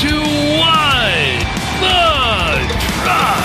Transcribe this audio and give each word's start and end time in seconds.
to 0.00 0.12
Wide 0.60 1.40
the 1.80 2.76
Truck. 3.00 3.44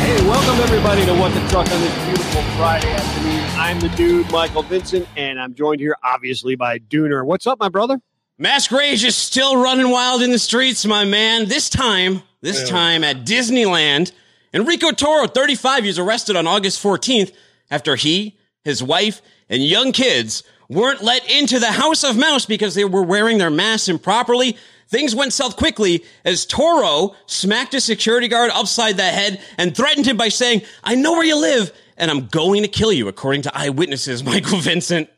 Hey, 0.00 0.16
welcome 0.26 0.60
everybody 0.62 1.04
to 1.06 1.14
What 1.14 1.32
the 1.32 1.40
Truck 1.48 1.70
on 1.70 1.80
this 1.80 2.04
beautiful 2.06 2.42
Friday 2.56 2.90
afternoon. 2.92 3.44
I'm 3.56 3.78
the 3.80 3.88
dude, 3.90 4.28
Michael 4.32 4.62
Vincent, 4.62 5.06
and 5.16 5.40
I'm 5.40 5.54
joined 5.54 5.78
here 5.80 5.96
obviously 6.02 6.56
by 6.56 6.78
Dooner. 6.80 7.24
What's 7.24 7.46
up, 7.46 7.60
my 7.60 7.68
brother? 7.68 8.00
Mask 8.38 8.72
Rage 8.72 9.04
is 9.04 9.14
still 9.16 9.56
running 9.62 9.90
wild 9.90 10.22
in 10.22 10.30
the 10.32 10.38
streets, 10.40 10.84
my 10.84 11.04
man. 11.04 11.46
This 11.48 11.68
time, 11.68 12.22
this 12.42 12.60
Yeah. 12.62 12.66
time 12.66 13.04
at 13.04 13.24
Disneyland, 13.24 14.10
Enrico 14.52 14.90
Toro, 14.90 15.26
35, 15.28 15.84
was 15.84 15.98
arrested 16.00 16.34
on 16.34 16.46
August 16.48 16.82
14th 16.82 17.32
after 17.70 17.94
he, 17.96 18.36
his 18.64 18.82
wife, 18.82 19.22
and 19.48 19.64
young 19.64 19.92
kids 19.92 20.42
weren't 20.68 21.02
let 21.02 21.28
into 21.30 21.58
the 21.58 21.72
House 21.72 22.04
of 22.04 22.16
Mouse 22.16 22.46
because 22.46 22.74
they 22.74 22.84
were 22.84 23.02
wearing 23.02 23.38
their 23.38 23.50
masks 23.50 23.88
improperly. 23.88 24.56
Things 24.88 25.14
went 25.14 25.32
south 25.32 25.56
quickly 25.56 26.04
as 26.24 26.46
Toro 26.46 27.16
smacked 27.26 27.74
a 27.74 27.80
security 27.80 28.28
guard 28.28 28.50
upside 28.52 28.96
the 28.96 29.02
head 29.02 29.40
and 29.58 29.76
threatened 29.76 30.06
him 30.06 30.16
by 30.16 30.28
saying, 30.28 30.62
I 30.84 30.94
know 30.94 31.12
where 31.12 31.24
you 31.24 31.40
live 31.40 31.72
and 31.96 32.10
I'm 32.10 32.26
going 32.26 32.62
to 32.62 32.68
kill 32.68 32.92
you, 32.92 33.08
according 33.08 33.42
to 33.42 33.56
eyewitnesses, 33.56 34.22
Michael 34.24 34.58
Vincent. 34.58 35.10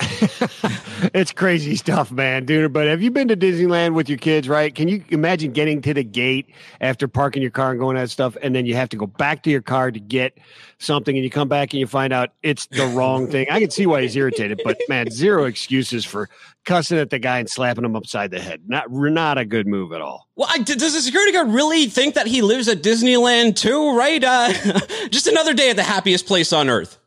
It's 1.14 1.30
crazy 1.30 1.76
stuff, 1.76 2.10
man, 2.10 2.44
Dooner. 2.44 2.72
But 2.72 2.88
have 2.88 3.00
you 3.00 3.10
been 3.12 3.28
to 3.28 3.36
Disneyland 3.36 3.94
with 3.94 4.08
your 4.08 4.18
kids, 4.18 4.48
right? 4.48 4.74
Can 4.74 4.88
you 4.88 5.04
imagine 5.10 5.52
getting 5.52 5.80
to 5.82 5.94
the 5.94 6.02
gate 6.02 6.50
after 6.80 7.06
parking 7.06 7.40
your 7.40 7.52
car 7.52 7.70
and 7.70 7.78
going 7.78 7.96
that 7.96 8.10
stuff, 8.10 8.36
and 8.42 8.54
then 8.54 8.66
you 8.66 8.74
have 8.74 8.88
to 8.88 8.96
go 8.96 9.06
back 9.06 9.44
to 9.44 9.50
your 9.50 9.62
car 9.62 9.92
to 9.92 10.00
get 10.00 10.38
something, 10.78 11.14
and 11.14 11.22
you 11.24 11.30
come 11.30 11.48
back 11.48 11.72
and 11.72 11.78
you 11.80 11.86
find 11.86 12.12
out 12.12 12.30
it's 12.42 12.66
the 12.66 12.86
wrong 12.86 13.28
thing? 13.28 13.46
I 13.48 13.60
can 13.60 13.70
see 13.70 13.86
why 13.86 14.02
he's 14.02 14.16
irritated, 14.16 14.60
but 14.64 14.76
man, 14.88 15.10
zero 15.10 15.44
excuses 15.44 16.04
for 16.04 16.28
cussing 16.64 16.98
at 16.98 17.10
the 17.10 17.18
guy 17.20 17.38
and 17.38 17.48
slapping 17.48 17.84
him 17.84 17.94
upside 17.94 18.32
the 18.32 18.40
head. 18.40 18.62
Not 18.66 18.90
not 18.90 19.38
a 19.38 19.44
good 19.44 19.68
move 19.68 19.92
at 19.92 20.00
all. 20.00 20.28
Well, 20.34 20.48
I, 20.50 20.58
does 20.58 20.94
the 20.94 21.00
security 21.00 21.32
guard 21.32 21.48
really 21.48 21.86
think 21.86 22.14
that 22.14 22.26
he 22.26 22.42
lives 22.42 22.68
at 22.68 22.82
Disneyland 22.82 23.54
too? 23.54 23.96
Right? 23.96 24.22
Uh, 24.22 24.52
just 25.10 25.28
another 25.28 25.54
day 25.54 25.70
at 25.70 25.76
the 25.76 25.84
happiest 25.84 26.26
place 26.26 26.52
on 26.52 26.68
earth. 26.68 26.98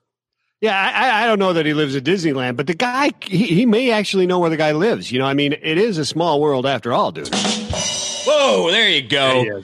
Yeah, 0.61 0.79
I, 0.79 1.07
I- 1.07 1.23
I 1.23 1.25
don't 1.27 1.39
know 1.39 1.53
that 1.53 1.65
he 1.65 1.73
lives 1.73 1.95
at 1.95 2.03
Disneyland, 2.03 2.55
but 2.55 2.67
the 2.67 2.73
guy, 2.75 3.11
he, 3.23 3.45
he 3.47 3.65
may 3.65 3.91
actually 3.91 4.27
know 4.27 4.39
where 4.39 4.49
the 4.49 4.57
guy 4.57 4.71
lives. 4.71 5.11
You 5.11 5.19
know, 5.19 5.25
I 5.25 5.33
mean, 5.33 5.53
it 5.53 5.77
is 5.77 5.97
a 5.97 6.05
small 6.05 6.39
world 6.39 6.65
after 6.65 6.93
all, 6.93 7.11
dude. 7.11 7.29
Whoa, 7.33 8.69
there 8.71 8.87
you 8.89 9.01
go. 9.07 9.61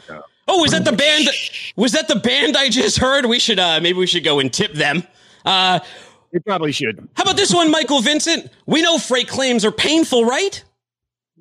Oh, 0.48 0.62
was 0.62 0.72
that 0.72 0.86
the 0.86 0.94
band? 0.94 1.28
Was 1.76 1.92
that 1.92 2.08
the 2.08 2.16
band 2.16 2.58
I 2.58 2.70
just 2.70 2.98
heard? 2.98 3.26
We 3.26 3.38
should 3.40 3.60
uh, 3.60 3.80
maybe 3.82 4.00
we 4.00 4.08
should 4.08 4.24
go 4.24 4.40
and 4.40 4.52
tip 4.52 4.74
them. 4.74 5.04
Uh, 5.46 5.80
You 6.32 6.40
probably 6.42 6.72
should. 6.72 7.08
how 7.16 7.24
about 7.24 7.36
this 7.38 7.54
one, 7.54 7.70
Michael 7.70 8.02
Vincent? 8.02 8.50
We 8.66 8.82
know 8.82 8.98
freight 8.98 9.28
claims 9.28 9.64
are 9.66 9.72
painful, 9.72 10.26
right? 10.26 10.64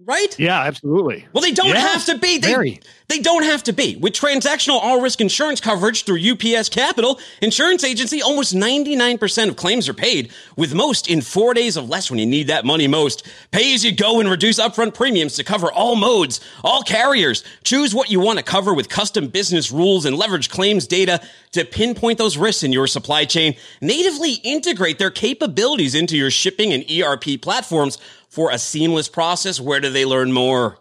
Right? 0.04 0.38
Yeah, 0.38 0.60
absolutely. 0.60 1.26
Well, 1.32 1.42
they 1.42 1.52
don't 1.52 1.68
Yeah, 1.70 1.78
have 1.80 2.04
to 2.04 2.18
be. 2.18 2.36
They, 2.38 2.52
very. 2.52 2.80
they 3.08 3.18
don't 3.18 3.44
have 3.44 3.62
to 3.64 3.72
be. 3.72 3.96
With 3.96 4.12
transactional 4.12 4.78
all 4.80 5.00
risk 5.00 5.22
insurance 5.22 5.58
coverage 5.58 6.04
through 6.04 6.20
UPS 6.20 6.68
Capital 6.68 7.18
Insurance 7.40 7.82
Agency, 7.82 8.20
almost 8.20 8.54
99% 8.54 9.48
of 9.48 9.56
claims 9.56 9.88
are 9.88 9.94
paid, 9.94 10.30
with 10.54 10.74
most 10.74 11.08
in 11.08 11.22
four 11.22 11.54
days 11.54 11.78
or 11.78 11.80
less 11.82 12.10
when 12.10 12.18
you 12.20 12.26
need 12.26 12.48
that 12.48 12.66
money 12.66 12.86
most. 12.86 13.26
Pay 13.52 13.72
as 13.74 13.84
you 13.84 13.90
go 13.90 14.20
and 14.20 14.28
reduce 14.28 14.60
upfront 14.60 14.92
premiums 14.94 15.34
to 15.36 15.44
cover 15.44 15.72
all 15.72 15.96
modes, 15.96 16.40
all 16.62 16.82
carriers. 16.82 17.42
Choose 17.64 17.94
what 17.94 18.10
you 18.10 18.20
want 18.20 18.38
to 18.38 18.44
cover 18.44 18.74
with 18.74 18.90
custom 18.90 19.28
business 19.28 19.72
rules 19.72 20.04
and 20.04 20.14
leverage 20.16 20.50
claims 20.50 20.86
data 20.86 21.22
to 21.52 21.64
pinpoint 21.64 22.18
those 22.18 22.36
risks 22.36 22.62
in 22.62 22.72
your 22.72 22.86
supply 22.86 23.24
chain. 23.24 23.56
Natively 23.80 24.34
integrate 24.44 24.98
their 24.98 25.10
capabilities 25.10 25.94
into 25.94 26.18
your 26.18 26.30
shipping 26.30 26.74
and 26.74 26.84
ERP 26.90 27.40
platforms 27.40 27.96
for 28.36 28.50
a 28.50 28.58
seamless 28.58 29.08
process. 29.08 29.58
Where 29.58 29.80
do 29.80 29.88
they 29.88 30.04
learn 30.04 30.30
more? 30.30 30.76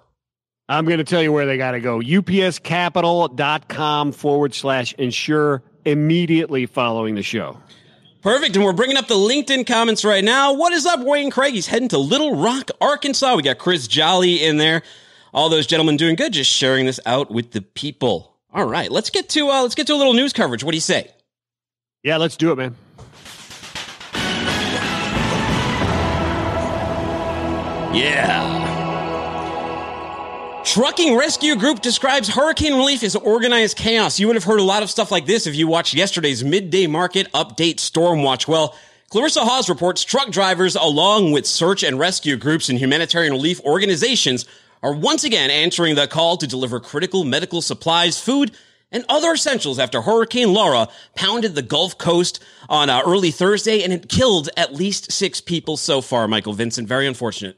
I'm 0.67 0.83
going 0.83 0.97
to 0.97 1.05
tell 1.05 1.21
you 1.21 1.31
where 1.31 1.45
they 1.45 1.55
got 1.55 1.71
to 1.71 1.79
go. 1.79 2.01
UPScapital.com 2.01 4.11
forward 4.11 4.53
slash 4.53 4.93
insure 4.95 5.63
immediately 5.85 6.65
following 6.65 7.15
the 7.15 7.23
show. 7.23 7.61
Perfect. 8.21 8.57
And 8.57 8.65
we're 8.65 8.73
bringing 8.73 8.97
up 8.97 9.07
the 9.07 9.15
LinkedIn 9.15 9.65
comments 9.65 10.03
right 10.03 10.21
now. 10.23 10.55
What 10.55 10.73
is 10.73 10.85
up, 10.85 10.99
Wayne 10.99 11.31
Craig? 11.31 11.53
He's 11.53 11.67
heading 11.67 11.87
to 11.89 11.97
Little 11.97 12.35
Rock, 12.35 12.71
Arkansas. 12.81 13.35
We 13.35 13.43
got 13.43 13.57
Chris 13.57 13.87
Jolly 13.87 14.43
in 14.43 14.57
there. 14.57 14.81
All 15.33 15.47
those 15.47 15.65
gentlemen 15.65 15.95
doing 15.95 16.17
good, 16.17 16.33
just 16.33 16.51
sharing 16.51 16.85
this 16.85 16.99
out 17.05 17.31
with 17.31 17.51
the 17.51 17.61
people. 17.61 18.35
All 18.53 18.65
right, 18.65 18.91
let's 18.91 19.09
get 19.09 19.29
to 19.29 19.49
uh, 19.49 19.61
let's 19.61 19.75
get 19.75 19.87
to 19.87 19.93
a 19.93 19.95
little 19.95 20.13
news 20.13 20.33
coverage. 20.33 20.61
What 20.63 20.71
do 20.71 20.77
you 20.77 20.81
say? 20.81 21.09
Yeah, 22.03 22.17
let's 22.17 22.35
do 22.35 22.51
it, 22.51 22.57
man. 22.57 22.75
Yeah. 27.95 28.75
Trucking 30.65 31.15
Rescue 31.15 31.55
Group 31.55 31.79
describes 31.79 32.27
hurricane 32.27 32.73
relief 32.73 33.03
as 33.03 33.15
organized 33.15 33.77
chaos. 33.77 34.19
You 34.19 34.27
would 34.27 34.35
have 34.35 34.43
heard 34.43 34.59
a 34.59 34.63
lot 34.63 34.83
of 34.83 34.89
stuff 34.89 35.11
like 35.11 35.25
this 35.25 35.47
if 35.47 35.55
you 35.55 35.67
watched 35.67 35.93
yesterday's 35.93 36.43
midday 36.43 36.87
market 36.87 37.31
update 37.31 37.79
storm 37.79 38.23
watch. 38.23 38.47
Well, 38.47 38.75
Clarissa 39.09 39.45
Hawes 39.45 39.69
reports 39.69 40.03
truck 40.03 40.31
drivers, 40.31 40.75
along 40.75 41.31
with 41.31 41.45
search 41.45 41.83
and 41.83 41.97
rescue 41.97 42.35
groups 42.35 42.67
and 42.67 42.77
humanitarian 42.77 43.31
relief 43.31 43.61
organizations, 43.61 44.45
are 44.83 44.93
once 44.93 45.23
again 45.23 45.49
answering 45.49 45.95
the 45.95 46.07
call 46.07 46.35
to 46.35 46.47
deliver 46.47 46.81
critical 46.81 47.23
medical 47.23 47.61
supplies, 47.61 48.19
food, 48.19 48.51
and 48.91 49.05
other 49.07 49.33
essentials 49.33 49.79
after 49.79 50.01
Hurricane 50.01 50.51
Laura 50.51 50.89
pounded 51.15 51.55
the 51.55 51.61
Gulf 51.61 51.97
Coast 51.97 52.43
on 52.67 52.89
uh, 52.89 53.01
early 53.05 53.31
Thursday 53.31 53.83
and 53.83 53.93
it 53.93 54.09
killed 54.09 54.49
at 54.57 54.73
least 54.73 55.13
six 55.13 55.39
people 55.39 55.77
so 55.77 56.01
far, 56.01 56.27
Michael 56.27 56.53
Vincent. 56.53 56.87
Very 56.87 57.07
unfortunate. 57.07 57.57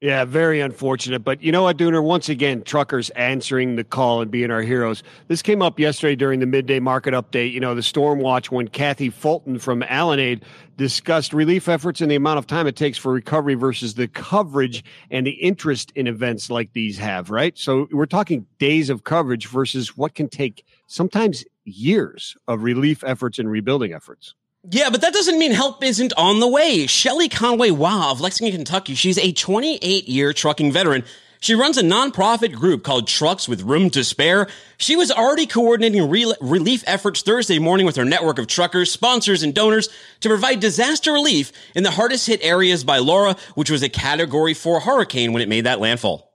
Yeah, 0.00 0.24
very 0.24 0.60
unfortunate. 0.62 1.24
But 1.24 1.42
you 1.42 1.52
know 1.52 1.64
what, 1.64 1.76
Dooner? 1.76 2.02
Once 2.02 2.30
again, 2.30 2.62
truckers 2.62 3.10
answering 3.10 3.76
the 3.76 3.84
call 3.84 4.22
and 4.22 4.30
being 4.30 4.50
our 4.50 4.62
heroes. 4.62 5.02
This 5.28 5.42
came 5.42 5.60
up 5.60 5.78
yesterday 5.78 6.16
during 6.16 6.40
the 6.40 6.46
midday 6.46 6.80
market 6.80 7.12
update. 7.12 7.52
You 7.52 7.60
know, 7.60 7.74
the 7.74 7.82
storm 7.82 8.18
watch 8.20 8.50
when 8.50 8.68
Kathy 8.68 9.10
Fulton 9.10 9.58
from 9.58 9.82
Allenade 9.82 10.42
discussed 10.78 11.34
relief 11.34 11.68
efforts 11.68 12.00
and 12.00 12.10
the 12.10 12.14
amount 12.14 12.38
of 12.38 12.46
time 12.46 12.66
it 12.66 12.76
takes 12.76 12.96
for 12.96 13.12
recovery 13.12 13.56
versus 13.56 13.92
the 13.92 14.08
coverage 14.08 14.82
and 15.10 15.26
the 15.26 15.32
interest 15.32 15.92
in 15.94 16.06
events 16.06 16.48
like 16.48 16.72
these 16.72 16.96
have, 16.96 17.28
right? 17.28 17.58
So 17.58 17.86
we're 17.92 18.06
talking 18.06 18.46
days 18.58 18.88
of 18.88 19.04
coverage 19.04 19.48
versus 19.48 19.98
what 19.98 20.14
can 20.14 20.30
take 20.30 20.64
sometimes 20.86 21.44
years 21.64 22.38
of 22.48 22.62
relief 22.62 23.04
efforts 23.04 23.38
and 23.38 23.50
rebuilding 23.50 23.92
efforts. 23.92 24.34
Yeah, 24.68 24.90
but 24.90 25.00
that 25.00 25.14
doesn't 25.14 25.38
mean 25.38 25.52
help 25.52 25.82
isn't 25.82 26.12
on 26.18 26.40
the 26.40 26.48
way. 26.48 26.86
Shelly 26.86 27.30
Conway 27.30 27.70
Wow 27.70 28.10
of 28.10 28.20
Lexington, 28.20 28.58
Kentucky, 28.58 28.94
she's 28.94 29.16
a 29.16 29.32
28 29.32 30.06
year 30.06 30.32
trucking 30.34 30.70
veteran. 30.70 31.04
She 31.42 31.54
runs 31.54 31.78
a 31.78 31.82
nonprofit 31.82 32.52
group 32.52 32.84
called 32.84 33.08
Trucks 33.08 33.48
with 33.48 33.62
Room 33.62 33.88
to 33.90 34.04
Spare. 34.04 34.46
She 34.76 34.96
was 34.96 35.10
already 35.10 35.46
coordinating 35.46 36.10
re- 36.10 36.34
relief 36.42 36.84
efforts 36.86 37.22
Thursday 37.22 37.58
morning 37.58 37.86
with 37.86 37.96
her 37.96 38.04
network 38.04 38.38
of 38.38 38.46
truckers, 38.46 38.92
sponsors, 38.92 39.42
and 39.42 39.54
donors 39.54 39.88
to 40.20 40.28
provide 40.28 40.60
disaster 40.60 41.14
relief 41.14 41.52
in 41.74 41.82
the 41.82 41.90
hardest 41.90 42.26
hit 42.26 42.44
areas 42.44 42.84
by 42.84 42.98
Laura, 42.98 43.36
which 43.54 43.70
was 43.70 43.82
a 43.82 43.88
category 43.88 44.52
four 44.52 44.80
hurricane 44.80 45.32
when 45.32 45.40
it 45.40 45.48
made 45.48 45.64
that 45.64 45.80
landfall. 45.80 46.29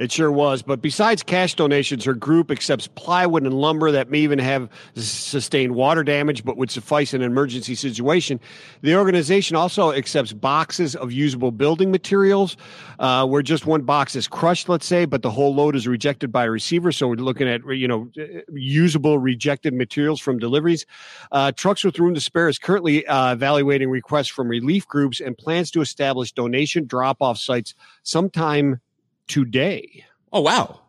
It 0.00 0.10
sure 0.10 0.32
was. 0.32 0.60
But 0.60 0.82
besides 0.82 1.22
cash 1.22 1.54
donations, 1.54 2.04
her 2.04 2.14
group 2.14 2.50
accepts 2.50 2.88
plywood 2.88 3.44
and 3.44 3.54
lumber 3.54 3.92
that 3.92 4.10
may 4.10 4.18
even 4.18 4.40
have 4.40 4.68
sustained 4.96 5.76
water 5.76 6.02
damage, 6.02 6.44
but 6.44 6.56
would 6.56 6.68
suffice 6.68 7.14
in 7.14 7.22
an 7.22 7.30
emergency 7.30 7.76
situation. 7.76 8.40
The 8.82 8.96
organization 8.96 9.54
also 9.54 9.92
accepts 9.92 10.32
boxes 10.32 10.96
of 10.96 11.12
usable 11.12 11.52
building 11.52 11.92
materials, 11.92 12.56
uh, 12.98 13.24
where 13.24 13.40
just 13.40 13.66
one 13.66 13.82
box 13.82 14.16
is 14.16 14.26
crushed, 14.26 14.68
let's 14.68 14.84
say, 14.84 15.04
but 15.04 15.22
the 15.22 15.30
whole 15.30 15.54
load 15.54 15.76
is 15.76 15.86
rejected 15.86 16.32
by 16.32 16.46
a 16.46 16.50
receiver. 16.50 16.90
So 16.90 17.06
we're 17.06 17.14
looking 17.14 17.48
at 17.48 17.60
you 17.64 17.86
know 17.86 18.10
usable 18.52 19.20
rejected 19.20 19.74
materials 19.74 20.20
from 20.20 20.40
deliveries. 20.40 20.86
Uh, 21.30 21.52
Trucks 21.52 21.84
with 21.84 22.00
Room 22.00 22.14
to 22.14 22.20
Spare 22.20 22.48
is 22.48 22.58
currently 22.58 23.06
uh, 23.06 23.34
evaluating 23.34 23.90
requests 23.90 24.26
from 24.26 24.48
relief 24.48 24.88
groups 24.88 25.20
and 25.20 25.38
plans 25.38 25.70
to 25.70 25.80
establish 25.80 26.32
donation 26.32 26.84
drop-off 26.84 27.38
sites 27.38 27.76
sometime 28.02 28.80
today. 29.28 30.04
Oh, 30.32 30.40
wow. 30.40 30.80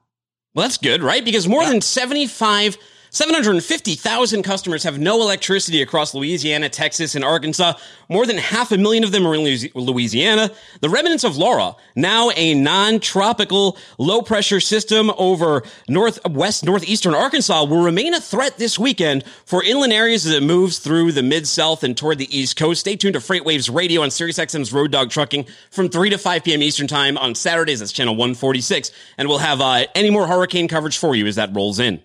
Well, 0.53 0.63
that's 0.63 0.77
good, 0.77 1.03
right? 1.03 1.23
Because 1.23 1.47
more 1.47 1.65
than 1.65 1.81
75, 1.81 2.77
750,000 3.15 4.43
customers 4.43 4.83
have 4.83 4.99
no 4.99 5.21
electricity 5.21 5.81
across 5.81 6.13
Louisiana, 6.13 6.67
Texas, 6.67 7.15
and 7.15 7.23
Arkansas. 7.23 7.75
More 8.09 8.25
than 8.25 8.37
half 8.37 8.73
a 8.73 8.77
million 8.77 9.05
of 9.05 9.13
them 9.13 9.25
are 9.25 9.33
in 9.33 9.69
Louisiana. 9.73 10.51
The 10.81 10.89
remnants 10.89 11.23
of 11.23 11.37
Laura, 11.37 11.77
now 11.95 12.31
a 12.35 12.53
non-tropical 12.55 13.77
low 13.97 14.21
pressure 14.21 14.59
system 14.59 15.09
over 15.17 15.63
northwest, 15.87 16.65
northeastern 16.65 17.15
Arkansas 17.15 17.63
will 17.63 17.83
remain 17.83 18.13
a 18.13 18.19
threat 18.19 18.57
this 18.57 18.77
weekend 18.77 19.23
for 19.45 19.63
inland 19.63 19.93
areas 19.93 20.25
as 20.25 20.33
it 20.33 20.43
moves 20.43 20.79
through 20.79 21.13
the 21.13 21.23
mid-south 21.23 21.85
and 21.85 21.95
toward 21.95 22.17
the 22.17 22.37
east 22.37 22.57
coast. 22.57 22.81
Stay 22.81 22.97
tuned 22.97 23.13
to 23.13 23.21
FreightWaves 23.21 23.73
Radio 23.73 24.01
on 24.01 24.09
SiriusXM's 24.09 24.73
Road 24.73 24.91
Dog 24.91 25.09
Trucking 25.09 25.47
from 25.71 25.87
3 25.87 26.09
to 26.09 26.17
5 26.17 26.43
p.m. 26.43 26.61
Eastern 26.61 26.87
Time 26.87 27.17
on 27.17 27.33
Saturdays. 27.33 27.79
That's 27.79 27.93
channel 27.93 28.17
146. 28.17 28.91
And 29.17 29.29
we'll 29.29 29.37
have 29.37 29.61
uh, 29.61 29.85
any 29.95 30.09
more 30.09 30.27
hurricane 30.27 30.67
coverage 30.67 30.97
for 30.97 31.15
you 31.15 31.27
as 31.27 31.37
that 31.37 31.55
rolls 31.55 31.79
in. 31.79 32.01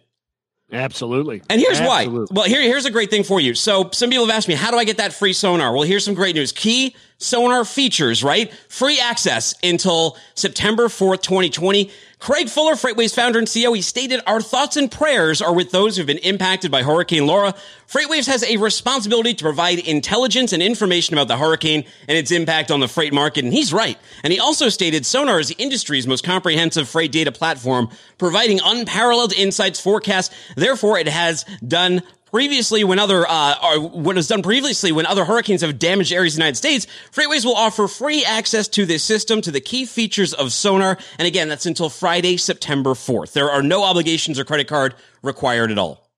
Absolutely. 0.73 1.43
And 1.49 1.61
here's 1.61 1.81
Absolutely. 1.81 2.21
why. 2.21 2.27
Well, 2.31 2.45
here, 2.45 2.63
here's 2.63 2.85
a 2.85 2.91
great 2.91 3.11
thing 3.11 3.25
for 3.25 3.41
you. 3.41 3.55
So 3.55 3.91
some 3.93 4.11
people 4.11 4.27
have 4.27 4.35
asked 4.35 4.49
me, 4.49 4.55
how 4.55 4.71
do 4.71 4.77
I 4.79 4.85
get 4.85 4.99
that 4.99 5.13
free 5.13 5.33
sonar? 5.33 5.73
Well, 5.73 5.83
here's 5.83 6.05
some 6.05 6.15
great 6.15 6.35
news. 6.35 6.53
Key 6.53 6.95
sonar 7.21 7.65
features, 7.65 8.25
right? 8.25 8.53
Free 8.69 8.99
access 8.99 9.55
until 9.63 10.17
September 10.35 10.89
4th, 10.89 11.23
2020. 11.23 11.91
Craig 12.19 12.51
Fuller, 12.51 12.75
FreightWaves 12.75 13.15
founder 13.15 13.39
and 13.39 13.49
CEO, 13.49 13.75
he 13.75 13.81
stated, 13.81 14.21
Our 14.27 14.43
thoughts 14.43 14.77
and 14.77 14.91
prayers 14.91 15.41
are 15.41 15.55
with 15.55 15.71
those 15.71 15.97
who've 15.97 16.07
been 16.07 16.19
impacted 16.19 16.71
by 16.71 16.83
Hurricane 16.83 17.27
Laura. 17.27 17.55
FreightWaves 17.89 18.27
has 18.27 18.43
a 18.43 18.59
responsibility 18.59 19.33
to 19.33 19.43
provide 19.43 19.79
intelligence 19.79 20.53
and 20.53 20.63
information 20.63 21.15
about 21.15 21.29
the 21.29 21.39
hurricane 21.39 21.85
and 22.09 22.19
its 22.19 22.31
impact 22.31 22.71
on 22.71 22.81
the 22.81 22.89
freight 22.89 23.15
market. 23.15 23.45
And 23.45 23.55
he's 23.55 23.73
right. 23.73 23.97
And 24.23 24.35
he 24.35 24.39
also 24.39 24.69
stated 24.69 25.07
Sonar 25.07 25.41
is 25.41 25.49
the 25.49 25.57
industry's 25.59 26.07
most 26.07 26.23
comprehensive 26.23 26.91
freight 26.91 27.11
data 27.11 27.33
platform, 27.33 27.89
providing 28.19 28.61
unparalleled 28.63 29.33
insights, 29.33 29.81
forecasts. 29.81 30.35
Therefore, 30.57 30.99
it 30.99 31.09
has 31.09 31.47
done 31.67 32.03
previously 32.31 32.85
when 32.85 32.99
other 32.99 33.27
uh, 33.29 33.79
what 33.79 34.17
was 34.17 34.29
done 34.29 34.43
previously 34.43 34.93
when 34.93 35.07
other 35.07 35.25
hurricanes 35.25 35.63
have 35.63 35.79
damaged 35.79 36.13
areas 36.13 36.35
of 36.35 36.39
the 36.39 36.43
United 36.43 36.57
States, 36.57 36.87
FreightWaves 37.13 37.45
will 37.45 37.57
offer 37.57 37.89
free 37.89 38.25
access 38.25 38.69
to 38.69 38.87
this 38.87 39.03
system 39.03 39.41
to 39.43 39.51
the 39.51 39.61
key 39.61 39.85
features 39.87 40.33
of 40.35 40.53
sonar. 40.53 40.99
And 41.19 41.27
again, 41.27 41.49
that's 41.49 41.67
until 41.67 41.89
Friday, 41.89 42.37
September 42.37 42.91
4th. 42.91 43.33
There 43.33 43.51
are 43.51 43.63
no 43.63 43.85
obligations 43.85 44.39
or 44.39 44.45
credit 44.45 44.69
card 44.69 44.95
required 45.23 45.71
at 45.71 45.79
all. 45.79 46.10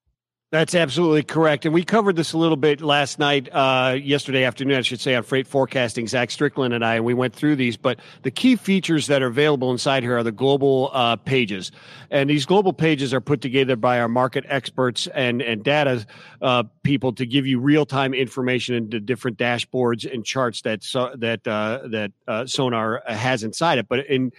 That's 0.52 0.74
absolutely 0.74 1.22
correct. 1.22 1.64
And 1.64 1.72
we 1.72 1.82
covered 1.82 2.14
this 2.14 2.34
a 2.34 2.38
little 2.38 2.58
bit 2.58 2.82
last 2.82 3.18
night, 3.18 3.48
uh, 3.52 3.96
yesterday 3.98 4.44
afternoon, 4.44 4.76
I 4.76 4.82
should 4.82 5.00
say, 5.00 5.14
on 5.14 5.22
freight 5.22 5.46
forecasting. 5.46 6.06
Zach 6.06 6.30
Strickland 6.30 6.74
and 6.74 6.84
I, 6.84 6.96
and 6.96 7.06
we 7.06 7.14
went 7.14 7.34
through 7.34 7.56
these. 7.56 7.78
But 7.78 8.00
the 8.20 8.30
key 8.30 8.56
features 8.56 9.06
that 9.06 9.22
are 9.22 9.28
available 9.28 9.70
inside 9.70 10.02
here 10.02 10.18
are 10.18 10.22
the 10.22 10.30
global 10.30 10.90
uh, 10.92 11.16
pages. 11.16 11.72
And 12.10 12.28
these 12.28 12.44
global 12.44 12.74
pages 12.74 13.14
are 13.14 13.20
put 13.22 13.40
together 13.40 13.76
by 13.76 13.98
our 13.98 14.08
market 14.08 14.44
experts 14.46 15.06
and, 15.14 15.40
and 15.40 15.64
data 15.64 16.06
uh, 16.42 16.64
people 16.82 17.14
to 17.14 17.24
give 17.24 17.46
you 17.46 17.58
real 17.58 17.86
time 17.86 18.12
information 18.12 18.74
into 18.74 19.00
different 19.00 19.38
dashboards 19.38 20.04
and 20.12 20.22
charts 20.22 20.60
that, 20.62 20.84
so, 20.84 21.14
that, 21.16 21.48
uh, 21.48 21.80
that 21.86 22.12
uh, 22.28 22.44
Sonar 22.44 23.02
has 23.06 23.42
inside 23.42 23.78
it. 23.78 23.88
But 23.88 24.00
in 24.00 24.32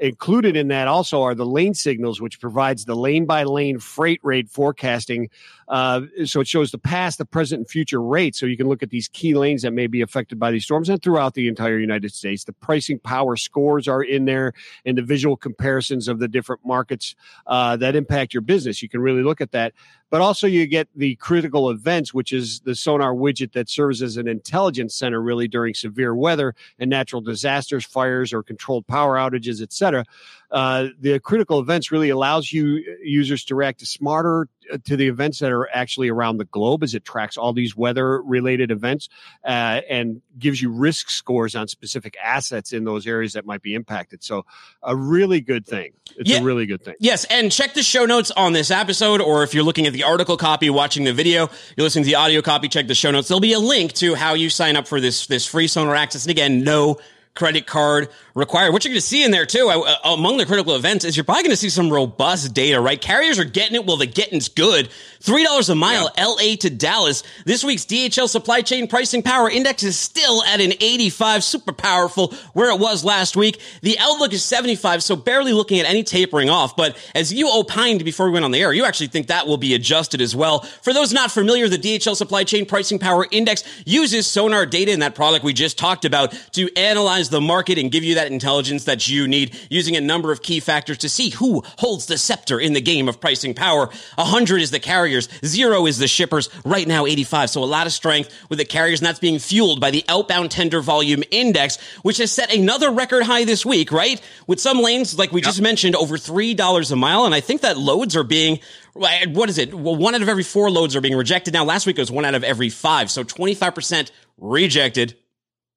Included 0.00 0.56
in 0.56 0.68
that 0.68 0.88
also 0.88 1.20
are 1.20 1.34
the 1.34 1.44
lane 1.44 1.74
signals, 1.74 2.22
which 2.22 2.40
provides 2.40 2.86
the 2.86 2.94
lane 2.94 3.26
by 3.26 3.42
lane 3.42 3.78
freight 3.78 4.18
rate 4.22 4.48
forecasting. 4.48 5.28
Uh, 5.68 6.02
so 6.24 6.40
it 6.40 6.48
shows 6.48 6.70
the 6.70 6.78
past, 6.78 7.18
the 7.18 7.26
present, 7.26 7.58
and 7.58 7.68
future 7.68 8.00
rates. 8.00 8.38
So 8.38 8.46
you 8.46 8.56
can 8.56 8.66
look 8.66 8.82
at 8.82 8.88
these 8.88 9.08
key 9.08 9.34
lanes 9.34 9.60
that 9.60 9.72
may 9.72 9.86
be 9.86 10.00
affected 10.00 10.38
by 10.38 10.52
these 10.52 10.64
storms 10.64 10.88
and 10.88 11.02
throughout 11.02 11.34
the 11.34 11.48
entire 11.48 11.78
United 11.78 12.14
States. 12.14 12.44
The 12.44 12.54
pricing 12.54 12.98
power 12.98 13.36
scores 13.36 13.88
are 13.88 14.02
in 14.02 14.24
there 14.24 14.54
and 14.86 14.96
the 14.96 15.02
visual 15.02 15.36
comparisons 15.36 16.08
of 16.08 16.18
the 16.18 16.28
different 16.28 16.64
markets 16.64 17.14
uh, 17.46 17.76
that 17.76 17.94
impact 17.94 18.32
your 18.32 18.40
business. 18.40 18.82
You 18.82 18.88
can 18.88 19.02
really 19.02 19.22
look 19.22 19.42
at 19.42 19.52
that 19.52 19.74
but 20.10 20.20
also 20.20 20.46
you 20.46 20.66
get 20.66 20.88
the 20.94 21.14
critical 21.16 21.70
events, 21.70 22.12
which 22.12 22.32
is 22.32 22.60
the 22.60 22.74
sonar 22.74 23.14
widget 23.14 23.52
that 23.52 23.68
serves 23.68 24.02
as 24.02 24.16
an 24.16 24.28
intelligence 24.28 24.94
center 24.94 25.22
really 25.22 25.48
during 25.48 25.72
severe 25.72 26.14
weather 26.14 26.54
and 26.78 26.90
natural 26.90 27.22
disasters, 27.22 27.84
fires, 27.84 28.32
or 28.32 28.42
controlled 28.42 28.86
power 28.86 29.16
outages, 29.16 29.62
et 29.62 29.72
cetera. 29.72 30.04
Uh, 30.50 30.88
the 31.00 31.18
critical 31.20 31.60
events 31.60 31.92
really 31.92 32.10
allows 32.10 32.52
you 32.52 32.84
users 33.02 33.44
to 33.44 33.54
react 33.54 33.78
to 33.78 33.86
smarter 33.86 34.48
uh, 34.59 34.59
to 34.84 34.96
the 34.96 35.08
events 35.08 35.38
that 35.40 35.52
are 35.52 35.68
actually 35.72 36.08
around 36.08 36.36
the 36.38 36.44
globe 36.44 36.82
as 36.82 36.94
it 36.94 37.04
tracks 37.04 37.36
all 37.36 37.52
these 37.52 37.76
weather 37.76 38.22
related 38.22 38.70
events 38.70 39.08
uh, 39.44 39.80
and 39.88 40.22
gives 40.38 40.60
you 40.60 40.70
risk 40.70 41.10
scores 41.10 41.54
on 41.54 41.68
specific 41.68 42.16
assets 42.22 42.72
in 42.72 42.84
those 42.84 43.06
areas 43.06 43.32
that 43.34 43.46
might 43.46 43.62
be 43.62 43.74
impacted. 43.74 44.22
So 44.22 44.44
a 44.82 44.94
really 44.94 45.40
good 45.40 45.66
thing. 45.66 45.92
It's 46.16 46.30
yeah. 46.30 46.40
a 46.40 46.42
really 46.42 46.66
good 46.66 46.82
thing. 46.82 46.94
Yes. 47.00 47.24
And 47.24 47.50
check 47.52 47.74
the 47.74 47.82
show 47.82 48.06
notes 48.06 48.30
on 48.30 48.52
this 48.52 48.70
episode, 48.70 49.20
or 49.20 49.42
if 49.42 49.54
you're 49.54 49.64
looking 49.64 49.86
at 49.86 49.92
the 49.92 50.04
article 50.04 50.36
copy, 50.36 50.70
watching 50.70 51.04
the 51.04 51.12
video, 51.12 51.48
you're 51.76 51.84
listening 51.84 52.04
to 52.04 52.10
the 52.10 52.16
audio 52.16 52.42
copy, 52.42 52.68
check 52.68 52.86
the 52.86 52.94
show 52.94 53.10
notes. 53.10 53.28
There'll 53.28 53.40
be 53.40 53.52
a 53.52 53.60
link 53.60 53.92
to 53.94 54.14
how 54.14 54.34
you 54.34 54.50
sign 54.50 54.76
up 54.76 54.86
for 54.86 55.00
this, 55.00 55.26
this 55.26 55.46
free 55.46 55.68
sonar 55.68 55.94
access. 55.94 56.24
And 56.24 56.30
again, 56.30 56.64
no 56.64 56.98
credit 57.34 57.66
card 57.66 58.08
required. 58.34 58.72
What 58.72 58.84
you're 58.84 58.90
going 58.92 59.00
to 59.00 59.06
see 59.06 59.24
in 59.24 59.30
there 59.30 59.46
too, 59.46 59.68
uh, 59.68 59.94
among 60.04 60.36
the 60.36 60.46
critical 60.46 60.74
events, 60.74 61.04
is 61.04 61.16
you're 61.16 61.24
probably 61.24 61.44
going 61.44 61.52
to 61.52 61.56
see 61.56 61.70
some 61.70 61.90
robust 61.90 62.52
data, 62.54 62.80
right? 62.80 63.00
Carriers 63.00 63.38
are 63.38 63.44
getting 63.44 63.76
it. 63.76 63.86
Well, 63.86 63.96
the 63.96 64.06
getting's 64.06 64.48
good. 64.48 64.88
Three 65.22 65.44
dollars 65.44 65.68
a 65.68 65.74
mile, 65.74 66.10
yeah. 66.16 66.24
LA 66.24 66.56
to 66.60 66.70
Dallas. 66.70 67.22
This 67.44 67.62
week's 67.62 67.84
DHL 67.84 68.26
supply 68.26 68.62
chain 68.62 68.88
pricing 68.88 69.22
power 69.22 69.50
index 69.50 69.82
is 69.82 69.98
still 69.98 70.42
at 70.44 70.62
an 70.62 70.72
85, 70.80 71.44
super 71.44 71.72
powerful, 71.72 72.32
where 72.54 72.70
it 72.70 72.80
was 72.80 73.04
last 73.04 73.36
week. 73.36 73.60
The 73.82 73.98
outlook 73.98 74.32
is 74.32 74.42
75, 74.42 75.02
so 75.02 75.16
barely 75.16 75.52
looking 75.52 75.78
at 75.78 75.84
any 75.84 76.02
tapering 76.04 76.48
off. 76.48 76.74
But 76.74 76.96
as 77.14 77.34
you 77.34 77.50
opined 77.52 78.02
before 78.02 78.26
we 78.26 78.32
went 78.32 78.46
on 78.46 78.50
the 78.50 78.62
air, 78.62 78.72
you 78.72 78.86
actually 78.86 79.08
think 79.08 79.26
that 79.26 79.46
will 79.46 79.58
be 79.58 79.74
adjusted 79.74 80.22
as 80.22 80.34
well. 80.34 80.60
For 80.60 80.94
those 80.94 81.12
not 81.12 81.30
familiar, 81.30 81.68
the 81.68 81.76
DHL 81.76 82.16
supply 82.16 82.44
chain 82.44 82.64
pricing 82.64 82.98
power 82.98 83.26
index 83.30 83.62
uses 83.84 84.26
sonar 84.26 84.64
data 84.64 84.90
in 84.90 85.00
that 85.00 85.14
product 85.14 85.44
we 85.44 85.52
just 85.52 85.76
talked 85.76 86.06
about 86.06 86.32
to 86.52 86.74
analyze 86.78 87.28
the 87.28 87.42
market 87.42 87.76
and 87.76 87.92
give 87.92 88.04
you 88.04 88.14
that 88.14 88.32
intelligence 88.32 88.84
that 88.84 89.06
you 89.06 89.28
need 89.28 89.54
using 89.68 89.96
a 89.96 90.00
number 90.00 90.32
of 90.32 90.40
key 90.40 90.60
factors 90.60 90.96
to 90.96 91.10
see 91.10 91.28
who 91.28 91.62
holds 91.76 92.06
the 92.06 92.16
scepter 92.16 92.58
in 92.58 92.72
the 92.72 92.80
game 92.80 93.06
of 93.06 93.20
pricing 93.20 93.52
power. 93.52 93.90
100 94.16 94.62
is 94.62 94.70
the 94.70 94.80
carriers, 95.10 95.28
zero 95.44 95.86
is 95.86 95.98
the 95.98 96.08
shippers, 96.08 96.48
right 96.64 96.86
now 96.86 97.06
85. 97.06 97.50
So 97.50 97.62
a 97.62 97.66
lot 97.66 97.86
of 97.86 97.92
strength 97.92 98.32
with 98.48 98.58
the 98.58 98.64
carriers, 98.64 99.00
and 99.00 99.06
that's 99.06 99.18
being 99.18 99.38
fueled 99.38 99.80
by 99.80 99.90
the 99.90 100.04
outbound 100.08 100.50
tender 100.50 100.80
volume 100.80 101.22
index, 101.30 101.80
which 102.02 102.18
has 102.18 102.30
set 102.30 102.54
another 102.54 102.90
record 102.90 103.24
high 103.24 103.44
this 103.44 103.66
week, 103.66 103.90
right? 103.90 104.20
With 104.46 104.60
some 104.60 104.78
lanes, 104.78 105.18
like 105.18 105.32
we 105.32 105.40
yep. 105.40 105.46
just 105.46 105.60
mentioned, 105.60 105.96
over 105.96 106.16
$3 106.16 106.92
a 106.92 106.96
mile. 106.96 107.24
And 107.24 107.34
I 107.34 107.40
think 107.40 107.62
that 107.62 107.76
loads 107.76 108.16
are 108.16 108.24
being 108.24 108.60
what 108.92 109.48
is 109.48 109.58
it? 109.58 109.72
Well, 109.72 109.94
one 109.94 110.16
out 110.16 110.22
of 110.22 110.28
every 110.28 110.42
four 110.42 110.68
loads 110.68 110.96
are 110.96 111.00
being 111.00 111.16
rejected. 111.16 111.54
Now, 111.54 111.64
last 111.64 111.86
week 111.86 111.96
it 111.96 112.02
was 112.02 112.10
one 112.10 112.24
out 112.24 112.34
of 112.34 112.42
every 112.42 112.70
five. 112.70 113.08
So 113.08 113.22
25% 113.22 114.10
rejected. 114.36 115.16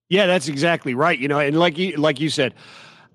Yeah, 0.09 0.25
that's 0.25 0.47
exactly 0.47 0.95
right. 0.95 1.17
You 1.17 1.27
know, 1.27 1.39
and 1.39 1.57
like 1.57 1.77
you 1.77 1.95
like 1.97 2.19
you 2.19 2.29
said, 2.29 2.55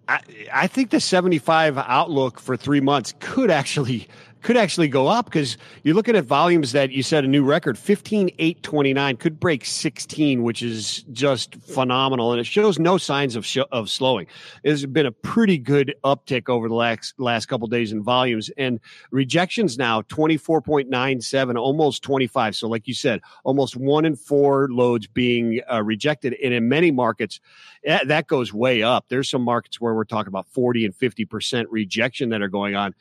I, 0.06 0.20
I 0.52 0.66
think 0.68 0.90
the 0.90 1.00
75 1.00 1.76
outlook 1.78 2.40
for 2.40 2.56
three 2.56 2.80
months 2.80 3.12
could 3.20 3.50
actually 3.50 4.08
could 4.48 4.56
actually 4.56 4.88
go 4.88 5.08
up 5.08 5.26
because 5.26 5.58
you're 5.82 5.94
looking 5.94 6.16
at 6.16 6.24
volumes 6.24 6.72
that 6.72 6.90
you 6.90 7.02
set 7.02 7.22
a 7.22 7.28
new 7.28 7.44
record 7.44 7.76
15 7.76 8.30
8 8.38 8.62
29 8.62 9.16
could 9.18 9.38
break 9.38 9.62
16 9.62 10.42
which 10.42 10.62
is 10.62 11.02
just 11.12 11.56
phenomenal 11.56 12.32
and 12.32 12.40
it 12.40 12.46
shows 12.46 12.78
no 12.78 12.96
signs 12.96 13.36
of 13.36 13.44
sh- 13.44 13.58
of 13.72 13.90
slowing. 13.90 14.26
There's 14.64 14.86
been 14.86 15.04
a 15.04 15.12
pretty 15.12 15.58
good 15.58 15.94
uptick 16.02 16.48
over 16.48 16.66
the 16.66 16.74
last 16.74 17.12
last 17.18 17.44
couple 17.44 17.68
days 17.68 17.92
in 17.92 18.02
volumes 18.02 18.50
and 18.56 18.80
rejections 19.10 19.76
now 19.76 20.00
24.97 20.00 21.58
almost 21.58 22.02
25 22.02 22.56
so 22.56 22.68
like 22.68 22.88
you 22.88 22.94
said 22.94 23.20
almost 23.44 23.76
one 23.76 24.06
in 24.06 24.16
four 24.16 24.68
loads 24.70 25.06
being 25.06 25.60
uh, 25.70 25.82
rejected 25.82 26.34
and 26.42 26.54
in 26.54 26.70
many 26.70 26.90
markets 26.90 27.38
that 27.84 28.26
goes 28.26 28.52
way 28.52 28.82
up. 28.82 29.06
There's 29.08 29.28
some 29.28 29.42
markets 29.42 29.80
where 29.80 29.94
we're 29.94 30.04
talking 30.04 30.28
about 30.28 30.48
40 30.48 30.86
and 30.86 30.94
50 30.96 31.24
percent 31.26 31.70
rejection 31.70 32.30
that 32.30 32.40
are 32.40 32.48
going 32.48 32.74
on 32.74 32.94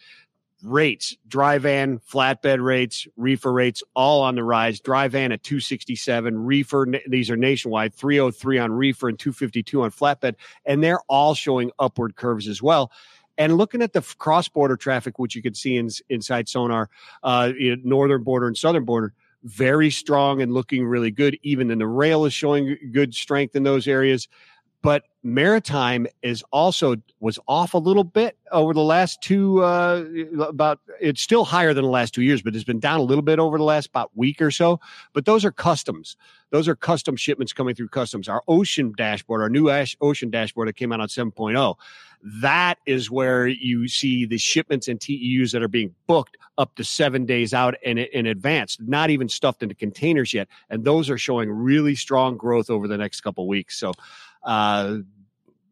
rates, 0.64 1.16
dry 1.28 1.58
van, 1.58 2.00
flatbed 2.00 2.64
rates, 2.64 3.08
reefer 3.16 3.52
rates, 3.52 3.84
all 3.96 4.22
on 4.22 4.36
the 4.36 4.44
rise. 4.44 4.80
Dry 4.80 5.08
van 5.08 5.32
at 5.32 5.44
267, 5.44 6.46
reefer, 6.46 6.88
these 7.08 7.30
are 7.30 7.38
nationwide, 7.38 7.94
303 7.94 8.58
on 8.58 8.72
reefer 8.72 9.10
and 9.10 9.20
252 9.20 9.84
on 9.84 9.92
flatbed, 9.92 10.36
and 10.66 10.84
they're 10.84 11.02
all 11.08 11.34
showing 11.34 11.72
upward 11.80 12.16
curves 12.16 12.48
as 12.48 12.62
well. 12.62 12.92
And 13.38 13.56
looking 13.56 13.84
at 13.84 13.94
the 13.94 14.02
cross 14.18 14.48
border 14.48 14.76
traffic, 14.76 15.20
which 15.20 15.36
you 15.36 15.44
can 15.44 15.54
see 15.54 15.76
in, 15.76 15.90
inside 16.10 16.50
Sonar, 16.50 16.90
uh, 17.22 17.52
northern 17.84 18.24
border 18.24 18.48
and 18.48 18.58
southern 18.58 18.84
border, 18.84 19.14
very 19.44 19.92
strong 19.92 20.42
and 20.42 20.54
looking 20.54 20.86
really 20.86 21.12
good. 21.12 21.38
Even 21.44 21.70
in 21.70 21.78
the 21.78 21.88
rail 21.88 22.26
is 22.26 22.34
showing 22.34 22.76
good 22.92 23.14
strength 23.14 23.56
in 23.56 23.64
those 23.64 23.88
areas 23.88 24.28
but 24.88 25.04
maritime 25.22 26.08
is 26.22 26.46
also 26.54 26.96
was 27.20 27.38
off 27.46 27.74
a 27.74 27.78
little 27.78 28.06
bit 28.06 28.38
over 28.54 28.74
the 28.74 28.80
last 28.80 29.22
two 29.22 29.62
uh, 29.62 30.02
about 30.40 30.80
it's 31.02 31.20
still 31.20 31.44
higher 31.44 31.74
than 31.74 31.84
the 31.84 31.90
last 31.90 32.14
two 32.14 32.22
years 32.22 32.42
but 32.42 32.56
it's 32.56 32.64
been 32.64 32.80
down 32.80 33.02
a 33.02 33.04
little 33.04 33.22
bit 33.22 33.38
over 33.38 33.58
the 33.58 33.66
last 33.66 33.88
about 33.88 34.10
week 34.16 34.42
or 34.42 34.50
so 34.50 34.80
but 35.12 35.26
those 35.26 35.44
are 35.44 35.52
customs 35.52 36.16
those 36.52 36.70
are 36.70 36.76
custom 36.76 37.18
shipments 37.18 37.52
coming 37.52 37.76
through 37.76 37.90
customs 37.90 38.30
our 38.30 38.42
ocean 38.48 38.94
dashboard 38.96 39.42
our 39.42 39.50
new 39.50 39.70
ocean 40.00 40.30
dashboard 40.30 40.70
that 40.70 40.78
came 40.78 40.94
out 40.94 41.02
on 41.02 41.10
7.0 41.10 41.76
that 42.24 42.78
is 42.86 43.12
where 43.12 43.48
you 43.48 43.88
see 43.88 44.26
the 44.26 44.38
shipments 44.38 44.88
and 44.88 45.00
TEUs 45.00 45.52
that 45.52 45.62
are 45.62 45.68
being 45.68 45.94
booked 46.08 46.38
up 46.58 46.74
to 46.76 46.84
seven 46.84 47.26
days 47.26 47.54
out 47.54 47.76
in, 47.84 48.00
in 48.00 48.26
advance, 48.26 48.78
not 48.82 49.10
even 49.10 49.30
stuffed 49.30 49.62
into 49.62 49.76
containers 49.76 50.34
yet. 50.34 50.48
And 50.70 50.84
those 50.84 51.10
are 51.10 51.18
showing 51.18 51.52
really 51.52 51.94
strong 51.96 52.36
growth 52.36 52.70
over 52.70 52.88
the 52.88 52.98
next 52.98 53.22
couple 53.22 53.48
weeks. 53.48 53.78
So 53.78 53.94
uh, 54.48 54.98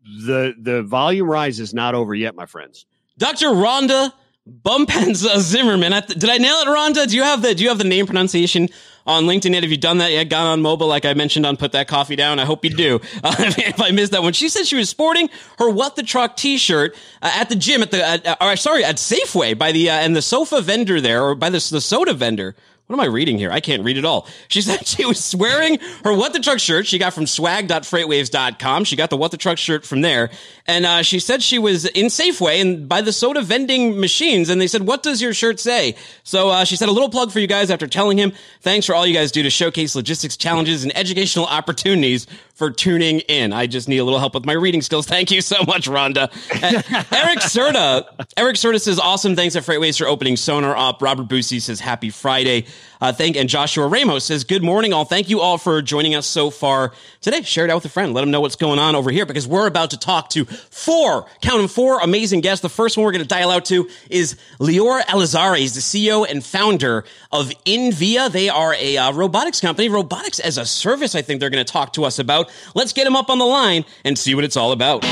the 0.03 0.53
the 0.60 0.84
volume 0.84 1.27
rise 1.27 1.60
is 1.60 1.74
not 1.74 1.96
over 1.96 2.13
yet, 2.13 2.36
my 2.36 2.46
friends. 2.46 2.86
Dr. 3.17 3.48
Rhonda 3.48 4.12
Bumpenza 4.48 5.39
Zimmerman. 5.39 5.91
Did 6.08 6.29
I 6.29 6.38
nail 6.38 6.55
it, 6.58 6.67
Rhonda? 6.67 7.10
Do 7.10 7.15
you 7.15 7.24
have 7.24 7.41
the 7.41 7.55
Do 7.55 7.63
you 7.63 7.70
have 7.70 7.79
the 7.79 7.86
name 7.86 8.05
pronunciation 8.05 8.70
on 9.08 9.24
LinkedIn 9.24 9.53
yet? 9.53 9.63
Have 9.63 9.72
you 9.72 9.77
done 9.77 10.00
that 10.00 10.12
yet? 10.12 10.25
Gone 10.25 10.46
on 10.46 10.62
mobile, 10.62 10.88
like 10.88 11.05
I 11.05 11.13
mentioned 11.15 11.46
on 11.46 11.58
Put 11.58 11.72
That 11.72 11.88
Coffee 11.88 12.15
Down. 12.15 12.38
I 12.38 12.46
hope 12.46 12.63
you 12.63 12.70
do. 12.70 13.00
Uh, 13.24 13.34
if 13.39 13.82
I 13.82 13.89
missed 13.89 14.12
that 14.12 14.22
one, 14.22 14.34
she 14.34 14.50
said 14.50 14.67
she 14.67 14.75
was 14.75 14.88
sporting 14.88 15.29
her 15.58 15.70
What 15.70 15.96
the 15.96 16.03
Truck 16.03 16.36
T-shirt 16.36 16.96
uh, 17.24 17.32
at 17.34 17.50
the 17.50 17.55
gym 17.55 17.82
at 17.82 17.89
the. 17.89 18.03
Uh, 18.05 18.36
or 18.39 18.55
sorry, 18.55 18.84
at 18.84 18.98
Safeway 18.98 19.58
by 19.58 19.72
the 19.72 19.89
uh, 19.89 19.94
and 19.94 20.15
the 20.15 20.22
sofa 20.22 20.62
vendor 20.62 21.01
there, 21.01 21.24
or 21.24 21.34
by 21.34 21.50
the 21.50 21.65
the 21.72 21.82
soda 21.82 22.13
vendor 22.13 22.55
What 22.88 22.98
am 22.98 23.00
I 23.00 23.06
reading 23.06 23.39
here? 23.39 23.51
I 23.51 23.62
can't 23.62 23.84
read 23.84 23.98
it 23.98 24.06
all. 24.06 24.27
She 24.48 24.62
said 24.62 24.86
she 24.86 25.06
was 25.06 25.36
wearing 25.36 25.80
her 26.04 26.13
What 26.13 26.34
the 26.34 26.39
Truck 26.39 26.60
shirt 26.60 26.86
she 26.86 27.00
got 27.00 27.13
from 27.13 27.25
swag.freightwaves.com. 27.25 28.84
She 28.84 28.96
got 28.96 29.10
the 29.10 29.18
What 29.18 29.32
the 29.32 29.38
Truck 29.38 29.58
shirt 29.58 29.86
from 29.88 30.01
there. 30.01 30.30
And 30.68 30.86
uh, 30.86 31.01
she 31.01 31.20
said 31.20 31.42
she 31.42 31.58
was 31.58 31.86
in 31.86 32.08
Safeway 32.08 32.62
and 32.62 32.88
by 32.88 33.01
the 33.01 33.12
soda 33.12 33.42
vending 33.42 34.00
machines. 34.00 34.50
And 34.50 34.62
they 34.62 34.68
said, 34.68 34.84
What 34.84 35.01
does 35.01 35.20
your 35.20 35.34
shirt 35.34 35.60
say? 35.60 35.96
So 36.24 36.50
uh, 36.50 36.63
she 36.63 36.75
said, 36.75 36.88
A 36.88 36.92
little 36.92 37.10
plug 37.10 37.32
for 37.32 37.39
you 37.39 37.48
guys 37.48 37.72
after 37.72 37.88
telling 37.88 38.20
him, 38.20 38.34
Thanks 38.62 38.86
for 38.86 38.94
all 38.94 39.08
you 39.08 39.15
guys 39.15 39.32
do 39.32 39.42
to 39.42 39.50
showcase 39.50 39.96
logistics 39.96 40.38
challenges 40.38 40.84
and 40.84 40.96
educational 40.96 41.48
opportunities 41.48 42.27
for 42.56 42.72
tuning 42.72 43.20
in. 43.20 43.54
I 43.54 43.68
just 43.68 43.88
need 43.88 43.98
a 43.98 44.04
little 44.04 44.20
help 44.20 44.34
with 44.34 44.46
my 44.46 44.54
reading 44.54 44.82
skills. 44.82 45.06
Thank 45.06 45.30
you 45.30 45.42
so 45.42 45.58
much, 45.68 45.88
Rhonda. 45.88 46.30
Uh, 46.52 47.06
Eric 47.16 47.40
Serta. 47.40 48.06
Eric 48.38 48.56
Serta 48.56 48.82
says, 48.82 48.98
Awesome. 48.98 49.36
Thanks 49.36 49.56
at 49.56 49.64
FreightWaves 49.64 49.98
for 49.98 50.08
opening 50.08 50.38
Sonar 50.38 50.76
up. 50.76 51.02
Robert 51.02 51.28
Boosie 51.28 51.62
says, 51.62 51.82
Happy 51.82 52.10
Friday. 52.10 52.66
Uh, 53.02 53.12
thank 53.12 53.36
and 53.36 53.50
Joshua 53.50 53.88
Ramos 53.88 54.24
says, 54.24 54.44
"Good 54.44 54.64
morning, 54.64 54.94
all. 54.94 55.06
Thank 55.06 55.30
you 55.30 55.42
all 55.42 55.58
for 55.58 55.82
joining 55.82 56.16
us 56.16 56.26
so 56.26 56.50
far 56.50 56.94
today. 57.22 57.42
Share 57.42 57.66
it 57.66 57.70
out 57.70 57.76
with 57.76 57.86
a 57.86 57.90
friend. 57.90 58.14
Let 58.14 58.22
them 58.22 58.32
know 58.32 58.42
what's 58.42 58.56
going 58.56 58.80
on 58.80 58.96
over 58.96 59.12
here 59.12 59.26
because 59.26 59.48
we're 59.48 59.68
about 59.68 59.92
to 59.92 59.98
talk 59.98 60.30
to 60.30 60.46
four, 60.46 61.28
count 61.42 61.58
them 61.60 61.68
four 61.68 62.00
amazing 62.00 62.42
guests. 62.42 62.62
The 62.62 62.70
first 62.70 62.98
one 62.98 63.06
we're 63.06 63.12
going 63.12 63.22
to 63.22 63.28
dial 63.28 63.52
out 63.52 63.66
to 63.66 63.90
is 64.10 64.38
Lior 64.60 65.02
Elazary. 65.02 65.58
He's 65.58 65.76
the 65.76 65.82
CEO 65.82 66.26
and 66.28 66.44
founder 66.44 67.04
of 67.32 67.50
Invia. 67.66 68.32
They 68.32 68.50
are 68.50 68.74
a 68.76 68.98
uh, 68.98 69.12
robotics 69.12 69.60
company, 69.60 69.90
robotics 69.90 70.40
as 70.40 70.58
a 70.58 70.66
service. 70.66 71.16
I 71.16 71.22
think 71.22 71.42
they're 71.42 71.50
going 71.50 71.66
to 71.66 71.72
talk 71.72 71.94
to 71.94 72.06
us 72.06 72.18
about. 72.18 72.45
Let's 72.74 72.94
get 72.94 73.08
him 73.08 73.16
up 73.16 73.30
on 73.30 73.40
the 73.40 73.46
line 73.46 73.86
and 74.04 74.18
see 74.18 74.36
what 74.36 74.44
it's 74.44 74.58
all 74.58 74.72
about." 74.72 75.04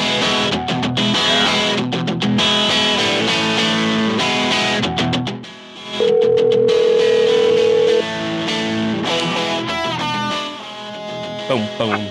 Boom, 11.49 11.67
boom. 11.77 12.07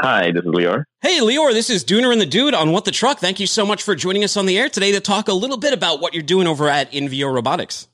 Hi, 0.00 0.32
this 0.32 0.42
is 0.42 0.50
Lior. 0.50 0.84
Hey, 1.00 1.20
Lior, 1.20 1.52
this 1.52 1.70
is 1.70 1.84
Dooner 1.84 2.10
and 2.10 2.20
the 2.20 2.26
Dude 2.26 2.54
on 2.54 2.72
What 2.72 2.84
the 2.84 2.90
Truck. 2.90 3.20
Thank 3.20 3.38
you 3.38 3.46
so 3.46 3.64
much 3.64 3.84
for 3.84 3.94
joining 3.94 4.24
us 4.24 4.36
on 4.36 4.46
the 4.46 4.58
air 4.58 4.68
today 4.68 4.90
to 4.90 5.00
talk 5.00 5.28
a 5.28 5.32
little 5.32 5.58
bit 5.58 5.72
about 5.72 6.00
what 6.00 6.12
you're 6.12 6.24
doing 6.24 6.48
over 6.48 6.68
at 6.68 6.90
inVia 6.90 7.32
Robotics. 7.32 7.86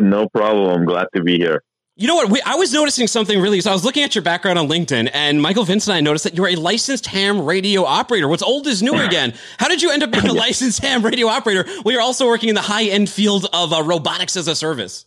No 0.00 0.26
problem. 0.30 0.70
I'm 0.70 0.86
glad 0.86 1.08
to 1.14 1.22
be 1.22 1.36
here. 1.36 1.62
You 1.96 2.08
know 2.08 2.16
what? 2.16 2.28
We, 2.28 2.42
I 2.42 2.56
was 2.56 2.72
noticing 2.72 3.06
something 3.06 3.40
really. 3.40 3.60
So 3.60 3.70
I 3.70 3.72
was 3.72 3.84
looking 3.84 4.02
at 4.02 4.16
your 4.16 4.22
background 4.22 4.58
on 4.58 4.68
LinkedIn, 4.68 5.10
and 5.14 5.40
Michael 5.40 5.62
Vince 5.62 5.86
and 5.86 5.94
I 5.94 6.00
noticed 6.00 6.24
that 6.24 6.34
you're 6.34 6.48
a 6.48 6.56
licensed 6.56 7.06
ham 7.06 7.44
radio 7.44 7.84
operator. 7.84 8.26
What's 8.26 8.42
old 8.42 8.66
is 8.66 8.82
new 8.82 8.94
again. 9.00 9.32
How 9.58 9.68
did 9.68 9.80
you 9.80 9.92
end 9.92 10.02
up 10.02 10.10
being 10.10 10.26
a 10.26 10.32
licensed 10.32 10.82
ham 10.82 11.04
radio 11.04 11.28
operator? 11.28 11.64
We 11.84 11.96
are 11.96 12.00
also 12.00 12.26
working 12.26 12.48
in 12.48 12.56
the 12.56 12.62
high 12.62 12.86
end 12.86 13.08
field 13.08 13.46
of 13.52 13.72
uh, 13.72 13.84
robotics 13.84 14.36
as 14.36 14.48
a 14.48 14.56
service. 14.56 15.06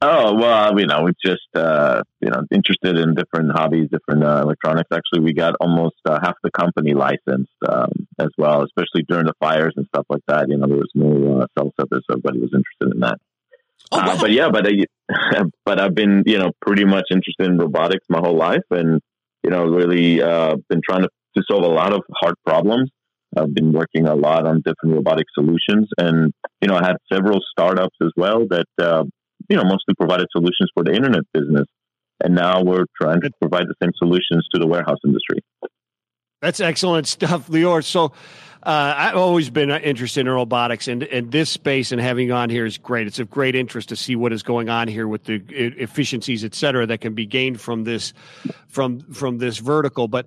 Oh 0.00 0.34
well, 0.34 0.78
you 0.78 0.86
know, 0.86 1.02
we're 1.02 1.12
just 1.24 1.48
uh, 1.56 2.02
you 2.20 2.30
know 2.30 2.42
interested 2.52 2.96
in 2.98 3.16
different 3.16 3.50
hobbies, 3.50 3.88
different 3.90 4.22
uh, 4.22 4.42
electronics. 4.44 4.90
Actually, 4.92 5.24
we 5.24 5.32
got 5.32 5.56
almost 5.60 5.96
uh, 6.04 6.20
half 6.22 6.34
the 6.44 6.52
company 6.52 6.94
licensed 6.94 7.50
um, 7.68 7.90
as 8.20 8.28
well, 8.38 8.62
especially 8.62 9.02
during 9.08 9.26
the 9.26 9.34
fires 9.40 9.72
and 9.74 9.86
stuff 9.86 10.06
like 10.08 10.22
that. 10.28 10.48
You 10.48 10.58
know, 10.58 10.68
there 10.68 10.76
was 10.76 10.92
no 10.94 11.40
uh, 11.40 11.46
cell 11.58 11.72
service, 11.80 12.04
so 12.06 12.12
everybody 12.12 12.38
was 12.38 12.54
interested 12.54 12.94
in 12.94 13.00
that. 13.00 13.18
Oh, 13.92 13.98
wow. 13.98 14.14
uh, 14.14 14.20
but 14.20 14.30
yeah, 14.30 14.48
but 14.50 14.66
I, 14.66 15.42
but 15.64 15.80
I've 15.80 15.94
been 15.94 16.22
you 16.26 16.38
know 16.38 16.50
pretty 16.60 16.84
much 16.84 17.04
interested 17.10 17.46
in 17.50 17.58
robotics 17.58 18.04
my 18.08 18.18
whole 18.18 18.36
life, 18.36 18.66
and 18.70 19.00
you 19.42 19.50
know 19.50 19.64
really 19.64 20.22
uh, 20.22 20.56
been 20.68 20.80
trying 20.88 21.02
to, 21.02 21.08
to 21.36 21.42
solve 21.48 21.64
a 21.64 21.68
lot 21.68 21.92
of 21.92 22.02
hard 22.14 22.34
problems. 22.44 22.90
I've 23.36 23.54
been 23.54 23.72
working 23.72 24.06
a 24.06 24.14
lot 24.14 24.46
on 24.46 24.62
different 24.64 24.96
robotic 24.96 25.26
solutions, 25.34 25.88
and 25.98 26.32
you 26.60 26.68
know 26.68 26.76
I 26.76 26.86
had 26.86 26.96
several 27.12 27.40
startups 27.50 27.96
as 28.02 28.10
well 28.16 28.46
that 28.50 28.66
uh, 28.80 29.04
you 29.48 29.56
know 29.56 29.64
mostly 29.64 29.94
provided 29.98 30.26
solutions 30.32 30.70
for 30.74 30.82
the 30.82 30.92
internet 30.92 31.22
business, 31.32 31.66
and 32.22 32.34
now 32.34 32.62
we're 32.62 32.86
trying 33.00 33.20
to 33.20 33.30
provide 33.40 33.66
the 33.66 33.74
same 33.82 33.92
solutions 33.98 34.46
to 34.54 34.60
the 34.60 34.66
warehouse 34.66 34.98
industry. 35.04 35.38
That's 36.42 36.60
excellent 36.60 37.06
stuff, 37.06 37.48
Lior. 37.48 37.82
So, 37.82 38.12
uh, 38.66 38.94
I've 38.96 39.14
always 39.14 39.48
been 39.48 39.70
interested 39.70 40.22
in 40.22 40.28
robotics, 40.28 40.88
and, 40.88 41.04
and 41.04 41.30
this 41.30 41.50
space 41.50 41.92
and 41.92 42.00
having 42.00 42.32
on 42.32 42.50
here 42.50 42.66
is 42.66 42.78
great. 42.78 43.06
It's 43.06 43.20
of 43.20 43.30
great 43.30 43.54
interest 43.54 43.90
to 43.90 43.96
see 43.96 44.16
what 44.16 44.32
is 44.32 44.42
going 44.42 44.68
on 44.68 44.88
here 44.88 45.06
with 45.06 45.22
the 45.22 45.40
efficiencies, 45.48 46.42
et 46.42 46.52
cetera, 46.52 46.84
that 46.86 47.00
can 47.00 47.14
be 47.14 47.26
gained 47.26 47.60
from 47.60 47.84
this 47.84 48.12
from 48.66 48.98
from 49.12 49.38
this 49.38 49.58
vertical. 49.58 50.08
But 50.08 50.26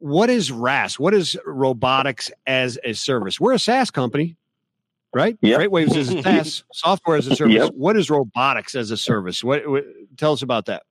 what 0.00 0.28
is 0.28 0.52
RAS? 0.52 0.98
What 0.98 1.14
is 1.14 1.38
robotics 1.46 2.30
as 2.46 2.78
a 2.84 2.92
service? 2.92 3.40
We're 3.40 3.54
a 3.54 3.58
SaaS 3.58 3.90
company, 3.90 4.36
right? 5.14 5.38
Yep. 5.40 5.58
FreightWaves 5.58 5.96
is 5.96 6.12
a 6.12 6.22
SaaS 6.44 6.64
software 6.74 7.16
as 7.16 7.26
a 7.26 7.36
service. 7.36 7.54
Yep. 7.54 7.72
What 7.72 7.96
is 7.96 8.10
robotics 8.10 8.74
as 8.74 8.90
a 8.90 8.98
service? 8.98 9.42
What, 9.42 9.66
what 9.66 9.84
tell 10.18 10.34
us 10.34 10.42
about 10.42 10.66
that? 10.66 10.82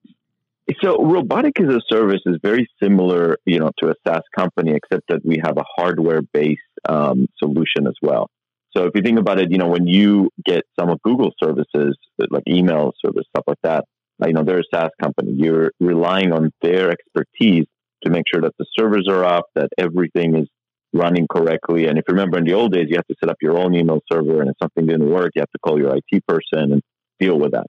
So, 0.81 1.01
robotic 1.01 1.59
as 1.61 1.69
a 1.69 1.79
service 1.89 2.21
is 2.25 2.37
very 2.41 2.67
similar, 2.81 3.37
you 3.45 3.59
know, 3.59 3.71
to 3.77 3.91
a 3.91 3.93
SaaS 4.05 4.23
company, 4.35 4.73
except 4.75 5.07
that 5.09 5.23
we 5.23 5.39
have 5.45 5.57
a 5.57 5.63
hardware-based 5.77 6.59
um, 6.87 7.27
solution 7.37 7.87
as 7.87 7.95
well. 8.01 8.29
So, 8.75 8.83
if 8.83 8.91
you 8.95 9.01
think 9.01 9.19
about 9.19 9.39
it, 9.39 9.51
you 9.51 9.57
know, 9.57 9.67
when 9.67 9.87
you 9.87 10.29
get 10.45 10.63
some 10.79 10.89
of 10.89 11.01
Google 11.01 11.31
services, 11.41 11.97
like 12.29 12.43
email 12.47 12.91
service, 13.03 13.23
stuff 13.29 13.45
like 13.47 13.61
that, 13.63 13.85
you 14.25 14.33
know, 14.33 14.43
they're 14.43 14.59
a 14.59 14.63
SaaS 14.73 14.89
company. 15.01 15.33
You're 15.35 15.71
relying 15.79 16.31
on 16.31 16.51
their 16.61 16.91
expertise 16.91 17.65
to 18.03 18.11
make 18.11 18.23
sure 18.31 18.41
that 18.41 18.53
the 18.57 18.65
servers 18.77 19.07
are 19.09 19.23
up, 19.23 19.45
that 19.55 19.69
everything 19.77 20.35
is 20.35 20.47
running 20.93 21.27
correctly. 21.31 21.87
And 21.87 21.97
if 21.97 22.05
you 22.07 22.13
remember 22.13 22.37
in 22.37 22.45
the 22.45 22.53
old 22.53 22.73
days, 22.73 22.87
you 22.89 22.95
have 22.95 23.07
to 23.07 23.15
set 23.19 23.29
up 23.29 23.37
your 23.41 23.57
own 23.57 23.75
email 23.75 23.99
server, 24.11 24.41
and 24.41 24.49
if 24.49 24.55
something 24.61 24.85
didn't 24.85 25.09
work, 25.09 25.31
you 25.35 25.41
have 25.41 25.51
to 25.51 25.59
call 25.59 25.79
your 25.79 25.95
IT 25.95 26.25
person 26.27 26.73
and 26.73 26.81
deal 27.19 27.37
with 27.37 27.51
that. 27.51 27.67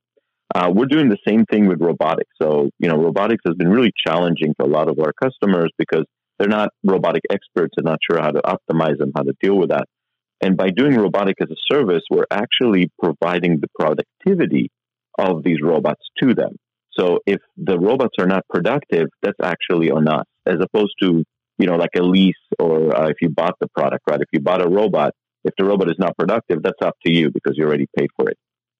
Uh, 0.54 0.70
we're 0.74 0.86
doing 0.86 1.08
the 1.08 1.18
same 1.26 1.44
thing 1.44 1.66
with 1.68 1.80
robotics. 1.80 2.30
So, 2.40 2.70
you 2.78 2.88
know, 2.88 2.96
robotics 2.96 3.42
has 3.46 3.54
been 3.56 3.68
really 3.68 3.92
challenging 4.06 4.54
for 4.56 4.64
a 4.64 4.68
lot 4.68 4.88
of 4.88 4.98
our 4.98 5.12
customers 5.12 5.70
because 5.76 6.04
they're 6.38 6.48
not 6.48 6.70
robotic 6.84 7.22
experts 7.30 7.74
and 7.76 7.84
not 7.84 7.98
sure 8.08 8.20
how 8.20 8.30
to 8.30 8.40
optimize 8.42 8.98
them, 8.98 9.12
how 9.14 9.22
to 9.22 9.34
deal 9.40 9.56
with 9.56 9.70
that. 9.70 9.86
And 10.40 10.56
by 10.56 10.70
doing 10.70 10.94
robotic 10.94 11.36
as 11.40 11.48
a 11.50 11.74
service, 11.74 12.02
we're 12.10 12.26
actually 12.30 12.90
providing 13.02 13.60
the 13.60 13.68
productivity 13.78 14.70
of 15.18 15.42
these 15.42 15.58
robots 15.62 16.02
to 16.22 16.34
them. 16.34 16.56
So 16.92 17.18
if 17.26 17.40
the 17.56 17.78
robots 17.78 18.14
are 18.18 18.26
not 18.26 18.44
productive, 18.48 19.08
that's 19.22 19.38
actually 19.42 19.90
on 19.90 20.08
us, 20.08 20.26
as 20.46 20.56
opposed 20.60 20.94
to, 21.02 21.24
you 21.58 21.66
know, 21.66 21.76
like 21.76 21.90
a 21.96 22.02
lease 22.02 22.34
or 22.58 22.96
uh, 22.96 23.08
if 23.08 23.16
you 23.20 23.30
bought 23.30 23.54
the 23.60 23.68
product, 23.68 24.04
right? 24.08 24.20
If 24.20 24.28
you 24.32 24.40
bought 24.40 24.64
a 24.64 24.68
robot, 24.68 25.12
if 25.44 25.54
the 25.58 25.64
robot 25.64 25.88
is 25.88 25.96
not 25.98 26.16
productive, 26.16 26.62
that's 26.62 26.80
up 26.82 26.96
to 27.04 27.12
you 27.12 27.30
because 27.30 27.54
you 27.56 27.64
already 27.64 27.86
paid 27.96 28.08
for 28.16 28.28
it. 28.28 28.36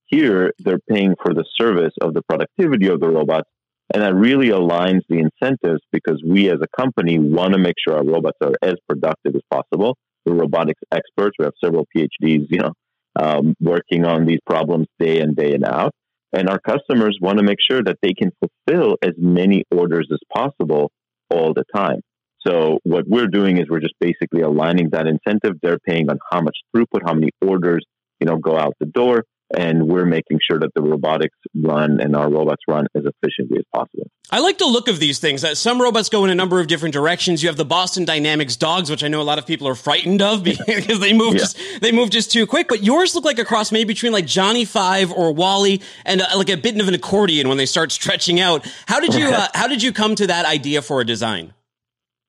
Here, 0.06 0.52
they're 0.58 0.80
paying 0.88 1.14
for 1.22 1.34
the 1.34 1.44
service 1.60 1.92
of 2.00 2.14
the 2.14 2.22
productivity 2.22 2.88
of 2.88 3.00
the 3.00 3.08
robots. 3.08 3.48
And 3.94 4.02
that 4.02 4.14
really 4.14 4.48
aligns 4.48 5.00
the 5.08 5.18
incentives 5.18 5.80
because 5.92 6.22
we 6.26 6.50
as 6.50 6.58
a 6.62 6.80
company 6.80 7.18
want 7.18 7.54
to 7.54 7.58
make 7.58 7.76
sure 7.82 7.96
our 7.96 8.04
robots 8.04 8.36
are 8.42 8.52
as 8.62 8.74
productive 8.86 9.34
as 9.34 9.40
possible. 9.50 9.96
We're 10.26 10.34
robotics 10.34 10.80
experts. 10.92 11.36
We 11.38 11.46
have 11.46 11.54
several 11.62 11.86
PhDs, 11.96 12.46
you 12.50 12.58
know, 12.58 12.72
um, 13.18 13.54
working 13.60 14.04
on 14.04 14.26
these 14.26 14.40
problems 14.46 14.86
day 14.98 15.20
in, 15.20 15.34
day 15.34 15.54
and 15.54 15.64
out. 15.64 15.92
And 16.34 16.50
our 16.50 16.58
customers 16.60 17.18
want 17.22 17.38
to 17.38 17.44
make 17.44 17.58
sure 17.66 17.82
that 17.82 17.96
they 18.02 18.12
can 18.12 18.30
fulfill 18.40 18.96
as 19.02 19.12
many 19.16 19.64
orders 19.70 20.08
as 20.12 20.18
possible 20.30 20.90
all 21.30 21.54
the 21.54 21.64
time. 21.74 22.00
So 22.46 22.78
what 22.84 23.04
we're 23.08 23.26
doing 23.26 23.56
is 23.56 23.64
we're 23.70 23.80
just 23.80 23.94
basically 24.00 24.42
aligning 24.42 24.90
that 24.90 25.06
incentive. 25.06 25.54
They're 25.62 25.78
paying 25.78 26.10
on 26.10 26.18
how 26.30 26.42
much 26.42 26.56
throughput, 26.74 27.00
how 27.06 27.14
many 27.14 27.30
orders, 27.40 27.84
you 28.20 28.26
know, 28.26 28.36
go 28.36 28.58
out 28.58 28.74
the 28.80 28.86
door 28.86 29.24
and 29.56 29.88
we're 29.88 30.04
making 30.04 30.38
sure 30.48 30.58
that 30.58 30.70
the 30.74 30.82
robotics 30.82 31.36
run 31.54 32.00
and 32.00 32.14
our 32.14 32.30
robots 32.30 32.62
run 32.68 32.86
as 32.94 33.04
efficiently 33.04 33.58
as 33.58 33.64
possible. 33.74 34.10
I 34.30 34.40
like 34.40 34.58
the 34.58 34.66
look 34.66 34.88
of 34.88 35.00
these 35.00 35.18
things. 35.18 35.42
Uh, 35.42 35.54
some 35.54 35.80
robots 35.80 36.10
go 36.10 36.22
in 36.24 36.30
a 36.30 36.34
number 36.34 36.60
of 36.60 36.66
different 36.66 36.92
directions. 36.92 37.42
You 37.42 37.48
have 37.48 37.56
the 37.56 37.64
Boston 37.64 38.04
Dynamics 38.04 38.56
dogs, 38.56 38.90
which 38.90 39.02
I 39.02 39.08
know 39.08 39.22
a 39.22 39.24
lot 39.24 39.38
of 39.38 39.46
people 39.46 39.66
are 39.68 39.74
frightened 39.74 40.20
of 40.20 40.44
because 40.44 41.00
they 41.00 41.14
move 41.14 41.34
yeah. 41.34 41.38
just 41.38 41.58
they 41.80 41.92
move 41.92 42.10
just 42.10 42.30
too 42.30 42.46
quick. 42.46 42.68
But 42.68 42.82
yours 42.82 43.14
look 43.14 43.24
like 43.24 43.38
a 43.38 43.44
cross 43.44 43.72
maybe 43.72 43.88
between 43.88 44.12
like 44.12 44.26
Johnny 44.26 44.66
Five 44.66 45.10
or 45.10 45.32
WALL-E 45.32 45.80
and 46.04 46.20
uh, 46.20 46.26
like 46.36 46.50
a 46.50 46.56
bit 46.56 46.78
of 46.78 46.88
an 46.88 46.94
accordion 46.94 47.48
when 47.48 47.56
they 47.56 47.66
start 47.66 47.90
stretching 47.90 48.38
out. 48.40 48.66
How 48.86 49.00
did 49.00 49.14
you 49.14 49.28
uh, 49.32 49.48
how 49.54 49.66
did 49.66 49.82
you 49.82 49.92
come 49.92 50.14
to 50.16 50.26
that 50.26 50.44
idea 50.44 50.82
for 50.82 51.00
a 51.00 51.06
design? 51.06 51.54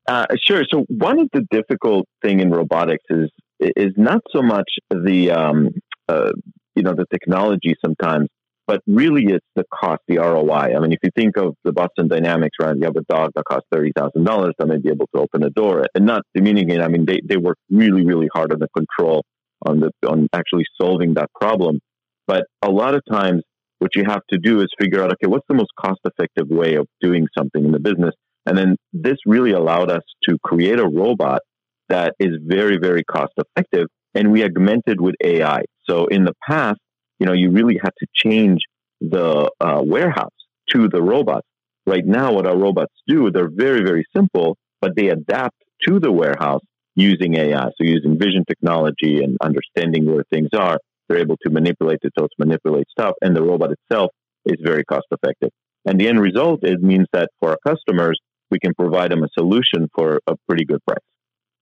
Uh, 0.07 0.25
sure. 0.47 0.63
So 0.71 0.85
one 0.88 1.19
of 1.19 1.27
the 1.33 1.45
difficult 1.51 2.07
thing 2.21 2.39
in 2.39 2.49
robotics 2.49 3.03
is 3.09 3.29
is 3.59 3.93
not 3.97 4.21
so 4.33 4.41
much 4.41 4.69
the 4.89 5.31
um, 5.31 5.69
uh, 6.07 6.31
you 6.79 6.83
know 6.83 6.95
the 6.95 7.05
technology 7.12 7.75
sometimes, 7.83 8.27
but 8.65 8.81
really 8.88 9.25
it's 9.27 9.45
the 9.55 9.65
cost, 9.74 10.01
the 10.07 10.17
ROI. 10.17 10.75
I 10.75 10.79
mean, 10.79 10.93
if 10.93 11.00
you 11.03 11.09
think 11.15 11.38
of 11.38 11.55
the 11.65 11.74
Boston 11.74 12.07
Dynamics, 12.07 12.55
right? 12.62 12.75
You 12.75 12.86
have 12.86 12.95
a 12.95 13.13
dog 13.13 13.31
that 13.36 13.43
costs 13.43 13.67
thirty 13.71 13.91
thousand 13.98 14.24
dollars 14.24 14.53
that 14.57 14.67
may 14.67 14.77
be 14.77 14.89
able 14.89 15.07
to 15.13 15.21
open 15.21 15.43
a 15.43 15.50
door, 15.50 15.86
and 15.93 16.05
not 16.05 16.21
demeaning 16.33 16.69
it. 16.69 16.81
I 16.81 16.88
mean, 16.88 17.05
they 17.05 17.19
they 17.27 17.38
work 17.38 17.57
really 17.69 18.05
really 18.05 18.29
hard 18.33 18.53
on 18.53 18.59
the 18.59 18.69
control 18.77 19.24
on 19.67 19.81
the 19.81 19.91
on 20.07 20.27
actually 20.33 20.65
solving 20.81 21.15
that 21.15 21.29
problem. 21.39 21.79
But 22.27 22.43
a 22.62 22.69
lot 22.69 22.95
of 22.95 23.01
times, 23.12 23.43
what 23.79 23.95
you 23.95 24.03
have 24.07 24.21
to 24.31 24.38
do 24.38 24.62
is 24.62 24.67
figure 24.79 25.03
out, 25.03 25.12
okay, 25.13 25.27
what's 25.27 25.45
the 25.50 25.55
most 25.55 25.71
cost 25.79 26.00
effective 26.05 26.48
way 26.50 26.75
of 26.75 26.86
doing 27.01 27.27
something 27.38 27.65
in 27.65 27.71
the 27.71 27.79
business? 27.79 28.13
And 28.45 28.57
then 28.57 28.77
this 28.93 29.17
really 29.25 29.51
allowed 29.51 29.91
us 29.91 30.03
to 30.27 30.38
create 30.43 30.79
a 30.79 30.88
robot 30.88 31.41
that 31.89 32.13
is 32.19 32.38
very, 32.41 32.77
very 32.77 33.03
cost 33.03 33.33
effective. 33.38 33.88
And 34.15 34.31
we 34.31 34.43
augmented 34.43 35.01
with 35.01 35.15
AI. 35.24 35.62
So 35.89 36.08
in 36.08 36.24
the 36.24 36.34
past, 36.48 36.79
you 37.19 37.25
know, 37.25 37.34
you 37.34 37.51
really 37.51 37.79
had 37.81 37.91
to 38.00 38.08
change 38.13 38.60
the 39.01 39.50
uh, 39.60 39.81
warehouse 39.84 40.29
to 40.72 40.88
the 40.88 41.01
robots. 41.01 41.48
Right 41.86 42.05
now, 42.05 42.34
what 42.34 42.46
our 42.46 42.58
robots 42.58 42.93
do, 43.08 43.31
they're 43.31 43.50
very, 43.50 43.84
very 43.84 44.05
simple, 44.15 44.58
but 44.81 44.96
they 44.96 45.10
adapt 45.10 45.55
to 45.88 46.00
the 46.00 46.12
warehouse 46.12 46.62
using 46.96 47.36
AI. 47.36 47.65
So 47.65 47.81
using 47.81 48.19
vision 48.19 48.43
technology 48.48 49.24
and 49.24 49.38
understanding 49.41 50.05
where 50.05 50.24
things 50.31 50.50
are, 50.53 50.77
they're 51.08 51.19
able 51.19 51.38
to 51.43 51.50
manipulate 51.50 52.00
the 52.03 52.12
totes, 52.17 52.34
manipulate 52.38 52.86
stuff, 52.91 53.13
and 53.22 53.36
the 53.36 53.41
robot 53.41 53.72
itself 53.72 54.12
is 54.46 54.58
very 54.62 54.84
cost 54.84 55.08
effective. 55.12 55.50
And 55.86 56.00
the 56.00 56.08
end 56.08 56.19
result 56.19 56.60
it 56.63 56.81
means 56.81 57.08
that 57.13 57.29
for 57.39 57.51
our 57.51 57.58
customers, 57.65 58.19
we 58.51 58.60
can 58.60 58.74
provide 58.75 59.12
them 59.12 59.24
a 59.24 59.27
solution 59.38 59.88
for 59.96 60.19
a 60.27 60.36
pretty 60.48 60.65
good 60.65 60.84
price. 60.86 61.00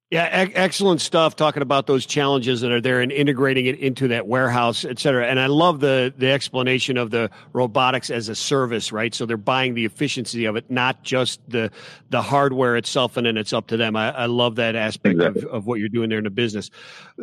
Yeah, 0.09 0.45
e- 0.45 0.53
excellent 0.55 1.01
stuff. 1.01 1.35
Talking 1.35 1.61
about 1.61 1.85
those 1.85 2.05
challenges 2.05 2.61
that 2.61 2.71
are 2.71 2.79
there 2.79 3.01
and 3.01 3.11
integrating 3.11 3.65
it 3.65 3.77
into 3.79 4.07
that 4.07 4.25
warehouse, 4.25 4.85
et 4.85 4.99
cetera. 4.99 5.27
And 5.27 5.37
I 5.37 5.47
love 5.47 5.81
the 5.81 6.13
the 6.17 6.31
explanation 6.31 6.95
of 6.97 7.11
the 7.11 7.29
robotics 7.51 8.09
as 8.09 8.29
a 8.29 8.35
service, 8.35 8.93
right? 8.93 9.13
So 9.13 9.25
they're 9.25 9.35
buying 9.35 9.73
the 9.73 9.83
efficiency 9.83 10.45
of 10.45 10.55
it, 10.55 10.71
not 10.71 11.03
just 11.03 11.41
the 11.49 11.71
the 12.09 12.21
hardware 12.21 12.77
itself, 12.77 13.17
and 13.17 13.27
then 13.27 13.35
it's 13.35 13.51
up 13.51 13.67
to 13.67 13.75
them. 13.75 13.97
I, 13.97 14.11
I 14.11 14.25
love 14.27 14.55
that 14.55 14.77
aspect 14.77 15.15
exactly. 15.15 15.43
of, 15.43 15.49
of 15.49 15.67
what 15.67 15.79
you're 15.79 15.89
doing 15.89 16.07
there 16.07 16.19
in 16.19 16.23
the 16.23 16.29
business. 16.29 16.71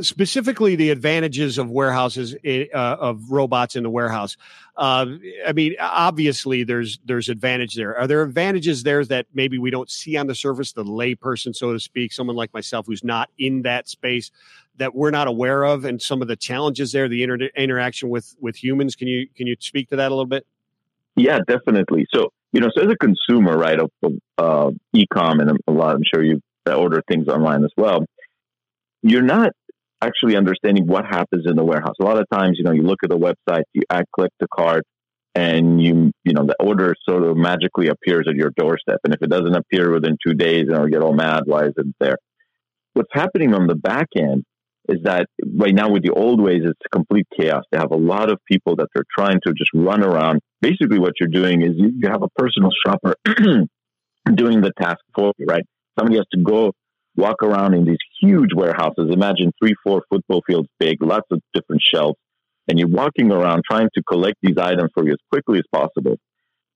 Specifically, 0.03 0.77
the 0.77 0.91
advantages 0.91 1.57
of 1.57 1.71
warehouses 1.71 2.37
eh, 2.45 2.67
uh, 2.75 2.97
of 3.01 3.31
robots 3.31 3.77
in 3.77 3.83
the 3.83 3.91
warehouse. 3.91 4.37
Uh, 4.77 5.07
I 5.47 5.53
mean, 5.53 5.77
obviously, 5.79 6.65
there's 6.65 6.99
there's 7.05 7.29
advantage 7.29 7.75
there. 7.75 7.97
Are 7.97 8.09
there 8.09 8.23
advantages 8.23 8.83
there 8.83 9.05
that 9.05 9.27
maybe 9.33 9.59
we 9.59 9.71
don't 9.71 9.89
see 9.89 10.17
on 10.17 10.27
the 10.27 10.35
surface, 10.35 10.73
the 10.73 10.85
layperson, 10.85 11.55
so 11.55 11.73
to 11.73 11.79
speak, 11.79 12.13
someone 12.13 12.35
like 12.35 12.53
myself 12.53 12.87
who's 12.87 13.05
not 13.05 13.31
in 13.39 13.63
that 13.63 13.89
space, 13.89 14.33
that 14.77 14.95
we're 14.95 15.13
not 15.13 15.29
aware 15.29 15.63
of, 15.63 15.85
and 15.85 16.03
some 16.03 16.23
of 16.23 16.29
the 16.29 16.35
challenges 16.35 16.91
there, 16.91 17.09
the 17.09 17.23
inter- 17.23 17.51
interaction 17.57 18.09
with 18.09 18.35
with 18.41 18.57
humans? 18.57 18.97
Can 18.97 19.07
you 19.07 19.29
can 19.37 19.47
you 19.47 19.55
speak 19.61 19.91
to 19.91 19.97
that 19.97 20.09
a 20.09 20.15
little 20.15 20.27
bit? 20.27 20.45
Yeah, 21.15 21.39
definitely. 21.47 22.07
So 22.13 22.33
you 22.53 22.61
know, 22.61 22.69
so 22.75 22.83
as 22.83 22.91
a 22.91 22.97
consumer, 22.97 23.57
right, 23.57 23.79
of, 23.79 23.91
of 24.03 24.13
uh, 24.39 24.71
e-com 24.93 25.41
and 25.41 25.59
a 25.69 25.73
lot, 25.73 25.95
I'm 25.95 26.03
sure 26.05 26.25
you 26.25 26.41
order 26.67 27.03
things 27.09 27.29
online 27.29 27.65
as 27.65 27.73
well. 27.77 28.07
You're 29.03 29.23
not 29.23 29.53
actually 30.05 30.37
understanding 30.37 30.87
what 30.87 31.05
happens 31.05 31.45
in 31.47 31.57
the 31.57 31.65
warehouse. 31.65 31.95
A 32.01 32.05
lot 32.05 32.19
of 32.19 32.27
times, 32.31 32.57
you 32.59 32.65
know, 32.65 32.73
you 32.73 32.83
look 32.83 33.01
at 33.03 33.11
the 33.11 33.19
website, 33.19 33.63
you 33.73 33.83
add 33.91 34.05
click 34.15 34.31
to 34.41 34.47
cart, 34.53 34.85
and 35.35 35.83
you, 35.83 36.13
you 36.23 36.33
know, 36.33 36.47
the 36.47 36.57
order 36.61 36.95
sort 37.09 37.25
of 37.25 37.37
magically 37.37 37.89
appears 37.89 38.27
at 38.29 38.37
your 38.37 38.51
doorstep. 38.57 39.01
And 39.05 39.13
if 39.13 39.23
it 39.23 39.31
doesn't 39.31 39.55
appear 39.55 39.91
within 39.91 40.17
two 40.25 40.35
days, 40.35 40.67
know, 40.69 40.85
you 40.85 40.91
get 40.91 41.03
all 41.03 41.15
mad. 41.15 41.43
Why 41.47 41.63
isn't 41.63 41.77
it 41.77 41.97
there? 41.99 42.17
What's 42.93 43.11
happening 43.13 43.55
on 43.55 43.67
the 43.67 43.75
back 43.75 44.09
end 44.17 44.45
is 44.89 44.99
that 45.05 45.27
right 45.57 45.75
now 45.75 45.91
with 45.91 46.05
the 46.05 46.11
old 46.11 46.41
ways, 46.41 46.61
it's 46.63 46.79
complete 46.93 47.27
chaos. 47.39 47.65
They 47.73 47.79
have 47.79 47.91
a 47.91 47.97
lot 47.97 48.31
of 48.31 48.39
people 48.47 48.77
that 48.77 48.89
they're 48.95 49.05
trying 49.17 49.41
to 49.47 49.53
just 49.55 49.71
run 49.75 50.05
around. 50.05 50.41
Basically, 50.61 50.99
what 50.99 51.15
you're 51.19 51.29
doing 51.29 51.63
is 51.63 51.73
you, 51.75 51.91
you 51.97 52.09
have 52.09 52.23
a 52.23 52.29
personal 52.37 52.71
shopper 52.87 53.17
doing 54.35 54.61
the 54.61 54.73
task 54.79 54.99
for 55.15 55.33
you, 55.39 55.47
right? 55.47 55.65
Somebody 55.99 56.19
has 56.19 56.27
to 56.35 56.43
go 56.43 56.73
walk 57.17 57.43
around 57.43 57.75
in 57.75 57.85
these 57.85 57.99
huge 58.21 58.51
warehouses. 58.55 59.11
Imagine 59.11 59.53
three, 59.63 59.75
four 59.85 60.03
football 60.11 60.43
fields 60.47 60.69
big, 60.79 61.03
lots 61.03 61.27
of 61.31 61.41
different 61.53 61.83
shelves, 61.83 62.19
and 62.69 62.79
you're 62.79 62.89
walking 62.89 63.31
around 63.31 63.63
trying 63.69 63.89
to 63.95 64.03
collect 64.03 64.37
these 64.43 64.59
items 64.59 64.91
for 64.95 65.05
you 65.05 65.13
as 65.13 65.19
quickly 65.31 65.59
as 65.59 65.65
possible. 65.73 66.17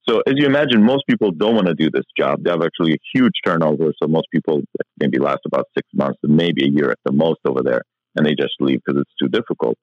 So, 0.07 0.21
as 0.25 0.33
you 0.37 0.45
imagine, 0.45 0.83
most 0.83 1.03
people 1.07 1.31
don't 1.31 1.55
want 1.55 1.67
to 1.67 1.75
do 1.75 1.89
this 1.91 2.05
job. 2.17 2.43
They 2.43 2.49
have 2.49 2.63
actually 2.63 2.93
a 2.93 2.97
huge 3.13 3.33
turnover. 3.45 3.93
So, 4.01 4.07
most 4.07 4.27
people 4.33 4.61
maybe 4.99 5.19
last 5.19 5.41
about 5.45 5.65
six 5.75 5.87
months 5.93 6.17
and 6.23 6.35
maybe 6.35 6.65
a 6.65 6.69
year 6.69 6.89
at 6.89 6.97
the 7.05 7.11
most 7.11 7.39
over 7.45 7.61
there, 7.63 7.81
and 8.15 8.25
they 8.25 8.33
just 8.33 8.53
leave 8.59 8.79
because 8.85 9.01
it's 9.01 9.13
too 9.21 9.27
difficult. 9.27 9.77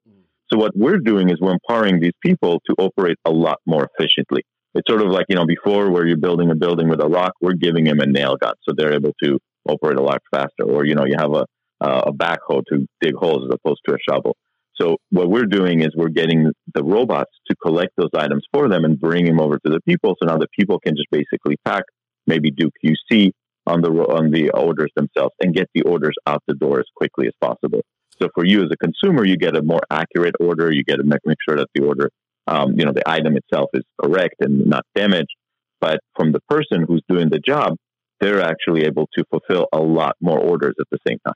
So, 0.53 0.59
what 0.59 0.73
we're 0.75 0.99
doing 0.99 1.29
is 1.31 1.37
we're 1.41 1.53
empowering 1.53 2.01
these 2.01 2.17
people 2.23 2.61
to 2.69 2.75
operate 2.79 3.19
a 3.25 3.31
lot 3.31 3.59
more 3.67 3.89
efficiently. 3.93 4.43
It's 4.75 4.91
sort 4.91 5.01
of 5.01 5.09
like, 5.09 5.27
you 5.29 5.37
know, 5.37 5.47
before 5.47 5.91
where 5.91 6.07
you're 6.07 6.19
building 6.19 6.51
a 6.51 6.55
building 6.55 6.89
with 6.89 7.03
a 7.03 7.09
rock, 7.09 7.33
we're 7.41 7.55
giving 7.55 7.85
them 7.85 8.01
a 8.01 8.07
nail 8.07 8.37
gun. 8.37 8.55
So 8.69 8.75
they're 8.77 8.93
able 8.93 9.13
to 9.23 9.39
operate 9.69 9.99
a 9.99 10.03
lot 10.03 10.21
faster. 10.31 10.65
Or, 10.65 10.85
you 10.85 10.95
know, 10.95 11.05
you 11.05 11.17
have 11.19 11.33
a, 11.33 11.45
a 11.81 12.13
backhoe 12.13 12.63
to 12.73 12.87
dig 13.01 13.15
holes 13.15 13.49
as 13.49 13.55
opposed 13.55 13.81
to 13.87 13.95
a 13.95 13.99
shovel. 14.09 14.37
So 14.81 14.99
what 15.11 15.31
we're 15.31 15.47
doing 15.47 15.81
is 15.81 15.89
we're 15.97 16.09
getting 16.09 16.53
the 16.75 16.85
robots 16.85 17.31
to 17.49 17.57
collect 17.57 17.93
those 17.97 18.11
items 18.15 18.45
for 18.53 18.69
them 18.69 18.85
and 18.85 19.01
bring 19.01 19.25
them 19.25 19.41
over 19.41 19.59
to 19.59 19.73
the 19.73 19.81
people. 19.89 20.17
So 20.21 20.27
now 20.27 20.37
the 20.37 20.49
people 20.59 20.79
can 20.79 20.95
just 20.97 21.09
basically 21.11 21.57
pack, 21.65 21.85
maybe 22.27 22.51
do 22.51 22.71
QC 22.85 23.31
on 23.67 23.81
the 23.81 23.91
on 23.91 24.31
the 24.31 24.51
orders 24.51 24.91
themselves 24.95 25.35
and 25.41 25.55
get 25.55 25.69
the 25.75 25.83
orders 25.83 26.15
out 26.27 26.43
the 26.47 26.55
door 26.55 26.79
as 26.79 26.87
quickly 26.95 27.27
as 27.27 27.33
possible. 27.41 27.81
So 28.21 28.29
for 28.35 28.45
you 28.45 28.63
as 28.63 28.71
a 28.71 28.77
consumer, 28.77 29.27
you 29.27 29.37
get 29.37 29.57
a 29.57 29.63
more 29.63 29.81
accurate 29.91 30.35
order. 30.41 30.73
You 30.73 30.85
get 30.85 30.97
to 30.97 31.05
make, 31.05 31.21
make 31.25 31.39
sure 31.47 31.57
that 31.57 31.69
the 31.75 31.85
order, 31.85 32.11
um, 32.47 32.79
you 32.79 32.85
know, 32.85 32.93
the 32.93 33.09
item 33.09 33.37
itself 33.37 33.71
is 33.75 33.83
correct 34.03 34.37
and 34.41 34.67
not 34.67 34.85
damaged. 34.95 35.35
But 35.81 36.01
from 36.15 36.33
the 36.33 36.41
person 36.49 36.85
who's 36.87 37.03
doing 37.09 37.29
the 37.29 37.39
job, 37.39 37.77
they're 38.21 38.43
actually 38.43 38.85
able 38.85 39.09
to 39.15 39.25
fulfill 39.31 39.67
a 39.73 39.79
lot 39.79 40.17
more 40.21 40.39
orders 40.39 40.75
at 40.81 40.87
the 40.91 40.99
same 41.07 41.19
time. 41.25 41.35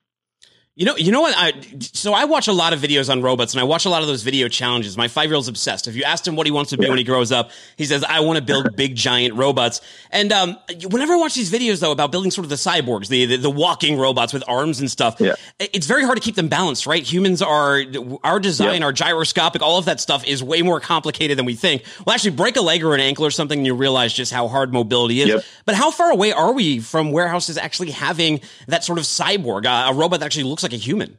You 0.77 0.87
know, 0.87 0.97
you 0.97 1.11
know 1.11 1.21
what? 1.21 1.35
I 1.37 1.53
so 1.81 2.15
I 2.15 2.27
watch 2.27 2.47
a 2.47 2.53
lot 2.53 2.73
of 2.73 2.79
videos 2.79 3.11
on 3.11 3.23
robots, 3.23 3.55
and 3.55 3.61
I 3.61 3.65
watch 3.65 3.87
a 3.87 3.89
lot 3.89 4.03
of 4.03 4.09
those 4.09 4.23
video 4.23 4.47
challenges. 4.47 4.97
My 4.97 5.09
five 5.09 5.29
year 5.29 5.35
old's 5.35 5.49
obsessed. 5.49 5.89
If 5.89 5.97
you 5.97 6.05
asked 6.05 6.27
him 6.27 6.37
what 6.37 6.47
he 6.47 6.53
wants 6.53 6.71
to 6.71 6.79
be 6.79 6.85
yeah. 6.85 6.91
when 6.91 6.99
he 6.99 7.03
grows 7.03 7.33
up, 7.33 7.51
he 7.77 7.85
says, 7.85 8.05
"I 8.05 8.21
want 8.21 8.39
to 8.39 8.43
build 8.43 8.77
big 8.77 8.95
giant 8.95 9.35
robots." 9.35 9.81
And 10.13 10.33
um, 10.33 10.57
whenever 10.89 11.15
I 11.15 11.17
watch 11.17 11.35
these 11.35 11.51
videos, 11.51 11.81
though, 11.81 11.91
about 11.91 12.13
building 12.13 12.31
sort 12.31 12.45
of 12.45 12.51
the 12.51 12.55
cyborgs, 12.55 13.09
the, 13.09 13.27
the, 13.27 13.37
the 13.37 13.51
walking 13.51 13.99
robots 13.99 14.33
with 14.33 14.45
arms 14.47 14.79
and 14.79 14.89
stuff, 14.89 15.17
yeah. 15.19 15.35
it's 15.59 15.89
very 15.89 16.05
hard 16.05 16.19
to 16.19 16.23
keep 16.23 16.37
them 16.37 16.47
balanced, 16.47 16.87
right? 16.87 17.03
Humans 17.03 17.43
are 17.43 17.83
our 18.23 18.39
design, 18.39 18.81
yeah. 18.81 18.87
our 18.87 18.93
gyroscopic, 18.93 19.63
all 19.63 19.77
of 19.77 19.87
that 19.87 20.01
stuff 20.01 20.25
is 20.25 20.41
way 20.41 20.63
more 20.63 20.79
complicated 20.79 21.37
than 21.37 21.47
we 21.47 21.57
think. 21.57 21.85
Well, 22.07 22.15
actually, 22.15 22.31
break 22.31 22.57
a 22.57 22.63
leg 22.63 22.85
or 22.85 22.95
an 22.95 23.01
ankle 23.01 23.27
or 23.27 23.33
something, 23.33 23.59
and 23.59 23.67
you 23.67 23.75
realize 23.75 24.15
just 24.15 24.33
how 24.33 24.47
hard 24.47 24.73
mobility 24.73 25.21
is. 25.21 25.29
Yep. 25.29 25.45
But 25.67 25.75
how 25.75 25.91
far 25.91 26.13
away 26.13 26.31
are 26.33 26.53
we 26.53 26.79
from 26.79 27.11
warehouses 27.11 27.59
actually 27.59 27.91
having 27.91 28.41
that 28.69 28.85
sort 28.85 29.01
of 29.01 29.05
cyborg, 29.05 29.67
uh, 29.67 29.91
a 29.91 29.95
robot 29.95 30.21
that 30.21 30.27
actually 30.27 30.45
looks 30.45 30.60
like 30.63 30.73
a 30.73 30.77
human? 30.77 31.17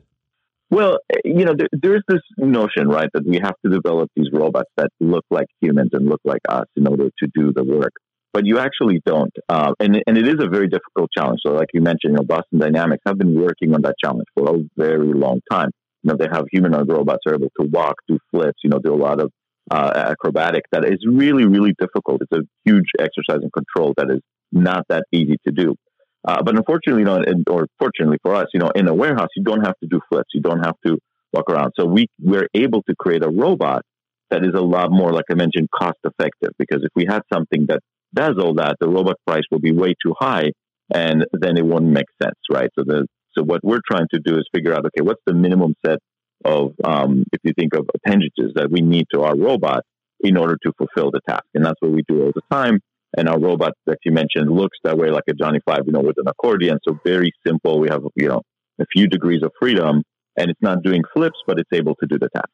Well, 0.69 0.99
you 1.25 1.43
know, 1.43 1.53
there, 1.57 1.67
there's 1.73 2.03
this 2.07 2.21
notion, 2.37 2.87
right, 2.87 3.09
that 3.13 3.25
we 3.25 3.39
have 3.43 3.55
to 3.65 3.71
develop 3.71 4.09
these 4.15 4.29
robots 4.31 4.69
that 4.77 4.89
look 5.01 5.25
like 5.29 5.47
humans 5.59 5.89
and 5.91 6.07
look 6.07 6.21
like 6.23 6.41
us 6.47 6.65
in 6.77 6.87
order 6.87 7.09
to 7.21 7.27
do 7.35 7.51
the 7.53 7.63
work. 7.63 7.91
But 8.33 8.45
you 8.45 8.57
actually 8.59 9.01
don't, 9.05 9.33
uh, 9.49 9.73
and 9.81 10.01
and 10.07 10.17
it 10.17 10.25
is 10.25 10.35
a 10.39 10.47
very 10.47 10.69
difficult 10.69 11.09
challenge. 11.15 11.39
So, 11.45 11.51
like 11.51 11.67
you 11.73 11.81
mentioned, 11.81 12.13
you 12.13 12.13
know, 12.13 12.23
Boston 12.23 12.59
Dynamics 12.59 13.03
have 13.05 13.17
been 13.17 13.37
working 13.37 13.73
on 13.73 13.81
that 13.81 13.95
challenge 14.01 14.27
for 14.33 14.55
a 14.55 14.59
very 14.77 15.13
long 15.13 15.41
time. 15.51 15.69
You 16.03 16.11
know, 16.11 16.17
they 16.17 16.29
have 16.31 16.45
humanoid 16.49 16.89
robots 16.89 17.23
are 17.27 17.35
able 17.35 17.51
to 17.59 17.67
walk, 17.67 17.95
do 18.07 18.17
flips, 18.31 18.59
you 18.63 18.69
know, 18.69 18.79
do 18.79 18.93
a 18.93 18.95
lot 18.95 19.19
of 19.19 19.29
uh, 19.69 19.91
acrobatic. 19.93 20.63
That 20.71 20.85
is 20.85 20.99
really, 21.05 21.45
really 21.45 21.73
difficult. 21.77 22.21
It's 22.21 22.31
a 22.31 22.47
huge 22.63 22.87
exercise 22.97 23.43
in 23.43 23.49
control 23.51 23.93
that 23.97 24.09
is 24.09 24.21
not 24.53 24.85
that 24.87 25.03
easy 25.11 25.37
to 25.45 25.51
do. 25.51 25.75
Uh, 26.27 26.41
but 26.43 26.55
unfortunately, 26.55 27.01
you 27.01 27.05
know, 27.05 27.23
or 27.47 27.67
fortunately 27.79 28.17
for 28.21 28.35
us, 28.35 28.47
you 28.53 28.59
know, 28.59 28.69
in 28.75 28.87
a 28.87 28.93
warehouse, 28.93 29.29
you 29.35 29.43
don't 29.43 29.65
have 29.65 29.75
to 29.81 29.87
do 29.89 29.99
flips. 30.09 30.29
You 30.33 30.41
don't 30.41 30.63
have 30.63 30.75
to 30.85 30.97
walk 31.33 31.49
around. 31.49 31.71
So 31.79 31.85
we 31.85 32.07
we're 32.19 32.47
able 32.53 32.83
to 32.83 32.95
create 32.97 33.23
a 33.23 33.29
robot 33.29 33.81
that 34.29 34.43
is 34.43 34.53
a 34.55 34.61
lot 34.61 34.91
more, 34.91 35.11
like 35.11 35.25
I 35.31 35.35
mentioned, 35.35 35.69
cost 35.73 35.97
effective. 36.03 36.51
Because 36.57 36.83
if 36.83 36.91
we 36.95 37.05
had 37.07 37.21
something 37.33 37.65
that 37.69 37.79
does 38.13 38.35
all 38.39 38.53
that, 38.55 38.75
the 38.79 38.87
robot 38.87 39.15
price 39.25 39.43
will 39.49 39.59
be 39.59 39.71
way 39.71 39.95
too 40.05 40.13
high, 40.19 40.51
and 40.93 41.25
then 41.33 41.57
it 41.57 41.65
won't 41.65 41.85
make 41.85 42.07
sense, 42.21 42.37
right? 42.51 42.69
So 42.77 42.83
the 42.85 43.07
so 43.37 43.43
what 43.43 43.61
we're 43.63 43.81
trying 43.89 44.07
to 44.13 44.19
do 44.19 44.35
is 44.35 44.43
figure 44.53 44.73
out, 44.73 44.85
okay, 44.85 45.01
what's 45.01 45.21
the 45.25 45.33
minimum 45.33 45.73
set 45.85 45.99
of, 46.43 46.73
um, 46.83 47.23
if 47.31 47.39
you 47.43 47.53
think 47.57 47.73
of 47.73 47.87
appendages 47.95 48.51
that 48.55 48.69
we 48.69 48.81
need 48.81 49.05
to 49.13 49.21
our 49.21 49.37
robot 49.37 49.83
in 50.19 50.35
order 50.35 50.57
to 50.63 50.73
fulfill 50.77 51.11
the 51.11 51.21
task, 51.27 51.45
and 51.53 51.65
that's 51.65 51.79
what 51.79 51.91
we 51.91 52.03
do 52.07 52.23
all 52.23 52.31
the 52.35 52.41
time. 52.51 52.79
And 53.17 53.27
our 53.27 53.39
robot 53.39 53.73
that 53.87 53.97
you 54.05 54.11
mentioned 54.11 54.49
looks 54.49 54.77
that 54.83 54.97
way 54.97 55.09
like 55.09 55.23
a 55.29 55.33
Johnny 55.33 55.59
Five, 55.65 55.81
you 55.85 55.91
know, 55.91 55.99
with 55.99 56.17
an 56.17 56.27
accordion. 56.27 56.79
So 56.87 56.97
very 57.05 57.31
simple. 57.45 57.79
We 57.79 57.89
have, 57.89 58.01
you 58.15 58.29
know, 58.29 58.41
a 58.79 58.85
few 58.93 59.07
degrees 59.07 59.43
of 59.43 59.51
freedom 59.59 60.03
and 60.37 60.49
it's 60.49 60.61
not 60.61 60.81
doing 60.83 61.03
flips, 61.13 61.37
but 61.45 61.59
it's 61.59 61.69
able 61.73 61.95
to 61.95 62.07
do 62.07 62.17
the 62.17 62.29
task. 62.29 62.49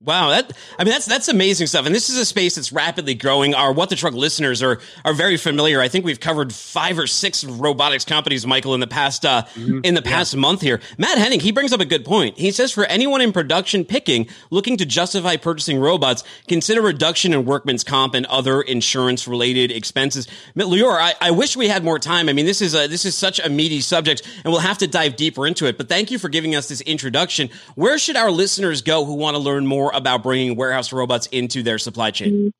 Wow, 0.00 0.28
that 0.28 0.52
I 0.78 0.84
mean 0.84 0.92
that's 0.92 1.06
that's 1.06 1.26
amazing 1.26 1.66
stuff, 1.66 1.84
and 1.84 1.92
this 1.92 2.08
is 2.08 2.18
a 2.18 2.24
space 2.24 2.54
that's 2.54 2.72
rapidly 2.72 3.14
growing. 3.14 3.52
Our 3.52 3.72
What 3.72 3.90
the 3.90 3.96
Truck 3.96 4.14
listeners 4.14 4.62
are 4.62 4.78
are 5.04 5.12
very 5.12 5.36
familiar. 5.36 5.80
I 5.80 5.88
think 5.88 6.04
we've 6.04 6.20
covered 6.20 6.52
five 6.52 7.00
or 7.00 7.08
six 7.08 7.42
robotics 7.44 8.04
companies, 8.04 8.46
Michael, 8.46 8.74
in 8.74 8.80
the 8.80 8.86
past 8.86 9.26
uh, 9.26 9.42
mm-hmm. 9.54 9.80
in 9.82 9.94
the 9.94 10.02
past 10.02 10.34
yeah. 10.34 10.40
month 10.40 10.60
here. 10.60 10.80
Matt 10.98 11.18
Henning 11.18 11.40
he 11.40 11.50
brings 11.50 11.72
up 11.72 11.80
a 11.80 11.84
good 11.84 12.04
point. 12.04 12.38
He 12.38 12.52
says 12.52 12.70
for 12.70 12.84
anyone 12.84 13.20
in 13.20 13.32
production 13.32 13.84
picking 13.84 14.28
looking 14.50 14.76
to 14.76 14.86
justify 14.86 15.34
purchasing 15.34 15.80
robots, 15.80 16.22
consider 16.46 16.80
reduction 16.80 17.32
in 17.32 17.44
workman's 17.44 17.82
comp 17.82 18.14
and 18.14 18.24
other 18.26 18.62
insurance 18.62 19.26
related 19.26 19.72
expenses. 19.72 20.28
Lior, 20.54 20.96
I, 20.96 21.14
I 21.20 21.32
wish 21.32 21.56
we 21.56 21.66
had 21.66 21.82
more 21.82 21.98
time. 21.98 22.28
I 22.28 22.34
mean, 22.34 22.46
this 22.46 22.62
is 22.62 22.76
a 22.76 22.86
this 22.86 23.04
is 23.04 23.16
such 23.16 23.40
a 23.40 23.48
meaty 23.48 23.80
subject, 23.80 24.22
and 24.44 24.52
we'll 24.52 24.60
have 24.60 24.78
to 24.78 24.86
dive 24.86 25.16
deeper 25.16 25.44
into 25.44 25.66
it. 25.66 25.76
But 25.76 25.88
thank 25.88 26.12
you 26.12 26.20
for 26.20 26.28
giving 26.28 26.54
us 26.54 26.68
this 26.68 26.82
introduction. 26.82 27.50
Where 27.74 27.98
should 27.98 28.14
our 28.14 28.30
listeners 28.30 28.80
go 28.80 29.04
who 29.04 29.14
want 29.14 29.34
to 29.34 29.42
learn 29.42 29.66
more? 29.66 29.87
More 29.88 29.98
about 29.98 30.22
bringing 30.22 30.54
warehouse 30.56 30.92
robots 30.92 31.26
into 31.28 31.62
their 31.62 31.78
supply 31.78 32.10
chain? 32.10 32.52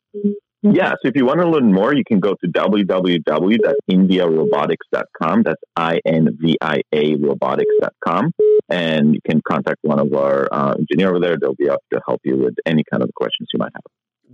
Yeah, 0.60 0.90
so 0.90 1.02
if 1.04 1.14
you 1.14 1.24
want 1.24 1.40
to 1.40 1.48
learn 1.48 1.72
more, 1.72 1.94
you 1.94 2.02
can 2.04 2.18
go 2.18 2.34
to 2.42 2.50
www.inviarobotics.com. 2.50 5.42
That's 5.44 5.62
I 5.76 6.00
N 6.04 6.36
V 6.40 6.56
I 6.60 6.80
A 6.92 7.14
robotics.com. 7.14 8.32
And 8.68 9.14
you 9.14 9.20
can 9.28 9.40
contact 9.48 9.78
one 9.82 10.00
of 10.00 10.12
our 10.14 10.52
uh, 10.52 10.74
engineer 10.74 11.10
over 11.10 11.20
there. 11.20 11.36
They'll 11.40 11.54
be 11.54 11.66
able 11.66 11.76
to 11.92 12.00
help 12.06 12.22
you 12.24 12.36
with 12.36 12.56
any 12.66 12.82
kind 12.90 13.04
of 13.04 13.10
questions 13.14 13.48
you 13.54 13.58
might 13.58 13.70
have. 13.72 13.84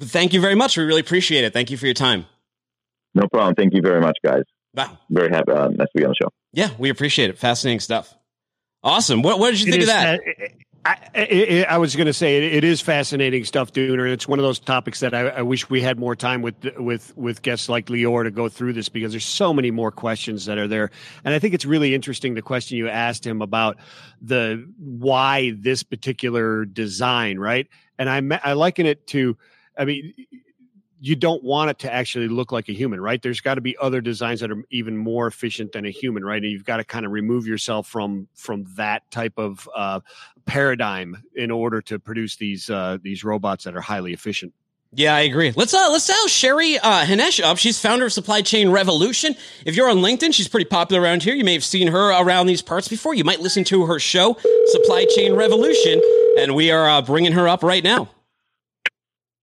Thank 0.09 0.33
you 0.33 0.41
very 0.41 0.55
much. 0.55 0.79
We 0.79 0.85
really 0.85 1.03
appreciate 1.03 1.45
it. 1.45 1.53
Thank 1.53 1.71
you 1.71 1.77
for 1.77 1.85
your 1.85 1.95
time. 1.95 2.25
No 3.15 3.29
problem. 3.29 3.55
Thank 3.55 3.75
you 3.75 3.83
very 3.83 4.01
much, 4.01 4.17
guys. 4.25 4.45
Wow. 4.75 4.97
Very 5.11 5.29
happy. 5.29 5.53
Uh, 5.53 5.69
nice 5.69 5.89
to 5.95 5.95
be 5.95 6.05
on 6.05 6.11
the 6.11 6.17
show. 6.21 6.31
Yeah, 6.53 6.71
we 6.79 6.89
appreciate 6.89 7.29
it. 7.31 7.39
Fascinating 7.39 7.81
stuff. 7.81 8.13
Awesome. 8.83 9.21
What, 9.23 9.39
what 9.39 9.51
did 9.51 9.61
you 9.61 9.69
it 9.69 9.73
think 9.73 9.83
of 9.83 9.89
that? 9.89 10.21
I, 10.87 10.99
I, 11.15 11.67
I, 11.71 11.79
was 11.79 11.97
going 11.97 12.07
to 12.07 12.13
say 12.13 12.37
it, 12.37 12.55
it 12.57 12.65
is 12.65 12.81
fascinating 12.81 13.45
stuff, 13.45 13.73
Dooner. 13.73 14.11
It's 14.11 14.29
one 14.29 14.39
of 14.39 14.43
those 14.43 14.59
topics 14.59 15.01
that 15.01 15.15
I, 15.15 15.29
I, 15.29 15.43
wish 15.43 15.71
we 15.71 15.81
had 15.81 15.99
more 15.99 16.15
time 16.15 16.43
with 16.43 16.57
with 16.77 17.17
with 17.17 17.41
guests 17.41 17.69
like 17.71 17.87
Lior 17.87 18.25
to 18.25 18.31
go 18.31 18.51
through 18.51 18.75
this 18.75 18.91
because 18.91 19.13
there's 19.13 19.25
so 19.25 19.55
many 19.55 19.71
more 19.71 19.91
questions 19.91 20.45
that 20.45 20.59
are 20.59 20.69
there, 20.69 20.91
and 21.25 21.33
I 21.33 21.39
think 21.39 21.55
it's 21.55 21.65
really 21.65 21.95
interesting 21.95 22.35
the 22.35 22.43
question 22.43 22.77
you 22.77 22.89
asked 22.89 23.27
him 23.27 23.41
about 23.41 23.79
the 24.21 24.71
why 24.79 25.53
this 25.57 25.83
particular 25.83 26.67
design, 26.67 27.39
right? 27.39 27.67
And 27.99 28.11
I 28.11 28.41
I 28.45 28.53
liken 28.53 28.85
it 28.85 29.07
to, 29.09 29.39
I 29.79 29.87
mean, 29.87 30.13
you 31.05 31.15
don't 31.15 31.45
want 31.45 31.69
it 31.69 31.79
to 31.81 31.93
actually 31.93 32.29
look 32.29 32.51
like 32.51 32.71
a 32.71 32.73
human, 32.73 32.99
right? 32.99 33.21
There's 33.21 33.43
got 33.43 33.57
to 33.57 33.61
be 33.61 33.77
other 33.77 34.01
designs 34.01 34.41
that 34.41 34.51
are 34.51 34.65
even 34.71 34.97
more 34.97 35.27
efficient 35.27 35.73
than 35.73 35.85
a 35.85 35.91
human, 35.91 36.25
right? 36.25 36.43
And 36.43 36.51
you've 36.51 36.65
got 36.65 36.79
to 36.79 36.85
kind 36.85 37.05
of 37.05 37.13
remove 37.13 37.47
yourself 37.47 37.87
from 37.87 38.27
from 38.35 38.65
that 38.77 39.11
type 39.11 39.35
of 39.37 39.69
uh, 39.77 40.01
paradigm 40.47 41.23
in 41.35 41.51
order 41.51 41.83
to 41.83 41.99
produce 41.99 42.37
these 42.37 42.71
uh, 42.71 42.97
these 43.03 43.23
robots 43.23 43.65
that 43.65 43.77
are 43.77 43.83
highly 43.83 44.15
efficient. 44.15 44.55
Yeah, 44.95 45.15
I 45.15 45.21
agree. 45.21 45.53
Let's 45.55 45.75
uh 45.75 45.91
let's 45.91 46.07
dial 46.07 46.27
Sheri 46.27 46.79
uh 46.83 47.05
Hinish 47.05 47.45
up. 47.45 47.59
She's 47.59 47.79
founder 47.79 48.07
of 48.07 48.13
Supply 48.15 48.41
Chain 48.41 48.71
Revolution. 48.71 49.37
If 49.67 49.77
you're 49.77 49.91
on 49.91 49.99
LinkedIn, 49.99 50.33
she's 50.33 50.49
pretty 50.49 50.71
popular 50.71 51.03
around 51.03 51.23
here. 51.23 51.35
You 51.35 51.45
may 51.45 51.53
have 51.53 51.65
seen 51.65 51.89
her 51.89 52.19
around 52.19 52.47
these 52.47 52.63
parts 52.63 52.89
before. 52.89 53.13
You 53.13 53.25
might 53.25 53.41
listen 53.41 53.65
to 53.65 53.85
her 53.85 53.99
show, 53.99 54.39
Supply 54.69 55.05
Chain 55.15 55.35
Revolution, 55.35 56.01
and 56.39 56.55
we 56.55 56.71
are 56.71 56.89
uh, 56.89 57.03
bringing 57.03 57.33
her 57.33 57.47
up 57.47 57.63
right 57.63 57.85
now. 57.85 58.09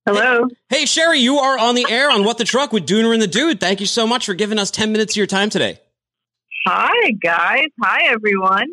Hello. 0.05 0.47
Hey, 0.67 0.79
hey, 0.79 0.83
Sheri, 0.85 1.19
you 1.19 1.37
are 1.37 1.59
on 1.59 1.75
the 1.75 1.85
air 1.87 2.09
on 2.09 2.23
What 2.23 2.39
the 2.39 2.43
Truck 2.43 2.73
with 2.73 2.87
Dooner 2.87 3.13
and 3.13 3.21
the 3.21 3.27
Dude. 3.27 3.59
Thank 3.59 3.79
you 3.79 3.85
so 3.85 4.07
much 4.07 4.25
for 4.25 4.33
giving 4.33 4.57
us 4.57 4.71
10 4.71 4.91
minutes 4.91 5.13
of 5.13 5.17
your 5.17 5.27
time 5.27 5.51
today. 5.51 5.79
Hi, 6.65 7.11
guys. 7.11 7.67
Hi, 7.83 8.05
everyone. 8.11 8.65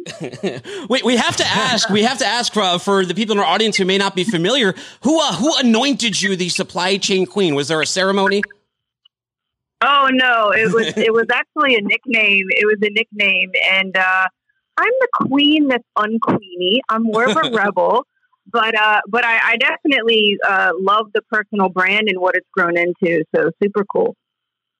we, 0.88 1.02
we 1.02 1.16
have 1.16 1.36
to 1.36 1.46
ask, 1.46 1.90
we 1.90 2.02
have 2.04 2.18
to 2.18 2.26
ask 2.26 2.54
for, 2.54 2.78
for 2.78 3.04
the 3.04 3.14
people 3.14 3.34
in 3.34 3.40
our 3.40 3.44
audience 3.44 3.76
who 3.76 3.84
may 3.84 3.98
not 3.98 4.14
be 4.14 4.24
familiar, 4.24 4.74
who, 5.02 5.20
uh, 5.20 5.34
who 5.34 5.54
anointed 5.58 6.20
you 6.20 6.34
the 6.34 6.48
supply 6.48 6.96
chain 6.96 7.26
queen? 7.26 7.54
Was 7.54 7.68
there 7.68 7.82
a 7.82 7.86
ceremony? 7.86 8.42
Oh, 9.82 10.08
no, 10.10 10.50
it 10.50 10.72
was, 10.72 10.86
it 10.96 11.12
was 11.12 11.26
actually 11.30 11.76
a 11.76 11.82
nickname. 11.82 12.46
It 12.50 12.64
was 12.64 12.78
a 12.80 12.90
nickname. 12.90 13.52
And, 13.70 13.94
uh, 13.96 14.28
I'm 14.78 14.92
the 15.00 15.08
queen 15.26 15.68
that's 15.68 15.84
unqueeny. 15.96 16.78
I'm 16.88 17.02
more 17.02 17.28
of 17.28 17.36
a 17.36 17.50
rebel 17.54 18.06
but 18.50 18.74
uh, 18.74 19.00
but 19.08 19.24
I, 19.24 19.52
I 19.52 19.56
definitely 19.56 20.38
uh, 20.46 20.72
love 20.78 21.06
the 21.14 21.22
personal 21.30 21.68
brand 21.68 22.08
and 22.08 22.20
what 22.20 22.34
it's 22.34 22.48
grown 22.52 22.76
into. 22.76 23.24
So 23.34 23.50
super 23.62 23.84
cool. 23.92 24.16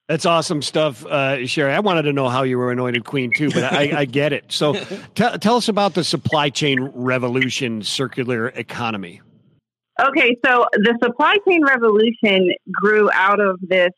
That's 0.07 0.25
awesome 0.25 0.63
stuff, 0.63 1.05
uh, 1.05 1.37
Sheri. 1.45 1.71
I 1.71 1.81
wanted 1.81 2.01
to 2.03 2.13
know 2.13 2.29
how 2.29 2.41
you 2.41 2.57
were 2.57 2.71
anointed 2.71 3.05
queen 3.05 3.31
too, 3.31 3.51
but 3.51 3.63
I, 3.63 3.99
I 3.99 4.05
get 4.05 4.33
it. 4.33 4.45
So, 4.51 4.73
t- 5.13 5.37
tell 5.37 5.57
us 5.57 5.67
about 5.67 5.93
the 5.93 6.03
supply 6.03 6.49
chain 6.49 6.79
revolution, 6.95 7.83
circular 7.83 8.47
economy. 8.47 9.21
Okay, 10.01 10.35
so 10.43 10.65
the 10.73 10.97
supply 11.03 11.37
chain 11.47 11.63
revolution 11.63 12.53
grew 12.71 13.11
out 13.13 13.39
of 13.39 13.59
this 13.61 13.91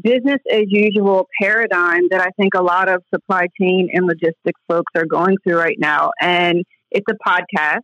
business 0.00 0.38
as 0.52 0.66
usual 0.68 1.26
paradigm 1.40 2.02
that 2.10 2.20
I 2.20 2.30
think 2.40 2.54
a 2.54 2.62
lot 2.62 2.88
of 2.88 3.02
supply 3.12 3.48
chain 3.60 3.88
and 3.92 4.06
logistics 4.06 4.60
folks 4.68 4.92
are 4.94 5.06
going 5.06 5.36
through 5.42 5.58
right 5.58 5.78
now, 5.80 6.12
and 6.20 6.62
it's 6.92 7.06
a 7.10 7.28
podcast 7.28 7.80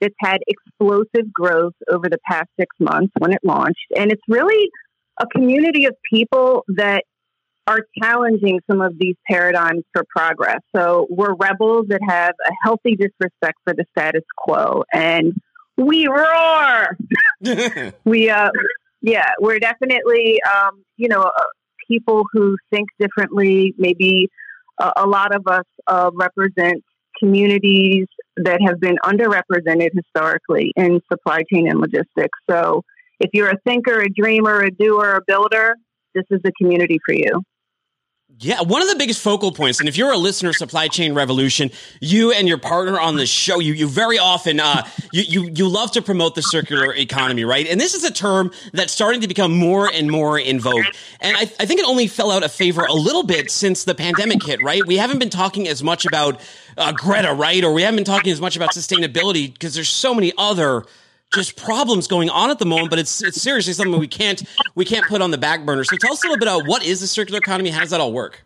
it's 0.00 0.14
had 0.18 0.38
explosive 0.46 1.32
growth 1.32 1.74
over 1.90 2.08
the 2.08 2.18
past 2.28 2.48
six 2.58 2.74
months 2.78 3.12
when 3.18 3.32
it 3.32 3.40
launched. 3.42 3.86
And 3.96 4.12
it's 4.12 4.22
really 4.28 4.68
a 5.20 5.26
community 5.26 5.86
of 5.86 5.94
people 6.10 6.64
that 6.76 7.04
are 7.66 7.80
challenging 8.00 8.60
some 8.70 8.80
of 8.80 8.94
these 8.98 9.16
paradigms 9.28 9.82
for 9.92 10.04
progress. 10.14 10.60
So 10.74 11.06
we're 11.10 11.34
rebels 11.34 11.86
that 11.88 12.00
have 12.06 12.34
a 12.46 12.52
healthy 12.62 12.96
disrespect 12.96 13.58
for 13.64 13.74
the 13.74 13.84
status 13.90 14.22
quo 14.36 14.84
and 14.92 15.32
we 15.76 16.06
roar. 16.06 16.96
we, 18.04 18.30
uh, 18.30 18.50
yeah, 19.02 19.30
we're 19.40 19.58
definitely, 19.58 20.40
um, 20.42 20.82
you 20.96 21.08
know, 21.08 21.22
uh, 21.22 21.44
people 21.88 22.24
who 22.32 22.56
think 22.70 22.88
differently. 22.98 23.74
Maybe 23.78 24.28
uh, 24.78 24.92
a 24.96 25.06
lot 25.06 25.34
of 25.34 25.46
us 25.46 25.64
uh, 25.86 26.10
represent 26.14 26.82
communities 27.18 28.06
that 28.36 28.60
have 28.66 28.80
been 28.80 28.96
underrepresented 29.04 29.90
historically 29.94 30.72
in 30.76 31.00
supply 31.10 31.42
chain 31.52 31.68
and 31.68 31.80
logistics. 31.80 32.38
So 32.48 32.82
if 33.20 33.30
you're 33.32 33.50
a 33.50 33.58
thinker, 33.66 34.00
a 34.00 34.08
dreamer, 34.10 34.62
a 34.62 34.70
doer, 34.70 35.16
a 35.16 35.20
builder, 35.26 35.74
this 36.14 36.24
is 36.30 36.40
the 36.42 36.52
community 36.60 36.98
for 37.04 37.14
you. 37.14 37.42
Yeah, 38.38 38.60
one 38.60 38.82
of 38.82 38.88
the 38.88 38.96
biggest 38.96 39.22
focal 39.22 39.50
points, 39.50 39.80
and 39.80 39.88
if 39.88 39.96
you're 39.96 40.12
a 40.12 40.18
listener 40.18 40.52
Supply 40.52 40.88
Chain 40.88 41.14
Revolution, 41.14 41.70
you 42.02 42.32
and 42.32 42.46
your 42.46 42.58
partner 42.58 43.00
on 43.00 43.16
the 43.16 43.24
show, 43.24 43.60
you 43.60 43.72
you 43.72 43.88
very 43.88 44.18
often 44.18 44.60
uh, 44.60 44.86
you, 45.10 45.22
you 45.22 45.50
you 45.54 45.68
love 45.68 45.90
to 45.92 46.02
promote 46.02 46.34
the 46.34 46.42
circular 46.42 46.92
economy, 46.94 47.44
right? 47.44 47.66
And 47.66 47.80
this 47.80 47.94
is 47.94 48.04
a 48.04 48.12
term 48.12 48.50
that's 48.74 48.92
starting 48.92 49.22
to 49.22 49.28
become 49.28 49.56
more 49.56 49.90
and 49.90 50.10
more 50.10 50.38
in 50.38 50.60
vogue. 50.60 50.84
And 51.20 51.34
I, 51.34 51.42
I 51.42 51.64
think 51.64 51.80
it 51.80 51.86
only 51.86 52.08
fell 52.08 52.30
out 52.30 52.42
of 52.42 52.52
favor 52.52 52.84
a 52.84 52.92
little 52.92 53.22
bit 53.22 53.50
since 53.50 53.84
the 53.84 53.94
pandemic 53.94 54.44
hit, 54.44 54.62
right? 54.62 54.84
We 54.86 54.98
haven't 54.98 55.18
been 55.18 55.30
talking 55.30 55.66
as 55.66 55.82
much 55.82 56.04
about 56.04 56.38
uh, 56.76 56.92
Greta, 56.92 57.32
right? 57.32 57.64
Or 57.64 57.72
we 57.72 57.82
haven't 57.82 57.96
been 57.96 58.04
talking 58.04 58.32
as 58.32 58.40
much 58.40 58.54
about 58.54 58.72
sustainability 58.72 59.50
because 59.50 59.74
there's 59.74 59.88
so 59.88 60.12
many 60.12 60.34
other 60.36 60.84
just 61.34 61.56
problems 61.56 62.06
going 62.06 62.30
on 62.30 62.50
at 62.50 62.58
the 62.58 62.66
moment, 62.66 62.90
but 62.90 62.98
it's 62.98 63.22
it's 63.22 63.40
seriously 63.40 63.72
something 63.72 63.98
we 63.98 64.08
can't 64.08 64.42
we 64.74 64.84
can't 64.84 65.06
put 65.06 65.20
on 65.20 65.30
the 65.30 65.38
back 65.38 65.64
burner. 65.66 65.84
So 65.84 65.96
tell 65.96 66.12
us 66.12 66.24
a 66.24 66.28
little 66.28 66.38
bit 66.38 66.48
about 66.48 66.66
what 66.66 66.84
is 66.84 67.00
the 67.00 67.06
circular 67.06 67.38
economy? 67.38 67.70
How 67.70 67.80
does 67.80 67.90
that 67.90 68.00
all 68.00 68.12
work? 68.12 68.44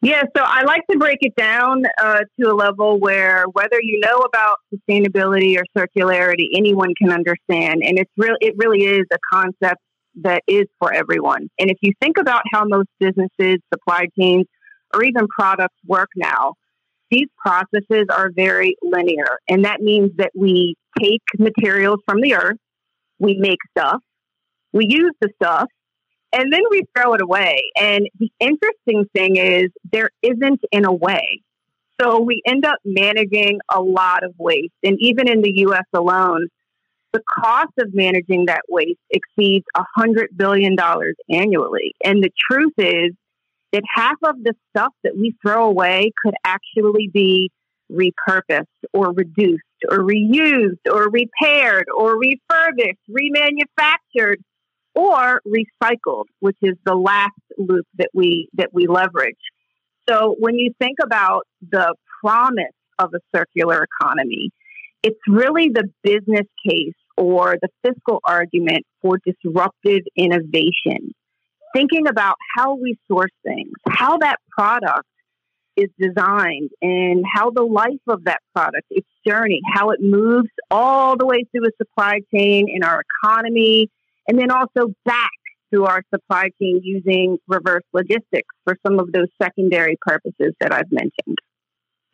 Yeah, 0.00 0.22
so 0.36 0.44
I 0.44 0.62
like 0.62 0.82
to 0.92 0.96
break 0.96 1.18
it 1.22 1.34
down 1.34 1.82
uh, 2.00 2.20
to 2.40 2.48
a 2.48 2.54
level 2.54 3.00
where 3.00 3.46
whether 3.52 3.78
you 3.82 3.98
know 3.98 4.18
about 4.18 4.58
sustainability 4.72 5.58
or 5.58 5.64
circularity, 5.76 6.46
anyone 6.56 6.90
can 7.00 7.10
understand, 7.10 7.82
and 7.84 7.98
it's 7.98 8.10
real. 8.16 8.36
It 8.40 8.54
really 8.56 8.84
is 8.84 9.06
a 9.12 9.18
concept 9.32 9.80
that 10.22 10.42
is 10.46 10.66
for 10.78 10.92
everyone. 10.92 11.48
And 11.58 11.70
if 11.70 11.78
you 11.80 11.92
think 12.00 12.16
about 12.16 12.42
how 12.52 12.64
most 12.64 12.88
businesses, 13.00 13.58
supply 13.72 14.06
chains, 14.18 14.46
or 14.94 15.02
even 15.02 15.26
products 15.28 15.76
work 15.86 16.08
now, 16.16 16.54
these 17.10 17.28
processes 17.36 18.06
are 18.10 18.30
very 18.34 18.76
linear. 18.82 19.38
And 19.48 19.64
that 19.64 19.80
means 19.80 20.12
that 20.16 20.30
we 20.34 20.76
take 21.00 21.22
materials 21.38 22.00
from 22.06 22.20
the 22.20 22.34
earth, 22.34 22.58
we 23.18 23.36
make 23.38 23.58
stuff, 23.76 24.00
we 24.72 24.86
use 24.88 25.12
the 25.20 25.30
stuff, 25.40 25.68
and 26.32 26.52
then 26.52 26.62
we 26.70 26.82
throw 26.94 27.14
it 27.14 27.22
away. 27.22 27.70
And 27.76 28.08
the 28.18 28.30
interesting 28.38 29.06
thing 29.14 29.36
is, 29.36 29.70
there 29.90 30.10
isn't 30.22 30.60
in 30.70 30.84
a 30.84 30.92
way. 30.92 31.42
So 32.00 32.20
we 32.20 32.42
end 32.46 32.64
up 32.64 32.78
managing 32.84 33.58
a 33.72 33.80
lot 33.80 34.22
of 34.22 34.34
waste. 34.38 34.74
And 34.82 34.96
even 35.00 35.28
in 35.28 35.40
the 35.40 35.52
US 35.66 35.84
alone, 35.94 36.48
the 37.12 37.22
cost 37.40 37.72
of 37.78 37.94
managing 37.94 38.46
that 38.46 38.62
waste 38.68 39.00
exceeds 39.10 39.64
$100 39.98 40.26
billion 40.36 40.76
annually. 41.30 41.94
And 42.04 42.22
the 42.22 42.30
truth 42.50 42.74
is, 42.76 43.12
that 43.72 43.82
half 43.94 44.16
of 44.24 44.36
the 44.42 44.54
stuff 44.70 44.92
that 45.04 45.16
we 45.16 45.34
throw 45.42 45.66
away 45.66 46.12
could 46.24 46.34
actually 46.44 47.10
be 47.12 47.50
repurposed 47.90 48.66
or 48.92 49.12
reduced 49.12 49.62
or 49.90 49.98
reused 49.98 50.78
or 50.90 51.08
repaired 51.10 51.86
or 51.96 52.18
refurbished, 52.18 52.98
remanufactured 53.10 54.36
or 54.94 55.40
recycled, 55.46 56.24
which 56.40 56.56
is 56.62 56.74
the 56.84 56.94
last 56.94 57.32
loop 57.56 57.86
that 57.96 58.10
we 58.14 58.48
that 58.54 58.70
we 58.72 58.86
leverage. 58.86 59.36
So 60.08 60.36
when 60.38 60.56
you 60.56 60.72
think 60.80 60.96
about 61.02 61.46
the 61.70 61.94
promise 62.20 62.74
of 62.98 63.12
a 63.14 63.20
circular 63.36 63.84
economy, 63.84 64.50
it's 65.02 65.20
really 65.28 65.68
the 65.72 65.84
business 66.02 66.46
case 66.66 66.94
or 67.16 67.56
the 67.60 67.68
fiscal 67.84 68.20
argument 68.24 68.84
for 69.02 69.18
disruptive 69.24 70.02
innovation 70.16 71.12
thinking 71.74 72.06
about 72.08 72.36
how 72.56 72.74
we 72.74 72.98
source 73.10 73.32
things, 73.44 73.72
how 73.88 74.18
that 74.18 74.36
product 74.50 75.06
is 75.76 75.88
designed, 75.98 76.70
and 76.82 77.24
how 77.32 77.50
the 77.50 77.62
life 77.62 78.00
of 78.08 78.24
that 78.24 78.40
product, 78.54 78.84
its 78.90 79.08
journey, 79.26 79.60
how 79.72 79.90
it 79.90 80.00
moves 80.00 80.48
all 80.70 81.16
the 81.16 81.26
way 81.26 81.44
through 81.50 81.66
a 81.66 81.70
supply 81.76 82.20
chain 82.34 82.66
in 82.68 82.82
our 82.82 83.02
economy, 83.22 83.88
and 84.26 84.38
then 84.38 84.50
also 84.50 84.92
back 85.04 85.30
through 85.70 85.84
our 85.84 86.02
supply 86.12 86.48
chain 86.60 86.80
using 86.82 87.38
reverse 87.46 87.84
logistics 87.92 88.54
for 88.64 88.76
some 88.86 88.98
of 88.98 89.12
those 89.12 89.28
secondary 89.40 89.96
purposes 90.00 90.52
that 90.60 90.72
I've 90.72 90.90
mentioned. 90.90 91.38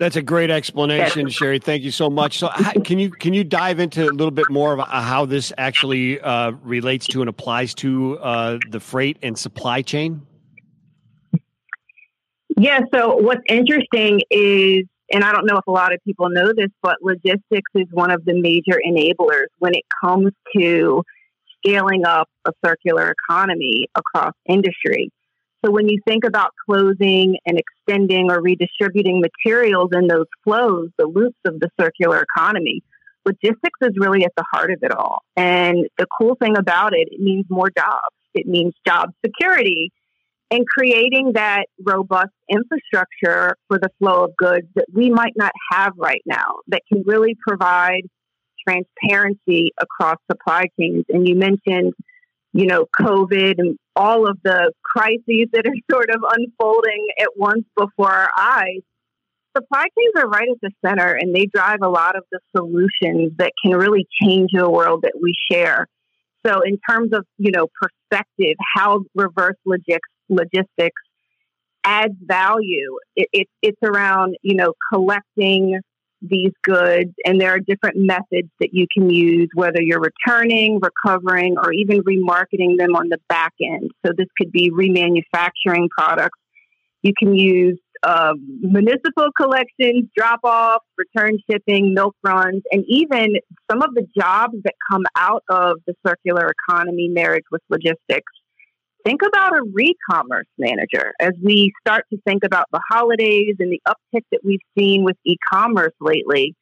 That's 0.01 0.17
a 0.17 0.23
great 0.23 0.51
explanation, 0.51 1.27
Sheri. 1.29 1.63
Thank 1.63 1.85
you 1.85 1.93
so 1.93 2.11
much. 2.11 2.39
So, 2.39 2.49
can 2.85 2.99
you 2.99 3.11
can 3.11 3.33
you 3.33 3.45
dive 3.45 3.79
into 3.79 4.05
a 4.05 4.11
little 4.11 4.33
bit 4.33 4.51
more 4.51 4.73
of 4.73 4.89
how 4.89 5.25
this 5.25 5.53
actually 5.57 6.21
uh, 6.21 6.51
relates 6.63 7.07
to 7.09 7.21
and 7.21 7.29
applies 7.29 7.75
to 7.75 8.19
uh, 8.19 8.59
the 8.71 8.81
freight 8.81 9.19
and 9.23 9.39
supply 9.39 9.83
chain? 9.83 10.23
Yeah. 12.57 12.81
So, 12.93 13.17
what's 13.17 13.43
interesting 13.49 14.21
is, 14.31 14.83
and 15.13 15.23
I 15.23 15.31
don't 15.31 15.47
know 15.47 15.59
if 15.59 15.67
a 15.69 15.71
lot 15.71 15.95
of 15.95 16.01
people 16.05 16.29
know 16.29 16.53
this, 16.57 16.71
but 16.83 16.97
logistics 17.01 17.71
is 17.77 17.87
one 17.93 18.11
of 18.11 18.25
the 18.25 18.35
major 18.35 18.81
enablers 18.85 19.47
when 19.59 19.75
it 19.75 19.85
comes 20.03 20.33
to 20.57 21.05
scaling 21.65 22.05
up 22.05 22.29
a 22.47 22.53
circular 22.65 23.13
economy 23.13 23.87
across 23.95 24.33
industry. 24.47 25.11
So 25.65 25.71
when 25.71 25.89
you 25.89 25.99
think 26.07 26.25
about 26.25 26.51
closing 26.69 27.39
and 27.47 27.59
extending 27.59 28.31
or 28.31 28.41
redistributing 28.43 29.21
materials 29.21 29.91
in 29.95 30.09
those 30.09 30.27
flows, 30.43 30.91
the 30.99 31.07
loops 31.07 31.39
of 31.47 31.59
the 31.59 31.71
circular 31.81 32.23
economy, 32.23 32.83
logistics 33.25 33.79
is 33.81 33.93
really 33.97 34.25
at 34.25 34.33
the 34.37 34.45
heart 34.53 34.71
of 34.71 34.79
it 34.83 34.93
all. 34.93 35.23
And 35.37 35.87
the 35.97 36.07
cool 36.21 36.37
thing 36.37 36.59
about 36.59 36.93
it, 36.93 37.09
it 37.11 37.21
means 37.21 37.47
more 37.49 37.71
jobs. 37.77 38.15
It 38.35 38.47
means 38.47 38.75
job 38.87 39.11
security 39.25 39.91
and 40.51 40.67
creating 40.67 41.33
that 41.35 41.65
robust 41.83 42.33
infrastructure 42.51 43.57
for 43.69 43.79
the 43.79 43.89
flow 43.99 44.25
of 44.25 44.37
goods 44.37 44.67
that 44.75 44.87
we 44.93 45.09
might 45.09 45.33
not 45.37 45.53
have 45.73 45.95
right 45.97 46.23
now 46.27 46.57
that 46.69 46.83
can 46.93 47.03
really 47.07 47.37
provide 47.47 48.03
transparency 48.69 49.73
across 49.81 50.17
supply 50.31 50.65
chains. 50.79 51.05
And 51.09 51.27
you 51.27 51.37
mentioned, 51.37 51.95
you 52.53 52.67
know, 52.67 52.87
COVID 53.01 53.55
and 53.59 53.79
all 53.97 54.29
of 54.29 54.39
the 54.45 54.73
crises 54.83 55.49
that 55.53 55.67
are 55.67 55.75
sort 55.91 56.11
of 56.11 56.23
unfolding 56.37 57.09
at 57.21 57.29
once 57.37 57.65
before 57.77 58.11
our 58.11 58.31
eyes. 58.39 58.81
Supply 59.57 59.83
chains 59.83 60.13
are 60.17 60.29
right 60.29 60.49
at 60.51 60.61
the 60.63 60.71
center 60.85 61.13
and 61.13 61.35
they 61.35 61.47
drive 61.47 61.79
a 61.83 61.89
lot 61.89 62.17
of 62.17 62.25
the 62.33 62.41
solutions 62.57 63.33
that 63.39 63.53
can 63.65 63.77
really 63.77 64.07
change 64.21 64.51
the 64.53 64.69
world 64.69 65.03
that 65.03 65.13
we 65.21 65.33
share. 65.51 65.87
So, 66.45 66.61
in 66.61 66.79
terms 66.89 67.13
of 67.13 67.25
you 67.39 67.53
know 67.53 67.69
perspective, 67.81 68.57
how 68.75 69.05
reverse 69.15 69.57
logistics 69.65 70.09
logistics 70.29 71.01
adds 71.85 72.15
value, 72.21 72.97
it, 73.15 73.29
it, 73.33 73.47
it's 73.63 73.79
around 73.83 74.37
you 74.43 74.57
know 74.57 74.75
collecting 74.93 75.81
these 76.29 76.53
goods, 76.63 77.13
and 77.25 77.41
there 77.41 77.51
are 77.51 77.61
different 77.61 77.97
methods 77.97 78.49
that 78.61 78.71
you 78.73 78.87
can 78.93 79.11
use, 79.11 79.49
whether 79.55 79.81
you're 79.81 80.01
returning, 80.01 80.81
recovering, 80.81 81.57
or 81.59 81.73
even 81.73 82.03
remarketing 82.03 82.79
them 82.79 82.97
on 82.97 83.09
the 83.09 83.19
back 83.29 83.53
end. 83.61 83.91
So 84.05 84.13
this 84.17 84.27
could 84.39 84.53
be 84.53 84.71
remanufacturing 84.71 85.89
products. 85.97 86.39
You 87.03 87.13
can 87.19 87.35
use 87.35 87.79
uh, 88.03 88.35
municipal 88.61 89.29
collections, 89.37 90.09
drop 90.17 90.41
off, 90.45 90.83
return 90.97 91.39
shipping, 91.51 91.95
milk 91.95 92.15
runs, 92.23 92.63
and 92.71 92.85
even 92.87 93.37
some 93.71 93.83
of 93.83 93.95
the 93.95 94.07
jobs 94.19 94.55
that 94.65 94.75
come 94.91 95.05
out 95.17 95.43
of 95.49 95.79
the 95.87 95.95
circular 96.07 96.53
economy 96.69 97.09
marriage 97.09 97.45
with 97.51 97.63
logistics. 97.71 98.33
Think 99.05 99.21
about 99.23 99.53
a 99.53 99.63
re-commerce 99.73 100.47
manager 100.59 101.13
as 101.21 101.33
we 101.43 101.73
start 101.81 102.07
to 102.11 102.19
think 102.27 102.43
about 102.43 102.67
the 102.73 102.81
holidays 102.91 103.57
and 103.59 103.71
the 103.71 103.83
uptick 103.87 104.23
that 104.33 104.41
we've 104.43 104.61
seen 104.79 105.05
with 105.05 105.17
e-commerce 105.25 105.93
lately. 106.01 106.55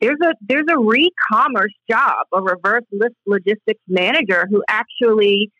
There's 0.00 0.18
a 0.22 0.34
there's 0.40 0.66
a 0.70 0.78
re-commerce 0.78 1.74
job, 1.88 2.26
a 2.32 2.40
reverse 2.40 2.84
list 2.90 3.14
logistics 3.26 3.82
manager 3.86 4.46
who 4.50 4.64
actually 4.68 5.50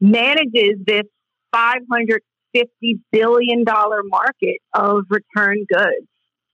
manages 0.00 0.78
this 0.86 1.04
500 1.52 2.22
$50 2.54 3.00
billion 3.10 3.64
market 3.64 4.58
of 4.74 5.04
return 5.08 5.64
goods. 5.68 6.06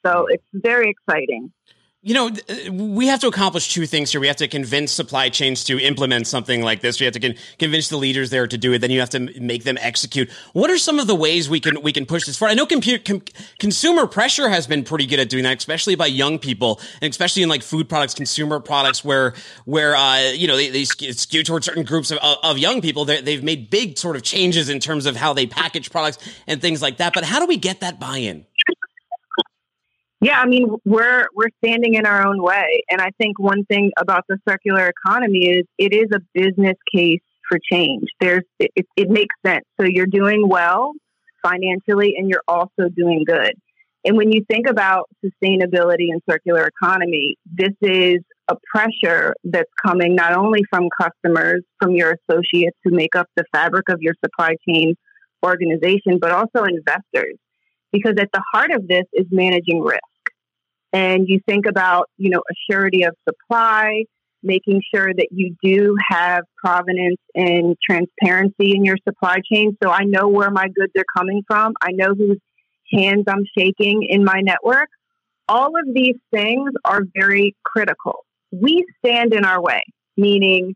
So 0.05 0.27
it's 0.29 0.45
very 0.53 0.91
exciting. 0.91 1.53
You 2.01 2.15
know, 2.15 2.31
we 2.71 3.09
have 3.09 3.19
to 3.21 3.27
accomplish 3.27 3.75
two 3.75 3.85
things 3.85 4.13
here. 4.13 4.21
We 4.21 4.29
have 4.29 4.37
to 4.37 4.47
convince 4.47 4.93
supply 4.93 5.31
chains 5.31 5.65
to 5.65 5.81
implement 5.81 6.29
something 6.29 6.63
like 6.63 6.81
this. 6.81 7.01
We 7.01 7.07
have 7.07 7.15
to 7.15 7.21
con- 7.21 7.35
convince 7.59 7.89
the 7.89 7.97
leaders 7.97 8.31
there 8.31 8.47
to 8.47 8.57
do 8.57 8.73
it. 8.73 8.79
Then 8.79 8.93
you 8.93 9.01
have 9.01 9.11
to 9.11 9.19
make 9.41 9.65
them 9.65 9.77
execute. 9.81 10.31
What 10.53 10.71
are 10.71 10.79
some 10.79 11.01
of 11.01 11.09
the 11.09 11.17
ways 11.17 11.51
we 11.51 11.59
can 11.59 11.83
we 11.83 11.93
can 11.93 12.07
push 12.07 12.25
this 12.25 12.39
forward? 12.39 12.53
I 12.53 12.55
know 12.55 12.67
com- 12.67 13.23
consumer 13.59 14.07
pressure 14.07 14.49
has 14.49 14.69
been 14.69 14.85
pretty 14.85 15.07
good 15.07 15.19
at 15.19 15.29
doing 15.29 15.43
that, 15.43 15.59
especially 15.59 15.97
by 15.97 16.07
young 16.07 16.39
people, 16.39 16.81
and 17.03 17.11
especially 17.11 17.43
in 17.43 17.49
like 17.49 17.65
food 17.65 17.89
products, 17.89 18.15
consumer 18.15 18.61
products, 18.61 19.05
where 19.05 19.35
where 19.65 19.97
uh, 19.97 20.31
you 20.31 20.47
know 20.47 20.57
they, 20.57 20.71
they 20.71 20.85
skew 20.85 21.43
towards 21.43 21.67
certain 21.67 21.83
groups 21.83 22.13
of, 22.13 22.19
of 22.45 22.59
young 22.59 22.81
people. 22.81 23.07
they 23.07 23.23
they've 23.23 23.43
made 23.43 23.71
big 23.71 23.99
sort 23.99 24.15
of 24.15 24.23
changes 24.23 24.69
in 24.69 24.79
terms 24.79 25.07
of 25.07 25.17
how 25.17 25.33
they 25.33 25.49
package 25.49 25.91
products 25.91 26.19
and 26.47 26.61
things 26.61 26.81
like 26.81 26.99
that. 26.99 27.13
But 27.13 27.25
how 27.25 27.41
do 27.41 27.47
we 27.47 27.57
get 27.57 27.81
that 27.81 27.99
buy-in? 27.99 28.47
Yeah, 30.21 30.41
I 30.41 30.47
mean, 30.47 30.77
we're 30.85 31.27
we're 31.35 31.51
standing 31.65 31.95
in 31.95 32.05
our 32.05 32.27
own 32.27 32.43
way, 32.43 32.83
and 32.91 33.01
I 33.01 33.11
think 33.19 33.39
one 33.39 33.65
thing 33.67 33.93
about 33.99 34.25
the 34.29 34.39
circular 34.49 34.89
economy 34.89 35.49
is 35.49 35.65
it 35.79 35.93
is 35.93 36.09
a 36.13 36.21
business 36.35 36.77
case 36.93 37.21
for 37.49 37.59
change. 37.71 38.09
There's 38.21 38.43
it, 38.59 38.87
it 38.97 39.11
makes 39.11 39.35
sense. 39.47 39.65
So 39.81 39.87
you're 39.87 40.07
doing 40.07 40.49
well 40.49 40.93
financially, 41.43 42.15
and 42.19 42.29
you're 42.29 42.43
also 42.49 42.89
doing 42.95 43.23
good. 43.25 43.53
And 44.05 44.17
when 44.17 44.33
you 44.33 44.45
think 44.51 44.67
about 44.69 45.09
sustainability 45.25 46.11
and 46.11 46.21
circular 46.29 46.67
economy, 46.67 47.37
this 47.47 47.75
is 47.81 48.19
a 48.49 48.57
pressure 48.73 49.35
that's 49.45 49.71
coming 49.85 50.17
not 50.17 50.37
only 50.37 50.63
from 50.69 50.89
customers, 51.01 51.63
from 51.81 51.93
your 51.93 52.17
associates 52.29 52.77
who 52.83 52.91
make 52.91 53.15
up 53.15 53.29
the 53.37 53.45
fabric 53.53 53.89
of 53.89 53.99
your 54.01 54.15
supply 54.25 54.55
chain 54.69 54.97
organization, 55.45 56.19
but 56.21 56.33
also 56.33 56.65
investors 56.65 57.37
because 57.93 58.15
at 58.19 58.31
the 58.33 58.43
heart 58.53 58.71
of 58.71 58.87
this 58.87 59.05
is 59.13 59.27
managing 59.31 59.81
risk. 59.81 60.03
And 60.93 61.29
you 61.29 61.41
think 61.47 61.67
about, 61.67 62.09
you 62.17 62.31
know, 62.31 62.39
a 62.39 62.55
surety 62.71 63.03
of 63.03 63.15
supply, 63.29 64.05
making 64.43 64.81
sure 64.95 65.13
that 65.13 65.29
you 65.31 65.55
do 65.63 65.97
have 66.11 66.45
provenance 66.57 67.21
and 67.35 67.77
transparency 67.85 68.73
in 68.75 68.85
your 68.85 68.97
supply 69.07 69.39
chain. 69.53 69.77
So 69.83 69.91
I 69.91 70.05
know 70.05 70.29
where 70.29 70.51
my 70.51 70.67
goods 70.69 70.93
are 70.97 71.05
coming 71.17 71.43
from. 71.47 71.75
I 71.83 71.91
know 71.93 72.15
whose 72.15 72.39
hands 72.93 73.25
I'm 73.29 73.45
shaking 73.57 74.07
in 74.09 74.25
my 74.25 74.41
network. 74.43 74.89
All 75.49 75.69
of 75.69 75.95
these 75.95 76.17
things 76.33 76.71
are 76.85 77.03
very 77.15 77.57
critical. 77.65 78.25
We 78.51 78.85
stand 78.99 79.35
in 79.35 79.45
our 79.45 79.61
way, 79.61 79.83
meaning 80.17 80.75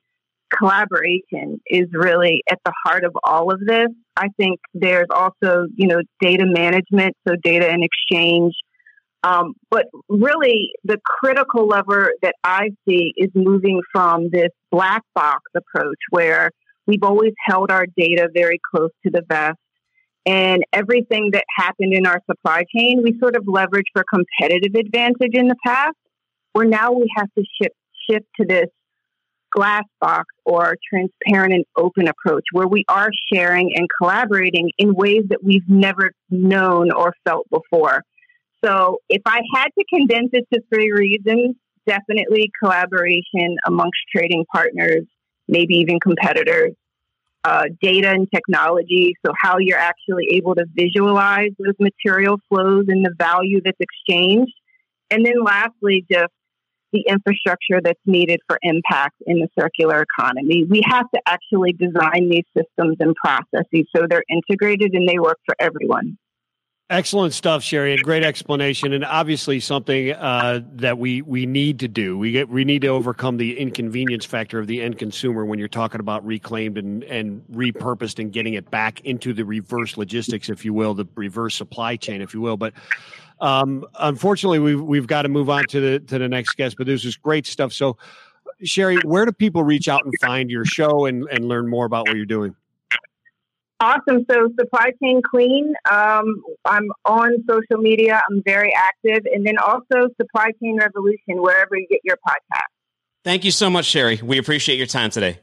collaboration 0.58 1.60
is 1.66 1.88
really 1.92 2.42
at 2.50 2.58
the 2.64 2.72
heart 2.84 3.04
of 3.04 3.12
all 3.24 3.52
of 3.52 3.60
this. 3.60 3.88
I 4.16 4.28
think 4.36 4.60
there's 4.74 5.08
also, 5.10 5.66
you 5.74 5.86
know, 5.86 6.00
data 6.20 6.44
management, 6.46 7.16
so 7.26 7.34
data 7.42 7.68
and 7.68 7.82
exchange. 7.84 8.54
Um, 9.24 9.54
but 9.70 9.86
really, 10.08 10.72
the 10.84 10.98
critical 11.04 11.66
lever 11.68 12.12
that 12.22 12.34
I 12.42 12.70
see 12.88 13.12
is 13.16 13.30
moving 13.34 13.80
from 13.92 14.30
this 14.30 14.50
black 14.70 15.02
box 15.14 15.42
approach 15.54 15.98
where 16.10 16.50
we've 16.86 17.02
always 17.02 17.32
held 17.46 17.70
our 17.70 17.86
data 17.96 18.28
very 18.34 18.60
close 18.74 18.90
to 19.04 19.10
the 19.10 19.22
vest. 19.28 19.58
And 20.24 20.62
everything 20.72 21.30
that 21.32 21.44
happened 21.56 21.94
in 21.94 22.06
our 22.06 22.20
supply 22.30 22.64
chain, 22.76 23.00
we 23.02 23.18
sort 23.18 23.36
of 23.36 23.44
leveraged 23.44 23.90
for 23.92 24.04
competitive 24.08 24.74
advantage 24.74 25.34
in 25.34 25.48
the 25.48 25.56
past, 25.64 25.96
where 26.52 26.66
now 26.66 26.92
we 26.92 27.10
have 27.16 27.28
to 27.36 27.44
shift, 27.60 27.74
shift 28.08 28.26
to 28.40 28.46
this 28.46 28.66
glass 29.52 29.84
box 30.00 30.26
or 30.44 30.76
transparent 30.88 31.52
and 31.52 31.64
open 31.76 32.08
approach 32.08 32.44
where 32.52 32.66
we 32.66 32.84
are 32.88 33.10
sharing 33.32 33.72
and 33.76 33.86
collaborating 34.00 34.70
in 34.78 34.94
ways 34.94 35.22
that 35.28 35.44
we've 35.44 35.68
never 35.68 36.12
known 36.30 36.90
or 36.90 37.14
felt 37.24 37.46
before. 37.50 38.02
So, 38.64 38.98
if 39.08 39.22
I 39.26 39.40
had 39.54 39.68
to 39.78 39.84
condense 39.92 40.30
it 40.32 40.46
to 40.52 40.60
three 40.72 40.92
reasons, 40.92 41.56
definitely 41.86 42.50
collaboration 42.62 43.56
amongst 43.66 43.98
trading 44.14 44.44
partners, 44.52 45.02
maybe 45.48 45.74
even 45.74 45.98
competitors, 46.00 46.72
uh, 47.44 47.64
data 47.80 48.10
and 48.10 48.28
technology. 48.32 49.14
So, 49.26 49.32
how 49.36 49.58
you're 49.58 49.78
actually 49.78 50.28
able 50.32 50.54
to 50.54 50.64
visualize 50.74 51.50
those 51.58 51.74
material 51.80 52.38
flows 52.48 52.84
and 52.88 53.04
the 53.04 53.12
value 53.18 53.60
that's 53.64 53.80
exchanged. 53.80 54.54
And 55.10 55.26
then, 55.26 55.42
lastly, 55.44 56.06
just 56.10 56.32
the 56.92 57.04
infrastructure 57.08 57.80
that's 57.82 58.00
needed 58.06 58.40
for 58.46 58.58
impact 58.62 59.16
in 59.26 59.38
the 59.38 59.48
circular 59.58 60.02
economy. 60.02 60.64
We 60.68 60.82
have 60.86 61.10
to 61.14 61.20
actually 61.26 61.72
design 61.72 62.28
these 62.28 62.44
systems 62.56 62.96
and 63.00 63.14
processes 63.16 63.86
so 63.94 64.06
they're 64.08 64.24
integrated 64.28 64.94
and 64.94 65.08
they 65.08 65.18
work 65.18 65.38
for 65.46 65.54
everyone. 65.58 66.18
Excellent 66.90 67.32
stuff, 67.32 67.62
Sheri, 67.62 67.94
and 67.94 68.02
great 68.02 68.22
explanation, 68.22 68.92
and 68.92 69.02
obviously 69.02 69.60
something 69.60 70.12
uh, 70.12 70.60
that 70.74 70.98
we 70.98 71.22
we 71.22 71.46
need 71.46 71.78
to 71.78 71.88
do. 71.88 72.18
We 72.18 72.32
get 72.32 72.50
we 72.50 72.66
need 72.66 72.82
to 72.82 72.88
overcome 72.88 73.38
the 73.38 73.58
inconvenience 73.58 74.26
factor 74.26 74.58
of 74.58 74.66
the 74.66 74.82
end 74.82 74.98
consumer 74.98 75.46
when 75.46 75.58
you're 75.58 75.68
talking 75.68 76.00
about 76.00 76.26
reclaimed 76.26 76.76
and 76.76 77.02
and 77.04 77.42
repurposed 77.50 78.18
and 78.18 78.30
getting 78.30 78.54
it 78.54 78.70
back 78.70 79.00
into 79.06 79.32
the 79.32 79.42
reverse 79.42 79.96
logistics, 79.96 80.50
if 80.50 80.66
you 80.66 80.74
will, 80.74 80.92
the 80.92 81.06
reverse 81.14 81.54
supply 81.54 81.96
chain, 81.96 82.20
if 82.20 82.34
you 82.34 82.42
will. 82.42 82.58
But 82.58 82.74
um, 83.42 83.84
unfortunately, 83.98 84.60
we've 84.60 84.80
we've 84.80 85.06
got 85.08 85.22
to 85.22 85.28
move 85.28 85.50
on 85.50 85.64
to 85.66 85.80
the 85.80 85.98
to 85.98 86.18
the 86.18 86.28
next 86.28 86.54
guest. 86.56 86.76
But 86.78 86.86
this 86.86 87.04
is 87.04 87.16
great 87.16 87.44
stuff. 87.44 87.72
So, 87.72 87.98
Sheri, 88.64 89.04
where 89.04 89.26
do 89.26 89.32
people 89.32 89.64
reach 89.64 89.88
out 89.88 90.04
and 90.04 90.14
find 90.20 90.48
your 90.48 90.64
show 90.64 91.06
and 91.06 91.28
and 91.28 91.48
learn 91.48 91.68
more 91.68 91.84
about 91.84 92.06
what 92.06 92.16
you're 92.16 92.24
doing? 92.24 92.54
Awesome. 93.80 94.24
So, 94.30 94.48
Supply 94.58 94.92
Chain 95.02 95.22
Queen. 95.22 95.74
Um, 95.90 96.44
I'm 96.64 96.88
on 97.04 97.44
social 97.50 97.82
media. 97.82 98.22
I'm 98.30 98.40
very 98.44 98.72
active, 98.72 99.26
and 99.34 99.44
then 99.44 99.58
also 99.58 100.08
Supply 100.20 100.52
Chain 100.62 100.78
Revolution, 100.78 101.42
wherever 101.42 101.76
you 101.76 101.88
get 101.90 102.00
your 102.04 102.16
podcast. 102.16 102.70
Thank 103.24 103.44
you 103.44 103.50
so 103.50 103.68
much, 103.68 103.86
Sheri. 103.86 104.22
We 104.22 104.38
appreciate 104.38 104.76
your 104.76 104.86
time 104.86 105.10
today. 105.10 105.40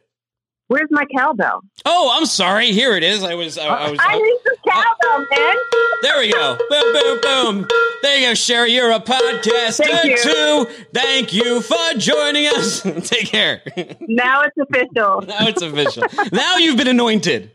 Where's 0.70 0.88
my 0.92 1.04
cowbell? 1.18 1.62
Oh, 1.84 2.12
I'm 2.14 2.28
sorry. 2.28 2.72
Here 2.72 2.96
it 2.96 3.02
is. 3.02 3.24
I 3.24 3.34
was. 3.34 3.58
Uh, 3.58 3.64
I 3.64 3.90
was. 3.90 4.00
I 4.00 4.20
need 4.20 4.38
some 4.46 4.56
cowbell, 4.72 5.26
man. 5.32 5.56
There 6.04 6.20
we 6.20 6.32
go. 6.32 6.58
Boom, 6.70 6.94
boom, 6.94 7.20
boom. 7.22 7.68
There 8.04 8.18
you 8.20 8.28
go, 8.28 8.32
Sheri. 8.34 8.72
You're 8.72 8.92
a 8.92 9.00
podcaster 9.00 9.86
Thank 9.86 10.06
you. 10.06 10.18
too. 10.18 10.66
Thank 10.94 11.34
you 11.34 11.62
for 11.62 11.98
joining 11.98 12.46
us. 12.46 12.82
Take 13.10 13.26
care. 13.26 13.64
Now 14.02 14.44
it's 14.44 14.58
official. 14.60 15.22
now 15.28 15.48
it's 15.48 15.62
official. 15.64 16.04
now 16.32 16.58
you've 16.58 16.78
been 16.78 16.88
anointed. 16.88 17.52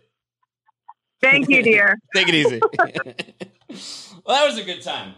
Thank 1.22 1.48
you, 1.48 1.62
dear. 1.62 1.96
Take 2.16 2.28
it 2.28 2.34
easy. 2.34 2.60
well, 4.26 4.36
that 4.36 4.44
was 4.44 4.58
a 4.58 4.64
good 4.64 4.82
time. 4.82 5.14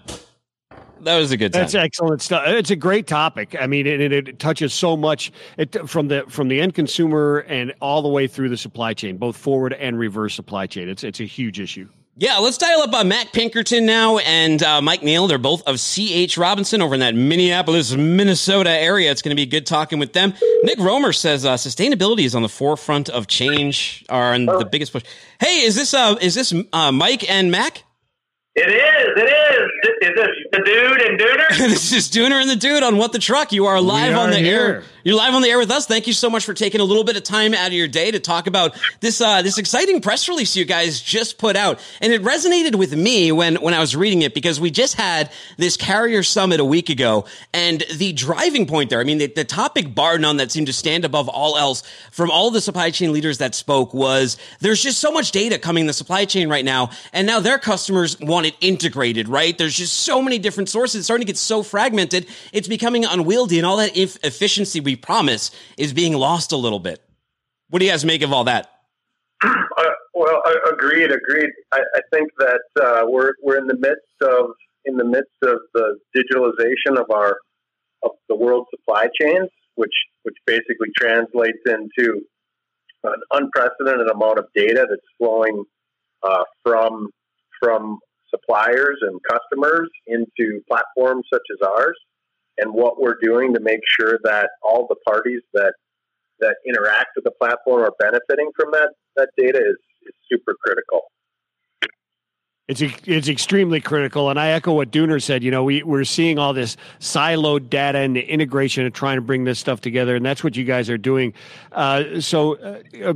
That 1.06 1.18
was 1.18 1.30
a 1.30 1.36
good 1.36 1.52
time. 1.52 1.62
That's 1.62 1.76
excellent 1.76 2.20
stuff. 2.20 2.42
It's 2.48 2.72
a 2.72 2.76
great 2.76 3.06
topic. 3.06 3.54
I 3.60 3.68
mean, 3.68 3.86
it, 3.86 4.00
it, 4.00 4.12
it 4.12 4.38
touches 4.40 4.74
so 4.74 4.96
much 4.96 5.30
it, 5.56 5.88
from 5.88 6.08
the 6.08 6.24
from 6.28 6.48
the 6.48 6.60
end 6.60 6.74
consumer 6.74 7.44
and 7.46 7.72
all 7.80 8.02
the 8.02 8.08
way 8.08 8.26
through 8.26 8.48
the 8.48 8.56
supply 8.56 8.92
chain, 8.92 9.16
both 9.16 9.36
forward 9.36 9.72
and 9.72 9.96
reverse 9.96 10.34
supply 10.34 10.66
chain. 10.66 10.88
It's 10.88 11.04
it's 11.04 11.20
a 11.20 11.24
huge 11.24 11.60
issue. 11.60 11.88
Yeah, 12.18 12.38
let's 12.38 12.58
dial 12.58 12.80
up 12.80 12.92
uh, 12.92 13.04
Mac 13.04 13.32
Pinkerton 13.32 13.86
now 13.86 14.18
and 14.18 14.60
uh, 14.62 14.80
Mike 14.80 15.04
Neill. 15.04 15.28
They're 15.28 15.38
both 15.38 15.62
of 15.68 15.78
C.H. 15.78 16.38
Robinson 16.38 16.82
over 16.82 16.94
in 16.94 17.00
that 17.00 17.14
Minneapolis, 17.14 17.94
Minnesota 17.94 18.70
area. 18.70 19.10
It's 19.12 19.20
going 19.22 19.36
to 19.36 19.40
be 19.40 19.46
good 19.46 19.66
talking 19.66 19.98
with 19.98 20.14
them. 20.14 20.32
Nick 20.62 20.78
Romer 20.78 21.12
says 21.12 21.44
uh, 21.44 21.54
sustainability 21.54 22.24
is 22.24 22.34
on 22.34 22.40
the 22.40 22.48
forefront 22.48 23.10
of 23.10 23.26
change, 23.26 24.02
are 24.08 24.34
in 24.34 24.46
the 24.46 24.64
biggest 24.64 24.92
push. 24.92 25.04
Hey, 25.38 25.60
is 25.60 25.76
this 25.76 25.94
uh, 25.94 26.16
is 26.20 26.34
this 26.34 26.52
uh, 26.72 26.90
Mike 26.90 27.30
and 27.30 27.52
Mac? 27.52 27.84
It 28.56 28.70
is. 28.70 29.22
It 29.22 29.28
is. 29.28 29.70
Is 30.00 30.14
this 30.14 30.28
the 30.50 30.62
dude 30.64 31.02
and 31.02 31.20
Dooner? 31.20 31.48
this 31.68 31.92
is 31.92 32.08
Dooner 32.08 32.40
and 32.40 32.48
the 32.48 32.56
Dude 32.56 32.82
on 32.82 32.96
What 32.96 33.12
the 33.12 33.18
Truck. 33.18 33.52
You 33.52 33.66
are 33.66 33.80
live 33.82 34.14
are 34.14 34.20
on 34.24 34.30
the 34.30 34.38
here. 34.38 34.60
air. 34.60 34.82
You're 35.04 35.14
live 35.16 35.34
on 35.34 35.42
the 35.42 35.48
air 35.48 35.58
with 35.58 35.70
us. 35.70 35.86
Thank 35.86 36.06
you 36.06 36.12
so 36.12 36.30
much 36.30 36.44
for 36.44 36.54
taking 36.54 36.80
a 36.80 36.84
little 36.84 37.04
bit 37.04 37.16
of 37.16 37.22
time 37.22 37.54
out 37.54 37.68
of 37.68 37.74
your 37.74 37.86
day 37.86 38.10
to 38.10 38.18
talk 38.18 38.46
about 38.46 38.76
this 39.00 39.20
uh, 39.20 39.42
this 39.42 39.58
exciting 39.58 40.00
press 40.00 40.28
release 40.28 40.56
you 40.56 40.64
guys 40.64 41.00
just 41.00 41.36
put 41.38 41.54
out, 41.54 41.78
and 42.00 42.12
it 42.12 42.22
resonated 42.22 42.76
with 42.76 42.96
me 42.96 43.30
when 43.30 43.56
when 43.56 43.74
I 43.74 43.78
was 43.78 43.94
reading 43.94 44.22
it 44.22 44.32
because 44.34 44.58
we 44.58 44.70
just 44.70 44.94
had 44.94 45.30
this 45.58 45.76
carrier 45.76 46.22
summit 46.22 46.58
a 46.58 46.64
week 46.64 46.88
ago, 46.88 47.26
and 47.52 47.84
the 47.94 48.14
driving 48.14 48.66
point 48.66 48.88
there. 48.90 49.00
I 49.00 49.04
mean, 49.04 49.18
the, 49.18 49.26
the 49.26 49.44
topic 49.44 49.94
bar 49.94 50.18
none 50.18 50.38
that 50.38 50.50
seemed 50.50 50.66
to 50.68 50.72
stand 50.72 51.04
above 51.04 51.28
all 51.28 51.56
else 51.58 51.82
from 52.10 52.30
all 52.30 52.50
the 52.50 52.60
supply 52.60 52.90
chain 52.90 53.12
leaders 53.12 53.38
that 53.38 53.54
spoke 53.54 53.92
was 53.92 54.38
there's 54.60 54.82
just 54.82 54.98
so 54.98 55.12
much 55.12 55.30
data 55.30 55.58
coming 55.58 55.82
in 55.82 55.86
the 55.86 55.92
supply 55.92 56.24
chain 56.24 56.48
right 56.48 56.64
now, 56.64 56.88
and 57.12 57.26
now 57.26 57.38
their 57.38 57.58
customers 57.58 58.18
want 58.18 58.45
it 58.46 58.56
integrated. 58.60 59.28
Right? 59.28 59.56
There's 59.56 59.76
just 59.76 59.94
so 59.94 60.22
many 60.22 60.38
different 60.38 60.68
sources. 60.68 60.96
It's 60.96 61.06
starting 61.06 61.26
to 61.26 61.30
get 61.30 61.38
so 61.38 61.62
fragmented. 61.62 62.26
It's 62.52 62.68
becoming 62.68 63.04
unwieldy, 63.04 63.58
and 63.58 63.66
all 63.66 63.76
that 63.78 63.96
if 63.96 64.16
efficiency 64.24 64.80
we 64.80 64.96
promise 64.96 65.50
is 65.76 65.92
being 65.92 66.14
lost 66.14 66.52
a 66.52 66.56
little 66.56 66.80
bit. 66.80 67.02
What 67.68 67.80
do 67.80 67.84
you 67.84 67.90
guys 67.90 68.04
make 68.04 68.22
of 68.22 68.32
all 68.32 68.44
that? 68.44 68.70
Uh, 69.42 69.84
well, 70.14 70.42
agreed. 70.72 71.10
Agreed. 71.12 71.50
I, 71.72 71.80
I 71.94 72.00
think 72.12 72.30
that 72.38 72.62
uh, 72.82 73.02
we're 73.06 73.32
we're 73.42 73.58
in 73.58 73.66
the 73.66 73.76
midst 73.76 74.22
of 74.22 74.50
in 74.84 74.96
the 74.96 75.04
midst 75.04 75.36
of 75.42 75.58
the 75.74 75.98
digitalization 76.16 76.98
of 76.98 77.10
our 77.10 77.36
of 78.02 78.12
the 78.28 78.36
world 78.36 78.66
supply 78.70 79.08
chains, 79.20 79.50
which 79.74 79.92
which 80.22 80.36
basically 80.46 80.88
translates 80.96 81.58
into 81.66 82.22
an 83.04 83.20
unprecedented 83.32 84.08
amount 84.08 84.38
of 84.38 84.46
data 84.54 84.86
that's 84.88 85.02
flowing 85.18 85.64
uh, 86.22 86.44
from 86.62 87.10
from 87.60 87.98
suppliers 88.30 88.98
and 89.02 89.20
customers 89.28 89.88
into 90.06 90.60
platforms 90.68 91.24
such 91.32 91.42
as 91.52 91.66
ours, 91.66 91.98
and 92.58 92.72
what 92.72 93.00
we're 93.00 93.18
doing 93.22 93.54
to 93.54 93.60
make 93.60 93.80
sure 93.98 94.18
that 94.24 94.50
all 94.62 94.86
the 94.88 94.96
parties 95.06 95.42
that 95.52 95.74
that 96.40 96.56
interact 96.66 97.08
with 97.16 97.24
the 97.24 97.30
platform 97.30 97.82
are 97.82 97.92
benefiting 97.98 98.50
from 98.58 98.70
that 98.72 98.90
that 99.16 99.30
data 99.36 99.58
is, 99.58 99.76
is 100.02 100.14
super 100.30 100.54
critical. 100.64 101.02
It's 102.68 102.82
it's 103.04 103.28
extremely 103.28 103.80
critical, 103.80 104.28
and 104.28 104.40
I 104.40 104.48
echo 104.48 104.72
what 104.72 104.90
Dooner 104.90 105.22
said. 105.22 105.44
You 105.44 105.52
know, 105.52 105.62
we 105.62 105.84
we're 105.84 106.02
seeing 106.02 106.36
all 106.36 106.52
this 106.52 106.76
siloed 106.98 107.70
data 107.70 107.98
and 107.98 108.16
the 108.16 108.22
integration 108.22 108.84
and 108.84 108.92
trying 108.92 109.18
to 109.18 109.22
bring 109.22 109.44
this 109.44 109.60
stuff 109.60 109.80
together, 109.80 110.16
and 110.16 110.26
that's 110.26 110.42
what 110.42 110.56
you 110.56 110.64
guys 110.64 110.90
are 110.90 110.98
doing. 110.98 111.32
Uh, 111.70 112.20
so, 112.20 112.56
uh, 112.56 112.82
uh, 113.04 113.14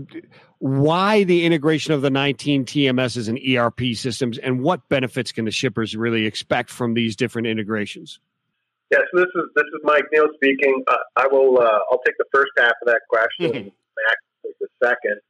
why 0.60 1.24
the 1.24 1.46
integration 1.46 1.94
of 1.94 2.02
the 2.02 2.10
19 2.10 2.66
TMSs 2.66 3.28
and 3.28 3.38
ERP 3.38 3.96
systems, 3.96 4.36
and 4.38 4.62
what 4.62 4.86
benefits 4.90 5.32
can 5.32 5.46
the 5.46 5.50
shippers 5.50 5.96
really 5.96 6.26
expect 6.26 6.68
from 6.68 6.92
these 6.92 7.16
different 7.16 7.48
integrations? 7.48 8.20
Yes, 8.90 9.02
this 9.14 9.26
is 9.34 9.44
this 9.54 9.64
is 9.64 9.80
Mike 9.84 10.04
Neill 10.12 10.28
speaking. 10.34 10.82
Uh, 10.86 10.96
I 11.16 11.28
will 11.28 11.60
uh, 11.60 11.78
I'll 11.90 12.02
take 12.04 12.16
the 12.18 12.26
first 12.32 12.50
half 12.58 12.72
of 12.82 12.86
that 12.86 13.00
question. 13.08 13.52
Max 13.52 14.16
take 14.44 14.58
the 14.60 14.68
second. 14.82 15.20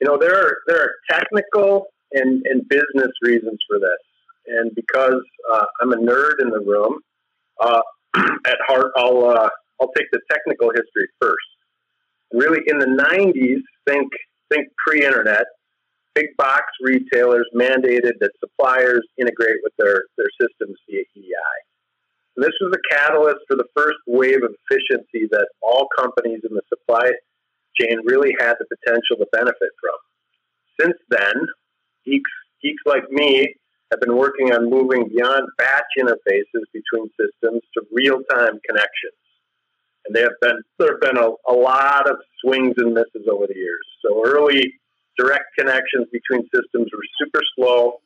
You 0.00 0.06
know, 0.06 0.16
there 0.16 0.34
are 0.34 0.58
there 0.68 0.80
are 0.80 0.90
technical 1.10 1.86
and, 2.12 2.46
and 2.46 2.68
business 2.68 3.10
reasons 3.22 3.58
for 3.68 3.80
this, 3.80 3.98
and 4.46 4.72
because 4.74 5.22
uh, 5.52 5.64
I'm 5.80 5.92
a 5.92 5.96
nerd 5.96 6.40
in 6.40 6.50
the 6.50 6.60
room, 6.60 7.00
uh, 7.60 7.80
at 8.46 8.58
heart, 8.68 8.92
I'll 8.96 9.24
uh, 9.24 9.48
I'll 9.80 9.92
take 9.96 10.06
the 10.12 10.20
technical 10.30 10.68
history 10.70 11.08
first. 11.20 11.36
Really, 12.32 12.60
in 12.66 12.78
the 12.78 12.86
'90s, 12.86 13.62
think 13.88 14.12
think 14.52 14.68
pre-internet, 14.86 15.46
big 16.14 16.28
box 16.36 16.64
retailers 16.82 17.48
mandated 17.54 18.12
that 18.20 18.30
suppliers 18.40 19.06
integrate 19.18 19.56
with 19.62 19.72
their 19.78 20.04
their 20.16 20.30
systems 20.40 20.76
via. 20.88 21.02
And 22.36 22.44
this 22.44 22.54
was 22.60 22.72
the 22.72 22.82
catalyst 22.90 23.40
for 23.48 23.56
the 23.56 23.68
first 23.76 23.98
wave 24.06 24.42
of 24.42 24.54
efficiency 24.68 25.28
that 25.30 25.48
all 25.60 25.88
companies 25.98 26.40
in 26.48 26.54
the 26.54 26.62
supply 26.68 27.10
chain 27.78 27.98
really 28.04 28.34
had 28.38 28.54
the 28.58 28.66
potential 28.76 29.16
to 29.18 29.26
benefit 29.32 29.70
from. 29.80 29.98
Since 30.80 30.96
then, 31.10 31.34
geeks, 32.04 32.30
geeks 32.62 32.82
like 32.86 33.08
me 33.10 33.54
have 33.90 34.00
been 34.00 34.16
working 34.16 34.52
on 34.52 34.70
moving 34.70 35.08
beyond 35.08 35.48
batch 35.58 35.92
interfaces 35.98 36.64
between 36.72 37.10
systems 37.20 37.60
to 37.74 37.82
real-time 37.92 38.58
connections. 38.66 39.20
And 40.06 40.16
there 40.16 40.24
have 40.24 40.40
been 40.40 40.62
there 40.78 40.92
have 40.92 41.00
been 41.00 41.18
a, 41.18 41.30
a 41.50 41.54
lot 41.54 42.08
of 42.08 42.16
swings 42.40 42.74
and 42.78 42.94
misses 42.94 43.28
over 43.30 43.46
the 43.46 43.54
years. 43.54 43.86
So 44.04 44.22
early 44.24 44.74
direct 45.18 45.44
connections 45.58 46.06
between 46.12 46.48
systems 46.54 46.90
were 46.92 47.04
super 47.18 47.40
slow, 47.56 48.00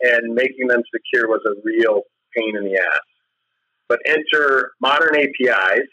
and 0.00 0.34
making 0.34 0.68
them 0.68 0.82
secure 0.94 1.28
was 1.28 1.40
a 1.46 1.60
real 1.64 2.02
pain 2.36 2.56
in 2.56 2.64
the 2.64 2.76
ass. 2.76 3.00
But 3.88 4.00
enter 4.06 4.72
modern 4.80 5.16
APIs. 5.16 5.88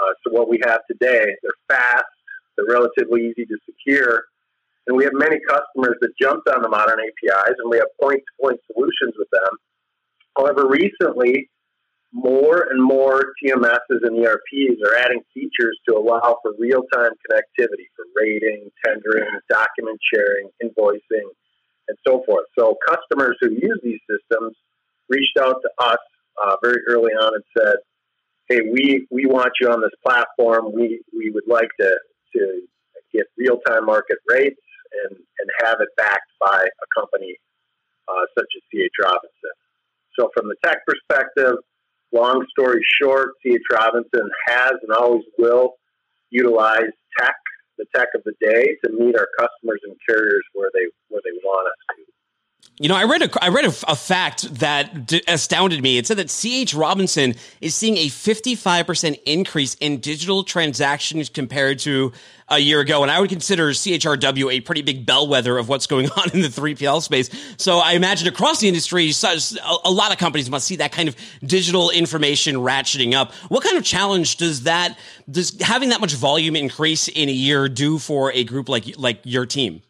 Uh, 0.00 0.12
so 0.22 0.32
what 0.32 0.48
we 0.48 0.60
have 0.64 0.80
today, 0.90 1.34
they're 1.42 1.52
fast, 1.68 2.04
they're 2.56 2.66
relatively 2.66 3.28
easy 3.28 3.44
to 3.46 3.56
secure, 3.66 4.24
and 4.86 4.96
we 4.96 5.04
have 5.04 5.12
many 5.14 5.38
customers 5.48 5.96
that 6.00 6.10
jumped 6.20 6.48
on 6.48 6.62
the 6.62 6.68
modern 6.68 6.98
APIs, 7.00 7.54
and 7.58 7.70
we 7.70 7.76
have 7.78 7.88
point-to-point 8.00 8.60
solutions 8.72 9.14
with 9.18 9.28
them. 9.30 9.58
However, 10.36 10.66
recently, 10.66 11.50
more 12.12 12.66
and 12.70 12.82
more 12.82 13.32
TMSs 13.42 14.02
and 14.02 14.24
ERPs 14.24 14.80
are 14.84 14.96
adding 14.98 15.22
features 15.32 15.78
to 15.88 15.96
allow 15.96 16.38
for 16.42 16.52
real-time 16.58 17.12
connectivity 17.30 17.86
for 17.94 18.04
rating, 18.16 18.70
tendering, 18.84 19.28
document 19.48 19.98
sharing, 20.12 20.50
invoicing, 20.62 21.28
and 21.88 21.96
so 22.06 22.22
forth. 22.26 22.46
So 22.58 22.76
customers 22.88 23.36
who 23.40 23.50
use 23.50 23.80
these 23.82 24.00
systems 24.10 24.56
reached 25.08 25.36
out 25.38 25.56
to 25.62 25.70
us 25.84 25.98
uh, 26.44 26.56
very 26.62 26.80
early 26.88 27.12
on 27.12 27.34
and 27.34 27.44
said, 27.56 27.76
"Hey, 28.48 28.60
we 28.72 29.06
we 29.10 29.26
want 29.26 29.52
you 29.60 29.70
on 29.70 29.80
this 29.80 29.90
platform. 30.04 30.72
We 30.72 31.02
we 31.16 31.30
would 31.30 31.46
like 31.46 31.68
to 31.80 31.98
to 32.36 32.62
get 33.12 33.26
real 33.36 33.58
time 33.66 33.86
market 33.86 34.18
rates 34.28 34.60
and 35.04 35.16
and 35.16 35.50
have 35.64 35.80
it 35.80 35.88
backed 35.96 36.30
by 36.40 36.64
a 36.64 37.00
company 37.00 37.36
uh, 38.08 38.24
such 38.36 38.48
as 38.56 38.62
CH 38.72 38.94
Robinson." 39.02 39.54
So, 40.18 40.30
from 40.34 40.48
the 40.48 40.56
tech 40.64 40.78
perspective, 40.86 41.56
long 42.12 42.44
story 42.50 42.82
short, 43.00 43.30
CH 43.44 43.62
Robinson 43.72 44.28
has 44.48 44.72
and 44.82 44.92
always 44.96 45.24
will 45.38 45.74
utilize 46.30 46.90
tech, 47.18 47.34
the 47.78 47.86
tech 47.94 48.08
of 48.14 48.22
the 48.24 48.34
day, 48.40 48.76
to 48.84 48.92
meet 48.92 49.16
our 49.16 49.28
customers 49.38 49.80
and 49.84 49.96
carriers 50.08 50.44
where 50.52 50.70
they 50.74 50.86
where 51.08 51.22
they 51.24 51.36
want 51.44 51.66
us 51.68 51.96
to. 51.96 52.19
You 52.80 52.88
know, 52.88 52.96
I 52.96 53.04
read 53.04 53.20
a 53.20 53.44
I 53.44 53.48
read 53.50 53.66
a, 53.66 53.74
a 53.88 53.94
fact 53.94 54.54
that 54.54 55.04
d- 55.04 55.22
astounded 55.28 55.82
me. 55.82 55.98
It 55.98 56.06
said 56.06 56.16
that 56.16 56.30
CH 56.30 56.72
Robinson 56.72 57.34
is 57.60 57.74
seeing 57.74 57.98
a 57.98 58.06
55% 58.06 59.20
increase 59.26 59.74
in 59.74 60.00
digital 60.00 60.44
transactions 60.44 61.28
compared 61.28 61.78
to 61.80 62.12
a 62.48 62.58
year 62.58 62.80
ago, 62.80 63.02
and 63.02 63.10
I 63.10 63.20
would 63.20 63.28
consider 63.28 63.68
CHRW 63.72 64.50
a 64.50 64.60
pretty 64.62 64.80
big 64.80 65.04
bellwether 65.04 65.58
of 65.58 65.68
what's 65.68 65.86
going 65.86 66.08
on 66.16 66.30
in 66.30 66.40
the 66.40 66.48
3PL 66.48 67.02
space. 67.02 67.28
So 67.58 67.80
I 67.80 67.92
imagine 67.92 68.26
across 68.28 68.60
the 68.60 68.68
industry, 68.68 69.12
a, 69.84 69.90
lot 69.90 70.10
of 70.10 70.16
companies 70.16 70.48
must 70.48 70.66
see 70.66 70.76
that 70.76 70.90
kind 70.90 71.10
of 71.10 71.16
digital 71.44 71.90
information 71.90 72.56
ratcheting 72.56 73.12
up. 73.12 73.34
What 73.50 73.62
kind 73.62 73.76
of 73.76 73.84
challenge 73.84 74.38
does 74.38 74.62
that 74.62 74.98
does 75.30 75.60
having 75.60 75.90
that 75.90 76.00
much 76.00 76.14
volume 76.14 76.56
increase 76.56 77.08
in 77.08 77.28
a 77.28 77.32
year 77.32 77.68
do 77.68 77.98
for 77.98 78.32
a 78.32 78.42
group 78.42 78.70
like 78.70 78.96
like 78.96 79.20
your 79.24 79.44
team? 79.44 79.82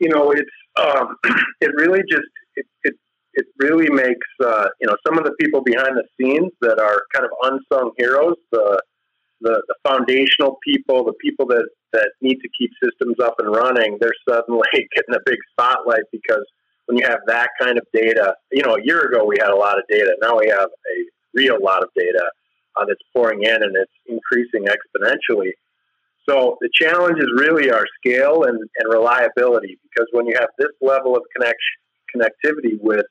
you 0.00 0.08
know, 0.08 0.32
it's 0.32 0.50
um, 0.76 1.16
it 1.60 1.70
really 1.76 2.00
just 2.08 2.28
it, 2.56 2.66
it 2.84 2.94
it 3.34 3.46
really 3.58 3.90
makes 3.90 4.26
uh, 4.44 4.68
you 4.80 4.86
know 4.86 4.96
some 5.06 5.18
of 5.18 5.24
the 5.24 5.34
people 5.40 5.62
behind 5.62 5.96
the 5.96 6.04
scenes 6.18 6.52
that 6.60 6.78
are 6.78 7.02
kind 7.12 7.24
of 7.24 7.30
unsung 7.42 7.92
heroes, 7.98 8.36
the 8.52 8.80
the, 9.40 9.62
the 9.68 9.74
foundational 9.86 10.58
people, 10.64 11.04
the 11.04 11.12
people 11.20 11.46
that, 11.46 11.68
that 11.92 12.10
need 12.22 12.36
to 12.36 12.48
keep 12.58 12.70
systems 12.82 13.16
up 13.22 13.34
and 13.38 13.54
running, 13.54 13.98
they're 14.00 14.14
suddenly 14.28 14.66
getting 14.94 15.14
a 15.14 15.18
big 15.26 15.38
spotlight 15.52 16.04
because 16.10 16.44
when 16.86 16.98
you 16.98 17.04
have 17.06 17.20
that 17.26 17.48
kind 17.60 17.78
of 17.78 17.86
data, 17.92 18.34
you 18.50 18.62
know, 18.62 18.76
a 18.76 18.82
year 18.82 19.00
ago 19.00 19.24
we 19.24 19.36
had 19.38 19.50
a 19.50 19.56
lot 19.56 19.78
of 19.78 19.84
data. 19.88 20.16
Now 20.20 20.38
we 20.38 20.48
have 20.48 20.68
a 20.68 20.96
real 21.34 21.58
lot 21.62 21.82
of 21.82 21.90
data 21.96 22.24
uh, 22.76 22.84
that's 22.86 23.00
pouring 23.14 23.42
in 23.42 23.62
and 23.62 23.76
it's 23.76 23.92
increasing 24.06 24.66
exponentially. 24.66 25.50
So 26.28 26.56
the 26.60 26.70
challenge 26.72 27.18
is 27.18 27.28
really 27.36 27.70
our 27.70 27.84
scale 27.98 28.44
and, 28.44 28.58
and 28.58 28.88
reliability 28.88 29.78
because 29.82 30.06
when 30.12 30.26
you 30.26 30.34
have 30.38 30.48
this 30.58 30.70
level 30.80 31.16
of 31.16 31.22
connection, 31.36 31.58
connectivity 32.14 32.80
with, 32.80 33.06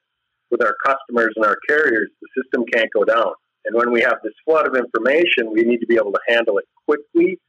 with 0.49 0.61
our 0.63 0.75
customers 0.85 1.33
and 1.35 1.45
our 1.45 1.57
carriers, 1.67 2.09
the 2.21 2.41
system 2.41 2.65
can't 2.73 2.89
go 2.93 3.03
down. 3.03 3.33
And 3.65 3.75
when 3.75 3.91
we 3.91 4.01
have 4.01 4.17
this 4.23 4.33
flood 4.45 4.67
of 4.67 4.75
information, 4.75 5.51
we 5.51 5.63
need 5.63 5.79
to 5.79 5.87
be 5.87 5.95
able 5.95 6.11
to 6.11 6.19
handle 6.27 6.57
it 6.57 6.65
quickly 6.85 7.39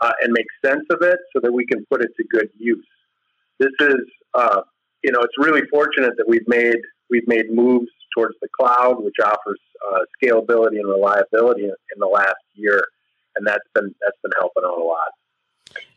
uh, 0.00 0.12
and 0.22 0.32
make 0.32 0.46
sense 0.64 0.84
of 0.90 1.02
it 1.02 1.18
so 1.32 1.40
that 1.42 1.52
we 1.52 1.64
can 1.64 1.84
put 1.90 2.02
it 2.02 2.10
to 2.16 2.24
good 2.30 2.48
use. 2.58 2.86
This 3.58 3.72
is, 3.80 4.00
uh, 4.34 4.62
you 5.02 5.12
know, 5.12 5.20
it's 5.20 5.38
really 5.38 5.62
fortunate 5.70 6.14
that 6.16 6.28
we've 6.28 6.46
made 6.48 6.78
we've 7.10 7.28
made 7.28 7.52
moves 7.52 7.90
towards 8.16 8.34
the 8.40 8.48
cloud, 8.58 9.02
which 9.02 9.16
offers 9.22 9.60
uh, 9.92 10.00
scalability 10.22 10.78
and 10.78 10.88
reliability 10.88 11.64
in, 11.64 11.70
in 11.70 11.98
the 11.98 12.06
last 12.06 12.34
year, 12.54 12.84
and 13.36 13.46
that's 13.46 13.66
been 13.74 13.94
that's 14.00 14.18
been 14.22 14.32
helping 14.38 14.64
out 14.64 14.78
a 14.78 14.82
lot. 14.82 15.12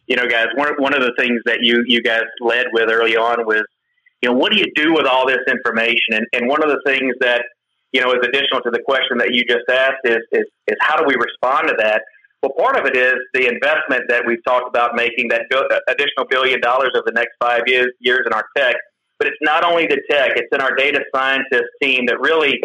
You 0.07 0.15
know, 0.15 0.27
guys, 0.27 0.47
one 0.55 0.73
one 0.77 0.93
of 0.93 1.01
the 1.01 1.13
things 1.17 1.41
that 1.45 1.59
you 1.61 1.83
you 1.85 2.01
guys 2.01 2.23
led 2.39 2.67
with 2.71 2.89
early 2.89 3.17
on 3.17 3.45
was, 3.45 3.63
you 4.21 4.29
know, 4.29 4.35
what 4.35 4.51
do 4.51 4.57
you 4.57 4.71
do 4.75 4.93
with 4.93 5.05
all 5.05 5.27
this 5.27 5.43
information? 5.47 6.13
And 6.13 6.25
and 6.33 6.47
one 6.47 6.63
of 6.63 6.69
the 6.69 6.81
things 6.85 7.15
that 7.21 7.43
you 7.93 8.01
know, 8.01 8.11
is 8.11 8.19
additional 8.21 8.61
to 8.61 8.71
the 8.71 8.81
question 8.85 9.17
that 9.17 9.33
you 9.33 9.43
just 9.45 9.67
asked 9.69 10.03
is, 10.03 10.19
is, 10.31 10.45
is 10.67 10.77
how 10.81 10.97
do 10.97 11.05
we 11.07 11.15
respond 11.15 11.69
to 11.69 11.75
that? 11.79 12.03
Well, 12.43 12.53
part 12.57 12.77
of 12.77 12.85
it 12.85 12.95
is 12.95 13.15
the 13.33 13.47
investment 13.47 14.03
that 14.09 14.23
we've 14.25 14.43
talked 14.45 14.67
about 14.67 14.95
making 14.95 15.29
that 15.29 15.43
additional 15.87 16.27
billion 16.29 16.61
dollars 16.61 16.91
over 16.95 17.03
the 17.05 17.13
next 17.13 17.31
five 17.41 17.63
years, 17.65 17.87
years 17.99 18.21
in 18.25 18.33
our 18.33 18.45
tech. 18.55 18.75
But 19.17 19.29
it's 19.29 19.41
not 19.41 19.63
only 19.63 19.87
the 19.87 19.99
tech; 20.11 20.33
it's 20.35 20.53
in 20.53 20.61
our 20.61 20.75
data 20.75 20.99
scientist 21.15 21.65
team 21.81 22.05
that 22.05 22.19
really 22.19 22.61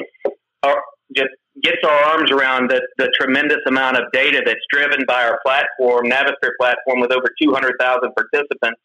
are, 0.62 0.82
just 1.16 1.30
gets 1.62 1.78
our 1.84 2.04
arms 2.12 2.30
around 2.30 2.70
the, 2.70 2.80
the 2.96 3.12
tremendous 3.18 3.58
amount 3.66 3.96
of 3.96 4.04
data 4.12 4.40
that's 4.44 4.60
driven 4.70 5.04
by 5.06 5.22
our 5.24 5.38
platform, 5.44 6.06
Navisphere 6.06 6.52
platform, 6.58 7.00
with 7.00 7.12
over 7.12 7.28
200,000 7.42 7.76
participants 8.14 8.80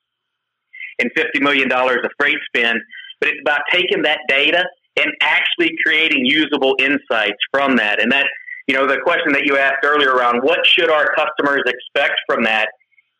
and 1.00 1.12
$50 1.18 1.42
million 1.42 1.72
of 1.72 2.12
freight 2.20 2.38
spend. 2.48 2.80
But 3.22 3.30
it's 3.30 3.42
about 3.42 3.62
taking 3.72 4.04
that 4.04 4.20
data 4.28 4.66
and 4.98 5.12
actually 5.22 5.76
creating 5.86 6.26
usable 6.26 6.76
insights 6.80 7.38
from 7.52 7.78
that. 7.78 8.02
And 8.02 8.12
that, 8.12 8.28
you 8.68 8.76
know, 8.76 8.86
the 8.86 8.98
question 9.04 9.32
that 9.34 9.46
you 9.46 9.58
asked 9.58 9.86
earlier 9.86 10.10
around 10.10 10.42
what 10.42 10.66
should 10.66 10.90
our 10.90 11.14
customers 11.16 11.64
expect 11.66 12.20
from 12.28 12.44
that? 12.44 12.70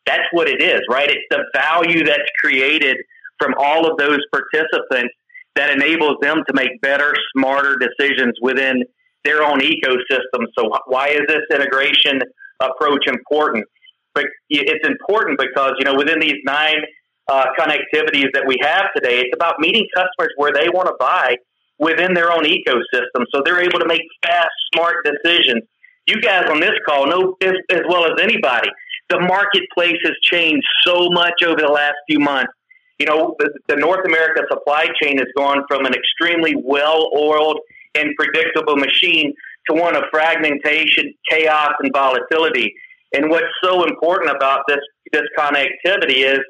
That's 0.04 0.24
what 0.32 0.48
it 0.48 0.62
is, 0.62 0.80
right? 0.90 1.08
It's 1.08 1.24
the 1.30 1.44
value 1.54 2.04
that's 2.04 2.30
created 2.38 2.96
from 3.38 3.54
all 3.58 3.90
of 3.90 3.96
those 3.98 4.20
participants 4.32 5.14
that 5.54 5.70
enables 5.70 6.16
them 6.20 6.42
to 6.46 6.54
make 6.54 6.80
better, 6.80 7.14
smarter 7.36 7.78
decisions 7.78 8.34
within 8.40 8.84
their 9.28 9.42
own 9.44 9.60
ecosystem. 9.60 10.46
So, 10.58 10.70
why 10.86 11.08
is 11.08 11.22
this 11.28 11.44
integration 11.52 12.20
approach 12.60 13.06
important? 13.06 13.64
But 14.14 14.24
it's 14.48 14.86
important 14.88 15.38
because 15.38 15.72
you 15.78 15.84
know 15.84 15.94
within 15.94 16.18
these 16.18 16.40
nine 16.44 16.80
uh, 17.28 17.46
connectivities 17.58 18.32
that 18.32 18.44
we 18.46 18.56
have 18.62 18.86
today, 18.96 19.20
it's 19.20 19.34
about 19.34 19.60
meeting 19.60 19.86
customers 19.94 20.32
where 20.36 20.52
they 20.52 20.68
want 20.70 20.88
to 20.88 20.94
buy 20.98 21.36
within 21.78 22.14
their 22.14 22.32
own 22.32 22.44
ecosystem. 22.44 23.24
So 23.32 23.42
they're 23.44 23.60
able 23.60 23.78
to 23.78 23.86
make 23.86 24.02
fast, 24.24 24.50
smart 24.74 25.04
decisions. 25.04 25.62
You 26.06 26.20
guys 26.20 26.46
on 26.50 26.60
this 26.60 26.72
call 26.88 27.06
know 27.06 27.36
as, 27.42 27.52
as 27.70 27.82
well 27.88 28.06
as 28.06 28.12
anybody, 28.20 28.70
the 29.10 29.20
marketplace 29.20 29.98
has 30.04 30.14
changed 30.22 30.66
so 30.84 31.08
much 31.10 31.42
over 31.44 31.60
the 31.60 31.72
last 31.72 31.96
few 32.08 32.18
months. 32.18 32.52
You 32.98 33.06
know, 33.06 33.36
the, 33.38 33.50
the 33.68 33.76
North 33.76 34.04
America 34.04 34.42
supply 34.50 34.86
chain 35.00 35.18
has 35.18 35.28
gone 35.36 35.62
from 35.68 35.86
an 35.86 35.92
extremely 35.94 36.54
well 36.56 37.10
oiled 37.16 37.60
and 37.98 38.14
predictable 38.16 38.76
machine 38.76 39.34
to 39.68 39.74
one 39.74 39.96
of 39.96 40.04
fragmentation, 40.10 41.12
chaos, 41.28 41.72
and 41.80 41.92
volatility. 41.92 42.72
And 43.12 43.30
what's 43.30 43.46
so 43.62 43.84
important 43.84 44.30
about 44.34 44.62
this 44.68 44.80
this 45.12 45.22
connectivity 45.38 46.24
is, 46.24 46.40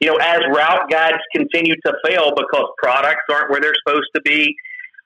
you 0.00 0.08
know, 0.08 0.16
as 0.16 0.40
route 0.54 0.90
guides 0.90 1.18
continue 1.34 1.74
to 1.86 1.92
fail 2.06 2.32
because 2.36 2.66
products 2.82 3.22
aren't 3.30 3.50
where 3.50 3.60
they're 3.60 3.74
supposed 3.86 4.08
to 4.14 4.20
be, 4.22 4.54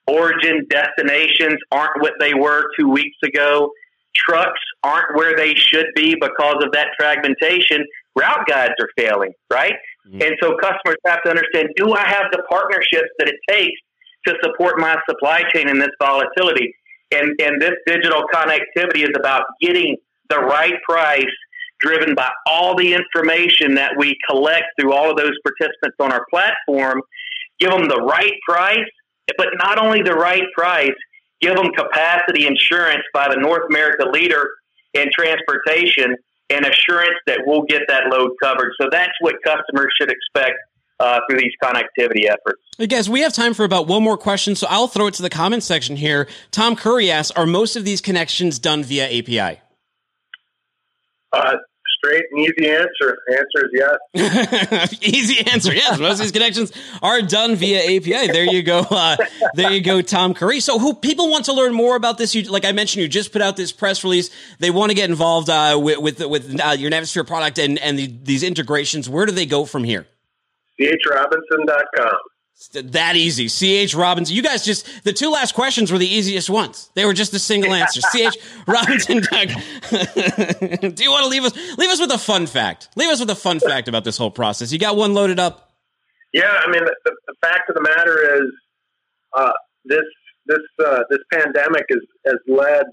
Origin 0.06 0.66
destinations 0.70 1.58
aren't 1.72 2.00
what 2.00 2.12
they 2.20 2.32
were 2.32 2.64
two 2.78 2.88
weeks 2.88 3.16
ago. 3.24 3.70
Trucks 4.14 4.60
aren't 4.82 5.16
where 5.16 5.36
they 5.36 5.54
should 5.54 5.86
be 5.96 6.14
because 6.14 6.62
of 6.62 6.72
that 6.72 6.88
fragmentation. 6.98 7.84
Route 8.14 8.46
guides 8.48 8.74
are 8.80 8.88
failing, 8.96 9.32
right? 9.52 9.74
Mm-hmm. 10.06 10.22
And 10.22 10.36
so 10.40 10.56
customers 10.56 10.96
have 11.06 11.22
to 11.24 11.30
understand 11.30 11.70
do 11.76 11.92
I 11.92 12.08
have 12.08 12.26
the 12.30 12.42
partnerships 12.48 13.08
that 13.18 13.28
it 13.28 13.34
takes 13.48 13.78
to 14.26 14.34
support 14.42 14.78
my 14.78 14.96
supply 15.08 15.42
chain 15.54 15.68
in 15.68 15.78
this 15.78 15.90
volatility? 16.00 16.74
And, 17.12 17.40
and 17.40 17.60
this 17.60 17.74
digital 17.86 18.24
connectivity 18.32 19.04
is 19.04 19.12
about 19.16 19.44
getting 19.60 19.96
the 20.28 20.38
right 20.38 20.74
price 20.88 21.24
driven 21.78 22.14
by 22.14 22.30
all 22.46 22.76
the 22.76 22.94
information 22.94 23.74
that 23.74 23.92
we 23.96 24.16
collect 24.28 24.64
through 24.80 24.92
all 24.92 25.10
of 25.10 25.16
those 25.16 25.34
participants 25.44 25.96
on 26.00 26.10
our 26.10 26.24
platform, 26.30 27.00
give 27.60 27.70
them 27.70 27.88
the 27.88 28.02
right 28.02 28.32
price 28.48 28.88
but 29.36 29.48
not 29.58 29.78
only 29.78 30.02
the 30.02 30.14
right 30.14 30.44
price, 30.54 30.94
give 31.40 31.56
them 31.56 31.72
capacity 31.72 32.46
insurance 32.46 33.02
by 33.12 33.28
the 33.28 33.36
North 33.36 33.64
America 33.68 34.08
leader 34.08 34.50
in 34.94 35.08
transportation 35.12 36.16
and 36.48 36.64
assurance 36.64 37.18
that 37.26 37.40
we'll 37.44 37.62
get 37.62 37.82
that 37.88 38.04
load 38.06 38.30
covered. 38.42 38.72
So 38.80 38.88
that's 38.90 39.12
what 39.20 39.34
customers 39.44 39.92
should 40.00 40.10
expect 40.10 40.56
uh, 41.00 41.20
through 41.28 41.40
these 41.40 41.52
connectivity 41.62 42.26
efforts. 42.26 42.62
Hey 42.78 42.86
guys, 42.86 43.08
we 43.08 43.20
have 43.20 43.32
time 43.32 43.54
for 43.54 43.64
about 43.64 43.86
one 43.86 44.02
more 44.02 44.16
question, 44.16 44.54
so 44.54 44.66
I'll 44.68 44.88
throw 44.88 45.06
it 45.06 45.14
to 45.14 45.22
the 45.22 45.30
comment 45.30 45.62
section 45.62 45.96
here. 45.96 46.28
Tom 46.50 46.76
Curry 46.76 47.10
asks, 47.10 47.30
are 47.36 47.46
most 47.46 47.76
of 47.76 47.84
these 47.84 48.00
connections 48.00 48.58
done 48.58 48.82
via 48.82 49.06
API? 49.06 49.60
Uh, 51.32 51.56
straight 51.98 52.24
and 52.30 52.40
easy 52.40 52.70
answer. 52.70 53.18
Answer 53.30 53.64
is 53.64 53.70
yes. 54.14 54.98
easy 55.02 55.50
answer, 55.50 55.72
yes. 55.72 55.98
Most 55.98 56.14
of 56.14 56.18
these 56.20 56.32
connections 56.32 56.72
are 57.02 57.22
done 57.22 57.56
via 57.56 57.96
API. 57.96 58.32
There 58.32 58.44
you 58.44 58.62
go. 58.62 58.80
Uh, 58.80 59.16
there 59.54 59.72
you 59.72 59.80
go, 59.80 60.02
Tom 60.02 60.34
Curry. 60.34 60.60
So, 60.60 60.78
who 60.78 60.94
people 60.94 61.30
want 61.30 61.46
to 61.46 61.52
learn 61.52 61.74
more 61.74 61.96
about 61.96 62.18
this? 62.18 62.34
You, 62.34 62.42
like 62.44 62.64
I 62.64 62.72
mentioned, 62.72 63.02
you 63.02 63.08
just 63.08 63.32
put 63.32 63.42
out 63.42 63.56
this 63.56 63.72
press 63.72 64.04
release. 64.04 64.30
They 64.58 64.70
want 64.70 64.90
to 64.90 64.94
get 64.94 65.10
involved 65.10 65.50
uh, 65.50 65.78
with 65.80 65.98
with, 65.98 66.26
with 66.26 66.60
uh, 66.60 66.70
your 66.78 66.90
Navisphere 66.90 67.26
product 67.26 67.58
and 67.58 67.78
and 67.78 67.98
the, 67.98 68.06
these 68.22 68.42
integrations. 68.42 69.08
Where 69.08 69.26
do 69.26 69.32
they 69.32 69.46
go 69.46 69.64
from 69.64 69.84
here? 69.84 70.06
CHRobinson.com. 70.80 72.16
That 72.72 73.16
easy. 73.16 73.48
CH 73.48 73.94
Robinson. 73.94 74.34
You 74.34 74.42
guys 74.42 74.64
just, 74.64 75.04
the 75.04 75.12
two 75.12 75.30
last 75.30 75.54
questions 75.54 75.92
were 75.92 75.98
the 75.98 76.08
easiest 76.08 76.48
ones. 76.48 76.90
They 76.94 77.04
were 77.04 77.12
just 77.12 77.34
a 77.34 77.38
single 77.38 77.74
answer. 77.80 78.00
CH 78.00 78.38
Robinson. 78.66 79.20
Do 79.20 81.04
you 81.04 81.10
want 81.10 81.24
to 81.24 81.28
leave 81.28 81.44
us, 81.44 81.76
leave 81.76 81.90
us 81.90 82.00
with 82.00 82.10
a 82.12 82.18
fun 82.18 82.46
fact? 82.46 82.88
Leave 82.96 83.10
us 83.10 83.20
with 83.20 83.28
a 83.28 83.36
fun 83.36 83.60
fact 83.60 83.88
about 83.88 84.04
this 84.04 84.16
whole 84.16 84.30
process. 84.30 84.72
You 84.72 84.78
got 84.78 84.96
one 84.96 85.12
loaded 85.12 85.38
up? 85.38 85.70
Yeah. 86.32 86.60
I 86.66 86.70
mean, 86.70 86.82
the, 86.84 86.94
the 87.26 87.34
fact 87.42 87.68
of 87.68 87.74
the 87.74 87.82
matter 87.82 88.36
is, 88.36 88.50
uh, 89.36 89.52
this, 89.84 90.04
this, 90.46 90.60
uh, 90.84 91.00
this 91.10 91.20
pandemic 91.30 91.84
has, 91.90 92.00
has 92.24 92.38
led, 92.48 92.86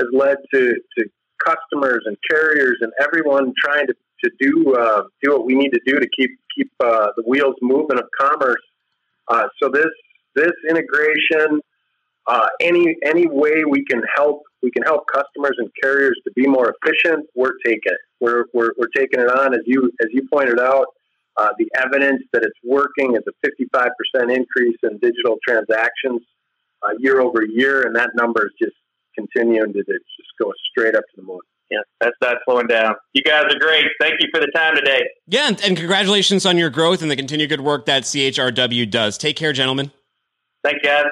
has 0.00 0.08
led 0.12 0.38
to, 0.54 0.74
to 0.98 1.04
customers 1.44 2.02
and 2.06 2.16
carriers 2.30 2.78
and 2.80 2.92
everyone 2.98 3.52
trying 3.62 3.86
to, 3.88 3.94
to 4.24 4.30
do, 4.38 4.74
uh, 4.74 5.02
do 5.22 5.32
what 5.32 5.44
we 5.44 5.54
need 5.54 5.70
to 5.70 5.80
do 5.86 5.98
to 5.98 6.08
keep, 6.16 6.30
keep, 6.56 6.70
uh, 6.80 7.08
the 7.16 7.22
wheels 7.26 7.56
moving 7.62 7.98
of 7.98 8.04
commerce 8.18 8.60
uh, 9.28 9.46
so 9.62 9.68
this 9.68 9.90
this 10.34 10.52
integration, 10.68 11.60
uh, 12.26 12.48
any 12.60 12.96
any 13.04 13.26
way 13.26 13.64
we 13.68 13.84
can 13.84 14.02
help 14.14 14.42
we 14.62 14.70
can 14.70 14.82
help 14.82 15.04
customers 15.12 15.56
and 15.58 15.70
carriers 15.82 16.18
to 16.24 16.32
be 16.34 16.46
more 16.46 16.74
efficient, 16.82 17.26
we're 17.34 17.56
taking 17.64 17.80
it. 17.86 17.98
We're, 18.20 18.44
we're, 18.54 18.70
we're 18.78 18.92
taking 18.94 19.18
it 19.20 19.26
on 19.26 19.54
as 19.54 19.60
you 19.66 19.90
as 20.00 20.08
you 20.12 20.26
pointed 20.32 20.60
out. 20.60 20.86
Uh, 21.36 21.48
the 21.58 21.66
evidence 21.76 22.22
that 22.34 22.42
it's 22.42 22.58
working 22.62 23.16
is 23.16 23.22
a 23.26 23.64
55% 23.74 23.88
increase 24.36 24.76
in 24.82 24.98
digital 24.98 25.38
transactions 25.48 26.20
uh, 26.82 26.92
year 26.98 27.22
over 27.22 27.42
year, 27.42 27.86
and 27.86 27.96
that 27.96 28.10
number 28.14 28.44
is 28.44 28.52
just 28.60 28.76
continuing 29.14 29.72
to 29.72 29.78
just 29.78 30.30
go 30.38 30.52
straight 30.70 30.94
up 30.94 31.04
to 31.04 31.16
the 31.16 31.22
moon 31.22 31.40
yeah, 31.72 31.78
that's 32.00 32.16
not 32.20 32.36
slowing 32.44 32.66
down. 32.66 32.94
You 33.14 33.22
guys 33.22 33.44
are 33.44 33.58
great. 33.58 33.86
Thank 34.00 34.14
you 34.20 34.28
for 34.32 34.40
the 34.40 34.50
time 34.54 34.76
today. 34.76 35.02
Yeah, 35.26 35.48
and, 35.48 35.60
and 35.64 35.76
congratulations 35.76 36.44
on 36.44 36.58
your 36.58 36.70
growth 36.70 37.00
and 37.02 37.10
the 37.10 37.16
continued 37.16 37.48
good 37.48 37.62
work 37.62 37.86
that 37.86 38.02
CHRW 38.02 38.90
does. 38.90 39.16
Take 39.16 39.36
care, 39.36 39.52
gentlemen. 39.52 39.90
Thanks, 40.62 40.80
guys. 40.84 41.06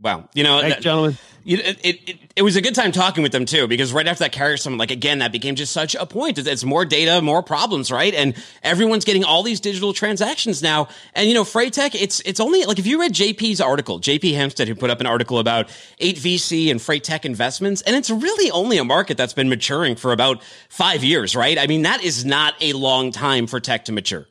Wow. 0.00 0.28
You 0.32 0.44
know, 0.44 0.60
Thanks, 0.60 0.76
that- 0.76 0.82
gentlemen. 0.82 1.18
you- 1.42 1.58
it, 1.58 1.78
it, 1.82 2.08
it, 2.08 2.18
it 2.36 2.42
was 2.42 2.54
a 2.56 2.60
good 2.60 2.74
time 2.74 2.92
talking 2.92 3.22
with 3.22 3.32
them 3.32 3.46
too, 3.46 3.66
because 3.66 3.92
right 3.92 4.06
after 4.06 4.22
that 4.24 4.32
carrier 4.32 4.56
summit, 4.56 4.78
like 4.78 4.90
again, 4.92 5.18
that 5.20 5.32
became 5.32 5.56
just 5.56 5.72
such 5.72 5.94
a 5.96 6.06
point. 6.06 6.38
It's, 6.38 6.46
it's 6.46 6.62
more 6.62 6.84
data, 6.84 7.20
more 7.20 7.42
problems, 7.42 7.90
right? 7.90 8.14
And 8.14 8.34
everyone's 8.62 9.04
getting 9.04 9.24
all 9.24 9.42
these 9.42 9.58
digital 9.58 9.92
transactions 9.92 10.62
now. 10.62 10.88
And 11.14 11.26
you 11.26 11.34
know, 11.34 11.42
Freight 11.44 11.72
Tech, 11.72 11.94
it's, 11.94 12.20
it's 12.20 12.38
only 12.38 12.64
like 12.64 12.78
if 12.78 12.86
you 12.86 13.00
read 13.00 13.12
JP's 13.12 13.60
article, 13.60 13.98
JP 13.98 14.34
Hampstead, 14.34 14.68
who 14.68 14.74
put 14.76 14.90
up 14.90 15.00
an 15.00 15.06
article 15.06 15.38
about 15.38 15.68
8VC 16.00 16.70
and 16.70 16.80
Freight 16.80 17.02
Tech 17.02 17.24
investments, 17.24 17.82
and 17.82 17.96
it's 17.96 18.10
really 18.10 18.50
only 18.52 18.78
a 18.78 18.84
market 18.84 19.16
that's 19.16 19.32
been 19.32 19.48
maturing 19.48 19.96
for 19.96 20.12
about 20.12 20.42
five 20.68 21.02
years, 21.02 21.34
right? 21.34 21.58
I 21.58 21.66
mean, 21.66 21.82
that 21.82 22.04
is 22.04 22.24
not 22.24 22.54
a 22.60 22.72
long 22.74 23.10
time 23.10 23.46
for 23.48 23.58
tech 23.58 23.86
to 23.86 23.92
mature. 23.92 24.26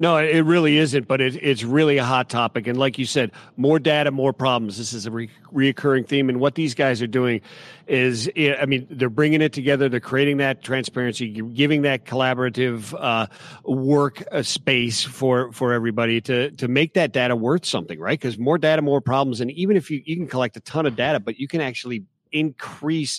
No, 0.00 0.16
it 0.16 0.40
really 0.46 0.78
isn't, 0.78 1.06
but 1.06 1.20
it, 1.20 1.36
it's 1.36 1.62
really 1.62 1.98
a 1.98 2.04
hot 2.04 2.30
topic. 2.30 2.66
And 2.66 2.78
like 2.78 2.98
you 2.98 3.04
said, 3.04 3.32
more 3.58 3.78
data, 3.78 4.10
more 4.10 4.32
problems. 4.32 4.78
This 4.78 4.94
is 4.94 5.04
a 5.04 5.10
re- 5.10 5.28
reoccurring 5.52 6.08
theme. 6.08 6.30
And 6.30 6.40
what 6.40 6.54
these 6.54 6.74
guys 6.74 7.02
are 7.02 7.06
doing 7.06 7.42
is, 7.86 8.30
I 8.34 8.64
mean, 8.64 8.86
they're 8.88 9.10
bringing 9.10 9.42
it 9.42 9.52
together. 9.52 9.90
They're 9.90 10.00
creating 10.00 10.38
that 10.38 10.62
transparency, 10.62 11.28
giving 11.28 11.82
that 11.82 12.06
collaborative 12.06 12.94
uh, 12.98 13.26
work 13.64 14.24
uh, 14.32 14.42
space 14.42 15.04
for 15.04 15.52
for 15.52 15.74
everybody 15.74 16.22
to 16.22 16.50
to 16.52 16.66
make 16.66 16.94
that 16.94 17.12
data 17.12 17.36
worth 17.36 17.66
something, 17.66 18.00
right? 18.00 18.18
Because 18.18 18.38
more 18.38 18.56
data, 18.56 18.80
more 18.80 19.02
problems. 19.02 19.42
And 19.42 19.50
even 19.50 19.76
if 19.76 19.90
you 19.90 20.02
you 20.06 20.16
can 20.16 20.28
collect 20.28 20.56
a 20.56 20.60
ton 20.60 20.86
of 20.86 20.96
data, 20.96 21.20
but 21.20 21.38
you 21.38 21.46
can 21.46 21.60
actually 21.60 22.04
increase 22.32 23.18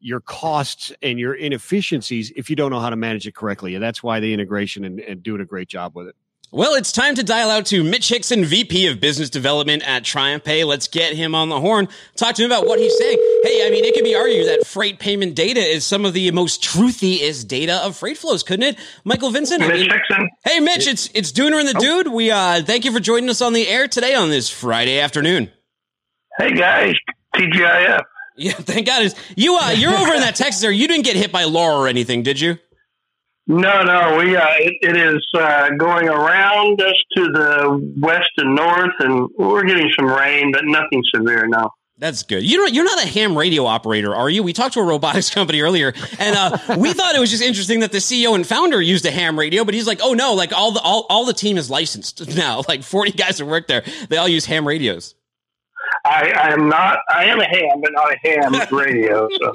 your 0.00 0.20
costs 0.20 0.92
and 1.02 1.18
your 1.18 1.34
inefficiencies 1.34 2.32
if 2.36 2.50
you 2.50 2.56
don't 2.56 2.70
know 2.70 2.80
how 2.80 2.90
to 2.90 2.96
manage 2.96 3.26
it 3.26 3.34
correctly. 3.34 3.74
And 3.74 3.82
that's 3.84 4.02
why 4.02 4.20
the 4.20 4.32
integration 4.32 4.84
and, 4.84 4.98
and 5.00 5.22
doing 5.22 5.40
a 5.40 5.44
great 5.44 5.68
job 5.68 5.94
with 5.94 6.08
it. 6.08 6.16
Well, 6.52 6.74
it's 6.74 6.90
time 6.90 7.14
to 7.14 7.22
dial 7.22 7.48
out 7.48 7.66
to 7.66 7.84
Mitch 7.84 8.08
Hixon, 8.08 8.44
VP 8.44 8.88
of 8.88 8.98
Business 8.98 9.30
Development 9.30 9.84
at 9.86 10.02
TriumphPay. 10.02 10.66
Let's 10.66 10.88
get 10.88 11.14
him 11.14 11.32
on 11.32 11.48
the 11.48 11.60
horn. 11.60 11.86
Talk 12.16 12.34
to 12.34 12.42
him 12.42 12.50
about 12.50 12.66
what 12.66 12.80
he's 12.80 12.96
saying. 12.98 13.18
Hey, 13.44 13.64
I 13.64 13.70
mean, 13.70 13.84
it 13.84 13.94
could 13.94 14.02
be 14.02 14.16
argued 14.16 14.48
that 14.48 14.66
freight 14.66 14.98
payment 14.98 15.36
data 15.36 15.60
is 15.60 15.84
some 15.84 16.04
of 16.04 16.12
the 16.12 16.28
most 16.32 16.60
truthiest 16.60 17.46
data 17.46 17.76
of 17.84 17.96
freight 17.96 18.18
flows, 18.18 18.42
couldn't 18.42 18.64
it? 18.64 18.78
Michael 19.04 19.30
Vincent. 19.30 19.62
I 19.62 19.68
Mitch 19.68 19.80
mean- 19.82 19.90
Hixon. 19.92 20.28
hey, 20.44 20.58
Mitch, 20.58 20.88
it's 20.88 21.08
it's 21.14 21.30
Dooner 21.30 21.60
and 21.60 21.68
the 21.68 21.74
Dude. 21.74 22.08
We 22.08 22.32
uh, 22.32 22.62
thank 22.62 22.84
you 22.84 22.90
for 22.90 22.98
joining 22.98 23.30
us 23.30 23.40
on 23.40 23.52
the 23.52 23.68
air 23.68 23.86
today 23.86 24.14
on 24.16 24.28
this 24.28 24.50
Friday 24.50 24.98
afternoon. 24.98 25.52
Hey 26.36 26.52
guys, 26.52 26.94
TGIF. 27.36 28.02
Yeah, 28.40 28.52
thank 28.52 28.86
God. 28.86 29.02
Is 29.02 29.14
you 29.36 29.56
uh, 29.56 29.70
you're 29.70 29.94
over 29.94 30.14
in 30.14 30.20
that 30.20 30.34
Texas 30.36 30.64
area. 30.64 30.78
You 30.78 30.88
didn't 30.88 31.04
get 31.04 31.14
hit 31.14 31.30
by 31.30 31.44
Laura 31.44 31.76
or 31.76 31.88
anything, 31.88 32.22
did 32.22 32.40
you? 32.40 32.58
No, 33.46 33.82
no, 33.82 34.16
we 34.16 34.34
uh, 34.34 34.46
it, 34.58 34.74
it 34.80 34.96
is 34.96 35.26
uh, 35.36 35.70
going 35.70 36.08
around 36.08 36.80
us 36.80 36.94
to 37.16 37.24
the 37.24 37.94
west 37.98 38.30
and 38.38 38.54
north, 38.54 38.94
and 39.00 39.28
we're 39.36 39.64
getting 39.64 39.90
some 39.98 40.08
rain, 40.08 40.52
but 40.52 40.62
nothing 40.64 41.02
severe. 41.14 41.46
No. 41.48 41.70
That's 41.98 42.22
good. 42.22 42.42
You 42.42 42.56
don't, 42.56 42.72
you're 42.72 42.84
not 42.84 43.04
a 43.04 43.06
ham 43.06 43.36
radio 43.36 43.66
operator, 43.66 44.14
are 44.14 44.30
you? 44.30 44.42
We 44.42 44.54
talked 44.54 44.72
to 44.74 44.80
a 44.80 44.84
robotics 44.84 45.28
company 45.34 45.60
earlier, 45.60 45.92
and 46.18 46.34
uh, 46.34 46.76
we 46.78 46.94
thought 46.94 47.14
it 47.14 47.20
was 47.20 47.30
just 47.30 47.42
interesting 47.42 47.80
that 47.80 47.92
the 47.92 47.98
CEO 47.98 48.34
and 48.34 48.46
founder 48.46 48.80
used 48.80 49.04
a 49.04 49.10
ham 49.10 49.38
radio, 49.38 49.66
but 49.66 49.74
he's 49.74 49.86
like, 49.86 50.00
oh 50.02 50.14
no, 50.14 50.32
like 50.32 50.54
all 50.54 50.70
the 50.72 50.80
all, 50.80 51.04
all 51.10 51.26
the 51.26 51.34
team 51.34 51.58
is 51.58 51.68
licensed 51.68 52.26
now. 52.36 52.62
Like 52.66 52.84
40 52.84 53.12
guys 53.12 53.36
that 53.36 53.44
work 53.44 53.66
there, 53.66 53.84
they 54.08 54.16
all 54.16 54.28
use 54.28 54.46
ham 54.46 54.66
radios. 54.66 55.14
I, 56.04 56.32
I 56.34 56.52
am 56.52 56.68
not. 56.68 57.00
I 57.08 57.24
am 57.24 57.40
a 57.40 57.44
ham, 57.44 57.80
but 57.80 57.92
not 57.92 58.12
a 58.12 58.18
ham 58.22 58.54
radio. 58.76 59.28
So 59.38 59.52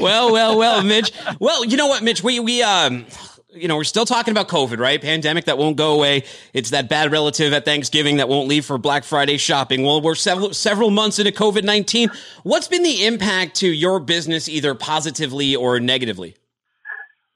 Well, 0.00 0.32
well, 0.32 0.58
well, 0.58 0.82
Mitch. 0.82 1.12
Well, 1.40 1.64
you 1.64 1.76
know 1.76 1.86
what, 1.86 2.02
Mitch? 2.02 2.22
We 2.22 2.40
we 2.40 2.62
um. 2.62 3.06
You 3.54 3.68
know, 3.68 3.76
we're 3.76 3.84
still 3.84 4.06
talking 4.06 4.32
about 4.32 4.48
COVID, 4.48 4.78
right? 4.78 4.98
Pandemic 4.98 5.44
that 5.44 5.58
won't 5.58 5.76
go 5.76 5.92
away. 5.92 6.24
It's 6.54 6.70
that 6.70 6.88
bad 6.88 7.12
relative 7.12 7.52
at 7.52 7.66
Thanksgiving 7.66 8.16
that 8.16 8.26
won't 8.26 8.48
leave 8.48 8.64
for 8.64 8.78
Black 8.78 9.04
Friday 9.04 9.36
shopping. 9.36 9.82
Well, 9.82 10.00
we're 10.00 10.14
several 10.14 10.54
several 10.54 10.90
months 10.90 11.18
into 11.18 11.32
COVID 11.32 11.62
nineteen. 11.62 12.08
What's 12.44 12.66
been 12.66 12.82
the 12.82 13.04
impact 13.04 13.56
to 13.56 13.68
your 13.68 14.00
business, 14.00 14.48
either 14.48 14.74
positively 14.74 15.54
or 15.54 15.80
negatively? 15.80 16.34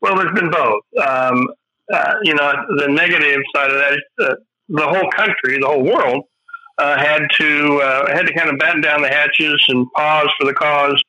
well, 0.01 0.17
there's 0.17 0.33
been 0.35 0.51
both. 0.51 0.83
Um, 1.07 1.49
uh, 1.93 2.15
you 2.23 2.35
know, 2.35 2.53
the 2.79 2.89
negative 2.89 3.41
side 3.55 3.71
of 3.71 3.79
that, 3.79 3.99
uh, 4.21 4.35
the 4.69 4.87
whole 4.87 5.11
country, 5.11 5.59
the 5.61 5.67
whole 5.67 5.83
world, 5.83 6.25
uh, 6.79 6.99
had 6.99 7.27
to 7.39 7.81
uh, 7.83 8.15
had 8.15 8.27
to 8.27 8.35
kind 8.35 8.51
of 8.51 8.59
batten 8.59 8.81
down 8.81 9.03
the 9.03 9.09
hatches 9.09 9.65
and 9.69 9.87
pause 9.93 10.29
for 10.39 10.47
the 10.47 10.55
cause. 10.55 11.03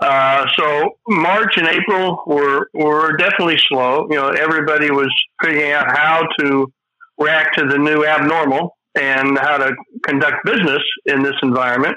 Uh, 0.00 0.46
so 0.58 0.90
March 1.08 1.56
and 1.56 1.68
April 1.68 2.22
were 2.26 2.68
were 2.74 3.16
definitely 3.16 3.58
slow. 3.68 4.06
You 4.10 4.16
know, 4.16 4.28
everybody 4.28 4.90
was 4.90 5.12
figuring 5.42 5.72
out 5.72 5.86
how 5.96 6.26
to 6.38 6.72
react 7.18 7.58
to 7.58 7.66
the 7.66 7.78
new 7.78 8.04
abnormal 8.04 8.76
and 9.00 9.38
how 9.38 9.58
to 9.58 9.74
conduct 10.04 10.44
business 10.44 10.82
in 11.06 11.22
this 11.22 11.34
environment. 11.42 11.96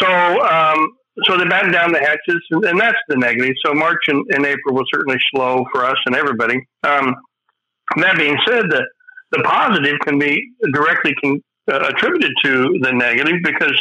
So, 0.00 0.06
um, 0.46 0.88
so 1.24 1.36
they 1.36 1.44
battened 1.44 1.74
down 1.74 1.92
the 1.92 1.98
hatches, 1.98 2.42
and, 2.50 2.64
and 2.64 2.80
that's 2.80 2.98
the 3.08 3.16
negative. 3.16 3.54
So 3.64 3.74
March 3.74 4.00
and, 4.08 4.24
and 4.30 4.46
April 4.46 4.74
was 4.74 4.86
certainly 4.92 5.18
slow 5.34 5.64
for 5.72 5.84
us 5.84 5.98
and 6.06 6.14
everybody. 6.14 6.66
Um, 6.82 7.14
that 7.96 8.16
being 8.16 8.38
said, 8.46 8.70
the 8.70 8.86
the 9.32 9.42
positive 9.44 9.98
can 10.04 10.18
be 10.18 10.52
directly 10.72 11.14
con, 11.22 11.42
uh, 11.70 11.88
attributed 11.88 12.32
to 12.44 12.78
the 12.82 12.92
negative 12.92 13.36
because 13.42 13.80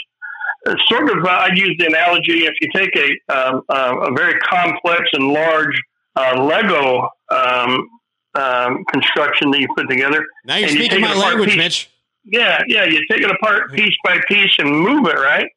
sort 0.88 1.10
of 1.18 1.26
uh, 1.26 1.30
I'd 1.30 1.58
use 1.58 1.76
the 1.80 1.88
analogy 1.88 2.46
if 2.46 2.54
you 2.62 2.70
take 2.76 2.96
a 2.96 3.34
um, 3.34 3.62
uh, 3.70 3.96
a 4.02 4.14
very 4.14 4.40
complex 4.42 5.02
and 5.14 5.30
large 5.30 5.76
uh, 6.16 6.44
Lego 6.44 7.10
um, 7.30 7.88
um, 8.36 8.84
construction 8.92 9.52
that 9.52 9.60
you 9.60 9.68
put 9.76 9.90
together. 9.90 10.24
Now 10.46 10.56
you're 10.58 10.70
you 10.70 10.76
speaking 10.76 11.02
take 11.02 11.02
my 11.02 11.16
language, 11.16 11.50
piece- 11.50 11.58
Mitch. 11.58 11.90
Yeah, 12.24 12.62
yeah, 12.68 12.84
you 12.86 13.02
take 13.10 13.22
it 13.22 13.32
apart 13.32 13.74
piece 13.74 13.96
by 14.04 14.20
piece 14.28 14.54
and 14.60 14.70
move 14.70 15.08
it 15.08 15.16
right. 15.16 15.48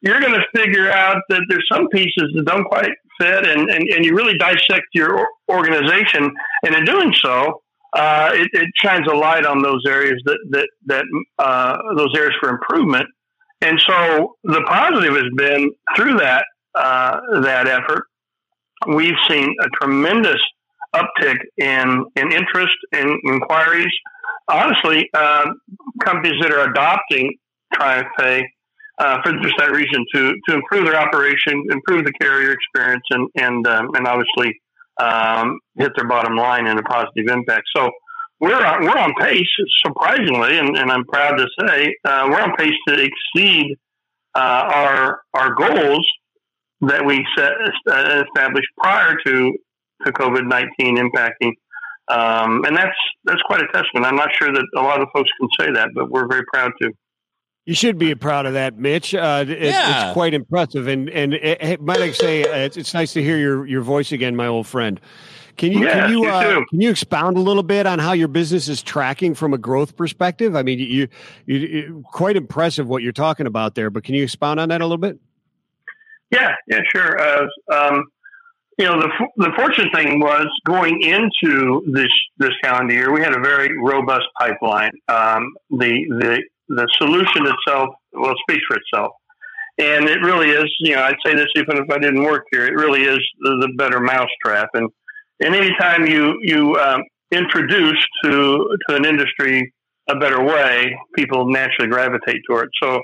You're 0.00 0.20
going 0.20 0.32
to 0.32 0.44
figure 0.52 0.90
out 0.90 1.22
that 1.28 1.42
there's 1.48 1.66
some 1.72 1.88
pieces 1.88 2.32
that 2.34 2.44
don't 2.44 2.64
quite 2.64 2.90
fit, 3.20 3.46
and, 3.46 3.70
and, 3.70 3.88
and 3.88 4.04
you 4.04 4.16
really 4.16 4.36
dissect 4.36 4.86
your 4.94 5.28
organization. 5.48 6.32
And 6.64 6.74
in 6.74 6.84
doing 6.84 7.14
so, 7.22 7.62
uh, 7.94 8.30
it, 8.34 8.48
it 8.52 8.68
shines 8.76 9.06
a 9.10 9.14
light 9.14 9.46
on 9.46 9.62
those 9.62 9.82
areas 9.86 10.20
that 10.24 10.38
that 10.50 10.68
that 10.86 11.04
uh, 11.38 11.78
those 11.96 12.12
areas 12.14 12.34
for 12.40 12.50
improvement. 12.50 13.06
And 13.60 13.80
so 13.86 14.36
the 14.44 14.62
positive 14.66 15.14
has 15.14 15.30
been 15.36 15.70
through 15.96 16.18
that 16.18 16.44
uh, 16.74 17.18
that 17.40 17.66
effort, 17.66 18.04
we've 18.86 19.16
seen 19.28 19.54
a 19.60 19.68
tremendous 19.80 20.40
uptick 20.94 21.38
in 21.56 22.04
in 22.16 22.32
interest 22.32 22.76
in 22.92 23.18
inquiries. 23.24 23.92
Honestly, 24.48 25.10
um, 25.14 25.60
companies 26.02 26.40
that 26.40 26.52
are 26.52 26.70
adopting 26.70 27.34
TriumphPay 27.74 28.42
uh, 28.98 29.22
for 29.22 29.32
just 29.42 29.54
that 29.58 29.72
reason 29.72 30.04
to 30.14 30.34
to 30.48 30.54
improve 30.54 30.84
their 30.84 31.00
operation, 31.00 31.64
improve 31.70 32.04
the 32.04 32.12
carrier 32.20 32.52
experience, 32.52 33.04
and 33.10 33.28
and 33.36 33.66
um, 33.66 33.88
and 33.94 34.06
obviously 34.06 34.58
um, 34.98 35.58
hit 35.76 35.92
their 35.96 36.08
bottom 36.08 36.36
line 36.36 36.66
in 36.66 36.78
a 36.78 36.82
positive 36.82 37.26
impact. 37.28 37.64
So 37.74 37.90
we're 38.40 38.54
on, 38.54 38.82
we're 38.82 38.98
on 38.98 39.14
pace, 39.18 39.48
surprisingly, 39.84 40.58
and, 40.58 40.76
and 40.76 40.90
I'm 40.90 41.04
proud 41.04 41.36
to 41.36 41.46
say 41.60 41.94
uh, 42.04 42.28
we're 42.30 42.40
on 42.40 42.54
pace 42.56 42.74
to 42.88 42.94
exceed 42.94 43.76
uh, 44.34 44.64
our 44.74 45.20
our 45.34 45.54
goals 45.54 46.06
that 46.82 47.04
we 47.04 47.26
set 47.36 47.52
uh, 47.90 48.24
established 48.26 48.68
prior 48.78 49.16
to 49.26 49.52
to 50.04 50.12
COVID 50.12 50.46
nineteen 50.46 50.96
impacting. 50.96 51.52
Um, 52.08 52.64
and 52.64 52.76
that's 52.76 52.96
that's 53.24 53.42
quite 53.42 53.60
a 53.60 53.66
testament. 53.66 54.06
I'm 54.06 54.16
not 54.16 54.30
sure 54.38 54.52
that 54.52 54.66
a 54.76 54.82
lot 54.82 55.00
of 55.02 55.08
folks 55.12 55.30
can 55.40 55.48
say 55.58 55.72
that, 55.72 55.90
but 55.94 56.10
we're 56.10 56.28
very 56.28 56.44
proud 56.52 56.70
to. 56.80 56.90
You 57.68 57.74
should 57.74 57.98
be 57.98 58.14
proud 58.14 58.46
of 58.46 58.54
that, 58.54 58.78
Mitch. 58.78 59.14
Uh, 59.14 59.44
it, 59.46 59.60
Yeah. 59.60 60.04
It's 60.06 60.12
quite 60.14 60.32
impressive, 60.32 60.88
and 60.88 61.10
and 61.10 61.34
it, 61.34 61.58
it- 61.60 61.82
might 61.82 61.98
I 62.00 62.12
say 62.12 62.40
it's, 62.40 62.78
it's 62.78 62.94
nice 62.94 63.12
to 63.12 63.22
hear 63.22 63.36
your, 63.36 63.66
your 63.66 63.82
voice 63.82 64.10
again, 64.10 64.34
my 64.34 64.46
old 64.46 64.66
friend. 64.66 64.98
Can 65.58 65.72
you 65.72 65.84
Yeah, 65.84 66.06
can 66.06 66.10
you 66.12 66.22
you 66.22 66.30
uh, 66.30 66.64
can 66.70 66.80
you 66.80 66.88
expound 66.88 67.36
a 67.36 67.40
little 67.40 67.62
bit 67.62 67.86
on 67.86 67.98
how 67.98 68.12
your 68.12 68.28
business 68.28 68.68
is 68.68 68.82
tracking 68.82 69.34
from 69.34 69.52
a 69.52 69.58
growth 69.58 69.98
perspective? 69.98 70.56
I 70.56 70.62
mean, 70.62 70.78
you, 70.78 71.08
you, 71.44 71.56
you 71.58 72.04
quite 72.10 72.36
impressive 72.38 72.88
what 72.88 73.02
you're 73.02 73.12
talking 73.12 73.46
about 73.46 73.74
there, 73.74 73.90
but 73.90 74.02
can 74.02 74.14
you 74.14 74.22
expound 74.22 74.60
on 74.60 74.70
that 74.70 74.80
a 74.80 74.84
little 74.86 74.96
bit? 74.96 75.18
Yeah, 76.30 76.54
yeah, 76.68 76.80
sure. 76.94 77.20
Uh, 77.20 77.46
um, 77.70 78.04
you 78.78 78.86
know, 78.86 78.98
the 78.98 79.10
the 79.36 79.50
fortunate 79.56 79.94
thing 79.94 80.20
was 80.20 80.46
going 80.64 81.02
into 81.02 81.82
this 81.92 82.08
this 82.38 82.52
calendar 82.64 82.94
year, 82.94 83.12
we 83.12 83.20
had 83.20 83.34
a 83.36 83.40
very 83.40 83.76
robust 83.78 84.24
pipeline. 84.40 84.92
Um, 85.08 85.52
the 85.70 86.06
the 86.18 86.42
the 86.68 86.88
solution 86.96 87.46
itself, 87.46 87.94
well, 88.12 88.32
it 88.32 88.38
speaks 88.48 88.64
for 88.68 88.76
itself, 88.76 89.12
and 89.78 90.08
it 90.08 90.20
really 90.20 90.50
is. 90.50 90.72
You 90.80 90.96
know, 90.96 91.02
I'd 91.02 91.16
say 91.24 91.34
this 91.34 91.48
even 91.56 91.78
if 91.78 91.90
I 91.90 91.98
didn't 91.98 92.22
work 92.22 92.44
here. 92.50 92.66
It 92.66 92.74
really 92.74 93.02
is 93.02 93.18
the, 93.40 93.58
the 93.60 93.72
better 93.76 94.00
mousetrap, 94.00 94.70
and 94.74 94.88
and 95.40 95.54
anytime 95.54 96.06
you 96.06 96.38
you 96.42 96.76
um, 96.76 97.02
introduce 97.30 98.04
to 98.24 98.76
to 98.88 98.96
an 98.96 99.04
industry 99.04 99.72
a 100.08 100.16
better 100.16 100.42
way, 100.42 100.96
people 101.14 101.50
naturally 101.50 101.90
gravitate 101.90 102.40
toward 102.48 102.64
it. 102.64 102.70
So 102.82 103.00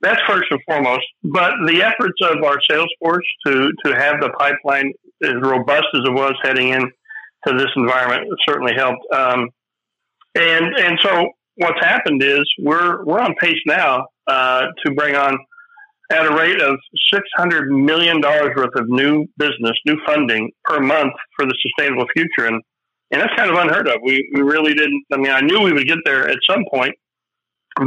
that's 0.00 0.20
first 0.26 0.44
and 0.50 0.60
foremost. 0.66 1.06
But 1.22 1.52
the 1.66 1.82
efforts 1.82 2.18
of 2.22 2.42
our 2.42 2.58
sales 2.68 2.88
force 2.98 3.26
to 3.46 3.70
to 3.84 3.94
have 3.94 4.20
the 4.20 4.30
pipeline 4.38 4.92
as 5.22 5.34
robust 5.40 5.86
as 5.94 6.00
it 6.04 6.12
was 6.12 6.34
heading 6.42 6.68
in 6.68 6.90
to 7.46 7.56
this 7.56 7.70
environment 7.76 8.26
certainly 8.48 8.74
helped. 8.74 9.00
Um, 9.12 9.48
and 10.34 10.74
and 10.76 10.98
so 11.02 11.30
what's 11.56 11.80
happened 11.80 12.22
is 12.22 12.42
we're 12.58 13.04
we're 13.04 13.20
on 13.20 13.34
pace 13.40 13.60
now 13.66 14.06
uh, 14.26 14.66
to 14.84 14.92
bring 14.92 15.16
on 15.16 15.36
at 16.10 16.24
a 16.24 16.34
rate 16.34 16.60
of 16.62 16.78
$600 17.12 17.68
million 17.68 18.20
worth 18.20 18.74
of 18.76 18.88
new 18.88 19.26
business, 19.38 19.72
new 19.84 19.96
funding 20.06 20.50
per 20.64 20.80
month 20.80 21.12
for 21.36 21.46
the 21.46 21.54
sustainable 21.60 22.06
future. 22.14 22.46
And, 22.46 22.62
and 23.10 23.20
that's 23.20 23.34
kind 23.36 23.50
of 23.50 23.56
unheard 23.56 23.88
of. 23.88 23.96
We, 24.04 24.28
we 24.34 24.42
really 24.42 24.74
didn't, 24.74 25.04
I 25.12 25.16
mean, 25.16 25.32
I 25.32 25.40
knew 25.40 25.60
we 25.62 25.72
would 25.72 25.86
get 25.86 25.98
there 26.04 26.28
at 26.28 26.38
some 26.48 26.64
point, 26.72 26.94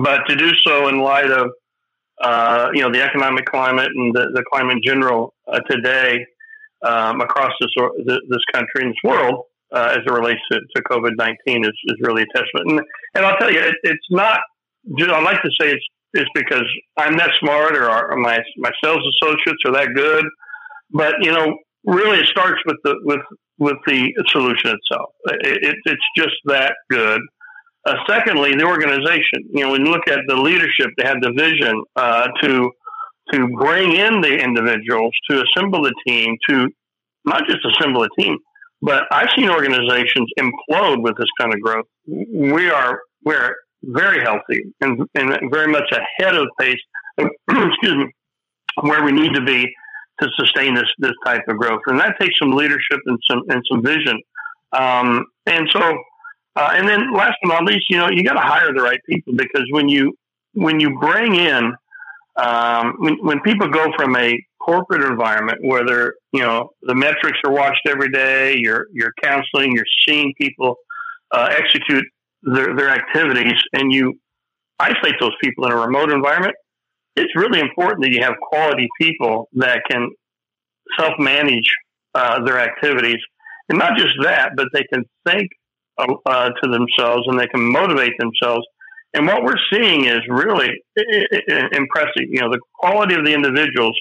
but 0.02 0.24
to 0.28 0.36
do 0.36 0.52
so 0.66 0.88
in 0.90 1.00
light 1.00 1.32
of, 1.32 1.52
uh, 2.22 2.70
you 2.74 2.82
know, 2.82 2.92
the 2.92 3.02
economic 3.02 3.46
climate 3.46 3.90
and 3.96 4.14
the, 4.14 4.32
the 4.34 4.44
climate 4.52 4.78
in 4.78 4.82
general 4.84 5.34
uh, 5.48 5.60
today 5.70 6.26
um, 6.86 7.22
across 7.22 7.54
this, 7.62 7.72
this 8.06 8.44
country 8.54 8.82
and 8.82 8.90
this 8.90 8.98
world, 9.04 9.46
uh, 9.74 9.96
as 9.98 10.00
it 10.06 10.12
relates 10.12 10.42
to, 10.52 10.60
to 10.76 10.84
COVID 10.84 11.12
19 11.18 11.66
is, 11.66 11.72
is 11.86 11.98
really 12.02 12.24
a 12.24 12.38
testament. 12.38 12.72
And, 12.72 12.82
and 13.16 13.26
I'll 13.26 13.38
tell 13.38 13.52
you, 13.52 13.60
it, 13.60 13.76
it's 13.84 14.08
not, 14.10 14.40
I 15.00 15.22
like 15.22 15.42
to 15.42 15.50
say 15.60 15.72
it's 15.72 15.86
is 16.14 16.26
because 16.34 16.66
I'm 16.98 17.18
that 17.18 17.32
smart 17.40 17.76
or, 17.76 17.90
or 17.90 18.16
my 18.18 18.40
my 18.58 18.72
sales 18.84 19.04
associates 19.22 19.62
are 19.66 19.74
that 19.74 19.90
good. 19.96 20.26
But 20.92 21.16
you 21.22 21.32
know, 21.32 21.56
really, 21.86 22.20
it 22.20 22.28
starts 22.28 22.62
with 22.66 22.78
the 22.84 22.96
with 23.04 23.22
with 23.58 23.78
the 23.86 24.12
solution 24.30 24.72
itself. 24.72 25.10
It, 25.26 25.64
it, 25.64 25.76
it's 25.86 26.04
just 26.16 26.36
that 26.46 26.74
good. 26.90 27.22
Uh, 27.86 27.96
secondly, 28.08 28.56
the 28.56 28.66
organization. 28.66 29.44
You 29.52 29.66
know, 29.66 29.72
when 29.72 29.86
you 29.86 29.92
look 29.92 30.08
at 30.08 30.20
the 30.28 30.36
leadership, 30.36 30.90
they 30.98 31.06
have 31.06 31.22
the 31.22 31.32
vision 31.32 31.82
uh, 31.96 32.28
to 32.42 32.72
to 33.34 33.48
bring 33.60 33.94
in 33.94 34.22
the 34.22 34.40
individuals, 34.40 35.14
to 35.30 35.44
assemble 35.44 35.84
the 35.84 35.94
team, 36.08 36.36
to 36.50 36.68
not 37.26 37.44
just 37.48 37.60
assemble 37.64 38.04
a 38.04 38.10
team, 38.20 38.38
but 38.82 39.04
I've 39.12 39.30
seen 39.36 39.50
organizations 39.50 40.30
implode 40.40 41.02
with 41.04 41.18
this 41.18 41.28
kind 41.40 41.54
of 41.54 41.62
growth. 41.62 41.86
We 42.08 42.70
are 42.70 43.00
we're 43.24 43.54
very 43.84 44.22
healthy 44.22 44.74
and, 44.82 45.02
and 45.16 45.52
very 45.52 45.72
much 45.72 45.92
ahead 45.92 46.36
of 46.36 46.48
pace, 46.60 46.80
excuse 47.18 47.96
me, 47.96 48.12
where 48.82 49.04
we 49.04 49.12
need 49.12 49.34
to 49.34 49.42
be 49.42 49.74
to 50.22 50.30
sustain 50.38 50.76
this 50.76 50.88
this 51.00 51.14
type 51.26 51.44
of 51.48 51.58
growth. 51.58 51.82
And 51.88 52.00
that 52.00 52.16
takes 52.20 52.38
some 52.40 52.52
leadership 52.52 53.00
and 53.06 53.20
some 53.30 53.44
and 53.50 53.64
some 53.70 53.84
vision. 53.84 54.22
Um, 54.72 55.26
and 55.46 55.68
so, 55.72 55.82
uh, 56.56 56.70
and 56.74 56.88
then 56.88 57.14
last 57.14 57.38
but 57.42 57.50
not 57.50 57.64
least, 57.66 57.90
you 57.90 57.98
know, 57.98 58.10
you 58.10 58.24
got 58.24 58.34
to 58.34 58.48
hire 58.48 58.74
the 58.74 58.82
right 58.82 59.00
people 59.08 59.34
because 59.36 59.64
when 59.72 59.90
you 59.90 60.14
when 60.54 60.80
you 60.80 60.98
bring 61.00 61.36
in 61.36 61.74
um, 62.36 62.96
when, 63.00 63.18
when 63.26 63.40
people 63.42 63.68
go 63.68 63.92
from 63.98 64.16
a 64.16 64.40
corporate 64.70 65.02
environment 65.10 65.58
where 65.62 65.86
they're 65.86 66.14
you 66.32 66.42
know 66.42 66.70
the 66.84 66.96
metrics 66.96 67.40
are 67.46 67.52
watched 67.52 67.88
every 67.88 68.10
day, 68.12 68.56
you're 68.58 68.88
you're 68.94 69.14
counseling, 69.24 69.74
you're 69.76 69.86
seeing 70.08 70.34
people 70.40 70.76
uh, 71.32 71.50
execute 71.58 72.06
their, 72.44 72.76
their 72.76 72.90
activities 72.90 73.60
and 73.74 73.92
you 73.92 74.14
isolate 74.80 75.16
those 75.20 75.36
people 75.44 75.66
in 75.66 75.72
a 75.72 75.76
remote 75.76 76.12
environment, 76.12 76.56
it's 77.16 77.36
really 77.36 77.60
important 77.60 78.04
that 78.04 78.12
you 78.12 78.22
have 78.24 78.36
quality 78.42 78.88
people 79.00 79.50
that 79.54 79.82
can 79.90 80.10
self 80.98 81.14
manage 81.20 81.70
uh, 82.16 82.44
their 82.44 82.60
activities. 82.60 83.20
And 83.68 83.78
not 83.78 83.98
just 83.98 84.14
that, 84.24 84.52
but 84.56 84.68
they 84.74 84.84
can 84.92 85.04
think 85.28 85.50
uh, 85.98 86.08
uh, 86.26 86.50
to 86.64 86.70
themselves 86.70 87.24
and 87.28 87.40
they 87.40 87.48
can 87.48 87.62
motivate 87.62 88.14
themselves. 88.18 88.66
And 89.14 89.28
what 89.28 89.44
we're 89.44 89.60
seeing 89.72 90.06
is 90.06 90.20
really 90.30 90.70
impressive. 91.72 92.26
You 92.30 92.42
know, 92.42 92.50
the 92.50 92.60
quality 92.76 93.16
of 93.16 93.26
the 93.26 93.34
individuals 93.34 94.00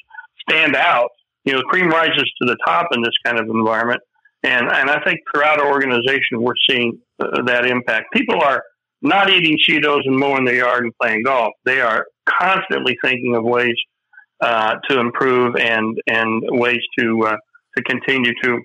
stand 0.48 0.76
out. 0.76 1.10
You 1.44 1.54
know, 1.54 1.62
cream 1.62 1.88
rises 1.88 2.30
to 2.40 2.46
the 2.46 2.56
top 2.66 2.88
in 2.92 3.02
this 3.02 3.14
kind 3.24 3.38
of 3.38 3.48
environment. 3.48 4.00
And, 4.42 4.68
and 4.68 4.90
I 4.90 5.02
think 5.04 5.20
throughout 5.32 5.60
our 5.60 5.70
organization, 5.70 6.40
we're 6.40 6.52
seeing 6.68 6.98
uh, 7.18 7.42
that 7.46 7.66
impact. 7.66 8.12
People 8.12 8.40
are 8.40 8.62
not 9.02 9.30
eating 9.30 9.58
Cheetos 9.58 10.02
and 10.04 10.16
mowing 10.16 10.44
their 10.44 10.56
yard 10.56 10.84
and 10.84 10.92
playing 11.00 11.22
golf. 11.24 11.52
They 11.64 11.80
are 11.80 12.06
constantly 12.28 12.96
thinking 13.02 13.34
of 13.34 13.44
ways 13.44 13.74
uh, 14.40 14.76
to 14.88 15.00
improve 15.00 15.56
and 15.56 15.98
and 16.06 16.42
ways 16.50 16.80
to 16.98 17.26
uh, 17.26 17.36
to 17.76 17.82
continue 17.84 18.32
to 18.42 18.60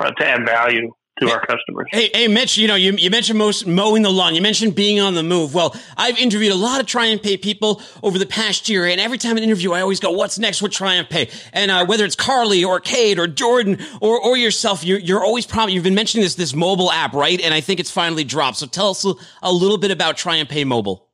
uh, 0.00 0.10
to 0.10 0.26
add 0.26 0.46
value 0.46 0.90
to 1.18 1.30
our 1.30 1.44
customers. 1.44 1.86
Hey, 1.90 2.10
hey, 2.14 2.28
Mitch, 2.28 2.56
you 2.56 2.66
know, 2.66 2.76
you, 2.76 2.92
you 2.92 3.10
mentioned 3.10 3.38
most 3.38 3.66
mowing 3.66 4.02
the 4.02 4.10
lawn. 4.10 4.34
You 4.34 4.40
mentioned 4.40 4.74
being 4.74 5.00
on 5.00 5.14
the 5.14 5.22
move. 5.22 5.54
Well, 5.54 5.76
I've 5.96 6.18
interviewed 6.18 6.52
a 6.52 6.56
lot 6.56 6.80
of 6.80 6.86
try 6.86 7.06
and 7.06 7.20
TriumphPay 7.20 7.42
people 7.42 7.82
over 8.02 8.18
the 8.18 8.26
past 8.26 8.68
year, 8.68 8.86
and 8.86 9.00
every 9.00 9.18
time 9.18 9.36
I 9.36 9.40
interview, 9.40 9.72
I 9.72 9.80
always 9.80 10.00
go, 10.00 10.10
"What's 10.12 10.38
next 10.38 10.62
with 10.62 10.72
TriumphPay?" 10.72 10.98
And 10.98 11.08
pay? 11.08 11.30
And 11.52 11.70
uh, 11.70 11.86
whether 11.86 12.04
it's 12.04 12.16
Carly 12.16 12.64
or 12.64 12.80
Kate 12.80 13.18
or 13.18 13.26
Jordan 13.26 13.78
or 14.00 14.20
or 14.20 14.36
yourself, 14.36 14.84
you're, 14.84 14.98
you're 14.98 15.24
always 15.24 15.46
promising. 15.46 15.74
You've 15.74 15.84
been 15.84 15.94
mentioning 15.94 16.24
this 16.24 16.34
this 16.34 16.54
mobile 16.54 16.90
app, 16.90 17.12
right? 17.12 17.40
And 17.40 17.52
I 17.52 17.60
think 17.60 17.80
it's 17.80 17.90
finally 17.90 18.24
dropped. 18.24 18.56
So 18.58 18.66
tell 18.66 18.90
us 18.90 19.04
a, 19.04 19.14
a 19.42 19.52
little 19.52 19.78
bit 19.78 19.90
about 19.90 20.16
try 20.16 20.36
and 20.36 20.48
TriumphPay 20.48 20.66
Mobile. 20.66 21.08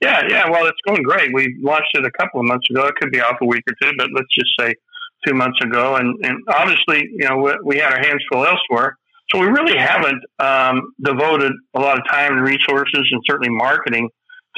Yeah, 0.00 0.22
yeah. 0.28 0.48
Well, 0.48 0.66
it's 0.66 0.78
going 0.86 1.02
great. 1.02 1.30
We 1.34 1.58
launched 1.60 1.90
it 1.94 2.06
a 2.06 2.10
couple 2.12 2.40
of 2.40 2.46
months 2.46 2.66
ago. 2.70 2.86
It 2.86 2.94
could 2.96 3.12
be 3.12 3.20
off 3.20 3.36
a 3.42 3.44
week 3.44 3.64
or 3.68 3.74
two, 3.82 3.92
but 3.98 4.08
let's 4.14 4.34
just 4.34 4.50
say 4.58 4.74
two 5.26 5.34
months 5.34 5.58
ago. 5.62 5.96
And, 5.96 6.16
and 6.24 6.38
obviously, 6.48 7.06
you 7.12 7.28
know, 7.28 7.36
we, 7.36 7.52
we 7.64 7.76
had 7.76 7.92
our 7.92 8.00
hands 8.00 8.24
full 8.32 8.46
elsewhere. 8.46 8.96
So 9.32 9.38
we 9.38 9.46
really 9.46 9.78
haven't 9.78 10.22
um, 10.38 10.92
devoted 11.02 11.52
a 11.74 11.80
lot 11.80 11.98
of 11.98 12.04
time 12.10 12.38
and 12.38 12.42
resources, 12.42 13.08
and 13.10 13.22
certainly 13.24 13.50
marketing, 13.50 14.08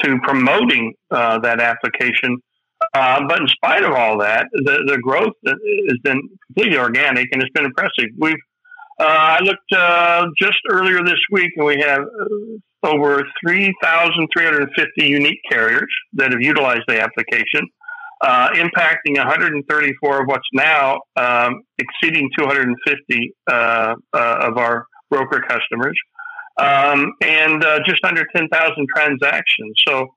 to 0.01 0.17
promoting 0.23 0.93
uh, 1.11 1.39
that 1.39 1.59
application. 1.59 2.37
Uh, 2.93 3.21
but 3.27 3.41
in 3.41 3.47
spite 3.47 3.83
of 3.83 3.93
all 3.93 4.17
that, 4.17 4.47
the, 4.51 4.83
the 4.87 4.97
growth 4.97 5.33
has 5.45 5.97
been 6.03 6.21
completely 6.47 6.77
organic 6.77 7.27
and 7.31 7.41
it's 7.41 7.51
been 7.51 7.65
impressive. 7.65 8.09
We've 8.17 8.35
uh, 8.99 9.05
I 9.05 9.39
looked 9.39 9.71
uh, 9.75 10.27
just 10.39 10.59
earlier 10.69 11.03
this 11.03 11.19
week, 11.31 11.51
and 11.57 11.65
we 11.65 11.79
have 11.79 12.01
uh, 12.01 12.87
over 12.87 13.23
3,350 13.43 14.91
unique 15.03 15.39
carriers 15.49 15.89
that 16.13 16.31
have 16.31 16.41
utilized 16.41 16.83
the 16.87 17.01
application 17.01 17.67
uh, 18.23 18.49
impacting 18.51 19.17
134 19.17 20.21
of 20.21 20.27
what's 20.27 20.47
now 20.53 20.97
um, 21.17 21.61
exceeding 21.77 22.29
250 22.37 23.35
uh, 23.51 23.53
uh, 23.53 23.95
of 24.13 24.57
our 24.57 24.85
broker 25.09 25.43
customers, 25.47 25.97
um, 26.57 27.13
and 27.21 27.63
uh, 27.63 27.79
just 27.85 28.03
under 28.05 28.25
10,000 28.35 28.87
transactions. 28.95 29.73
So, 29.87 30.07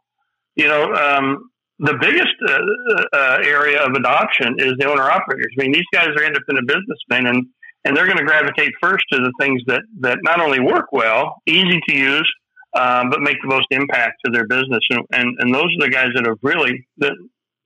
you 0.55 0.69
know, 0.69 0.95
um, 0.95 1.51
the 1.81 1.95
biggest 2.01 2.35
uh, 2.49 3.39
area 3.45 3.83
of 3.85 3.93
adoption 3.93 4.55
is 4.59 4.75
the 4.79 4.89
owner 4.89 5.03
operators. 5.03 5.53
I 5.59 5.63
mean, 5.63 5.73
these 5.73 5.85
guys 5.93 6.09
are 6.09 6.25
independent 6.25 6.67
businessmen, 6.69 7.27
and 7.27 7.47
and 7.85 7.97
they're 7.97 8.07
going 8.07 8.19
to 8.19 8.25
gravitate 8.25 8.73
first 8.83 9.05
to 9.13 9.19
the 9.19 9.33
things 9.41 9.63
that 9.67 9.83
that 10.01 10.19
not 10.23 10.41
only 10.41 10.61
work 10.61 10.87
well, 10.93 11.43
easy 11.47 11.81
to 11.89 11.95
use, 11.95 12.33
um, 12.77 13.11
but 13.11 13.21
make 13.21 13.37
the 13.43 13.49
most 13.49 13.67
impact 13.71 14.17
to 14.25 14.31
their 14.31 14.47
business. 14.47 14.81
And, 14.91 15.01
and, 15.13 15.37
and 15.39 15.55
those 15.55 15.65
are 15.65 15.87
the 15.87 15.91
guys 15.91 16.09
that 16.15 16.27
have 16.27 16.39
really, 16.43 16.87
that 16.99 17.13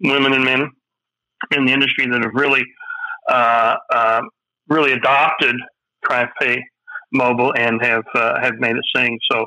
women 0.01 0.32
and 0.32 0.44
men 0.44 0.70
in 1.53 1.64
the 1.66 1.72
industry 1.72 2.07
that 2.07 2.22
have 2.22 2.34
really, 2.34 2.64
uh, 3.28 3.76
uh, 3.92 4.20
really 4.68 4.92
adopted 4.92 5.57
TriumphPay 6.05 6.61
Mobile 7.12 7.53
and 7.57 7.82
have 7.82 8.05
uh, 8.14 8.40
have 8.40 8.55
made 8.59 8.76
it 8.76 8.84
sing. 8.94 9.18
So 9.30 9.46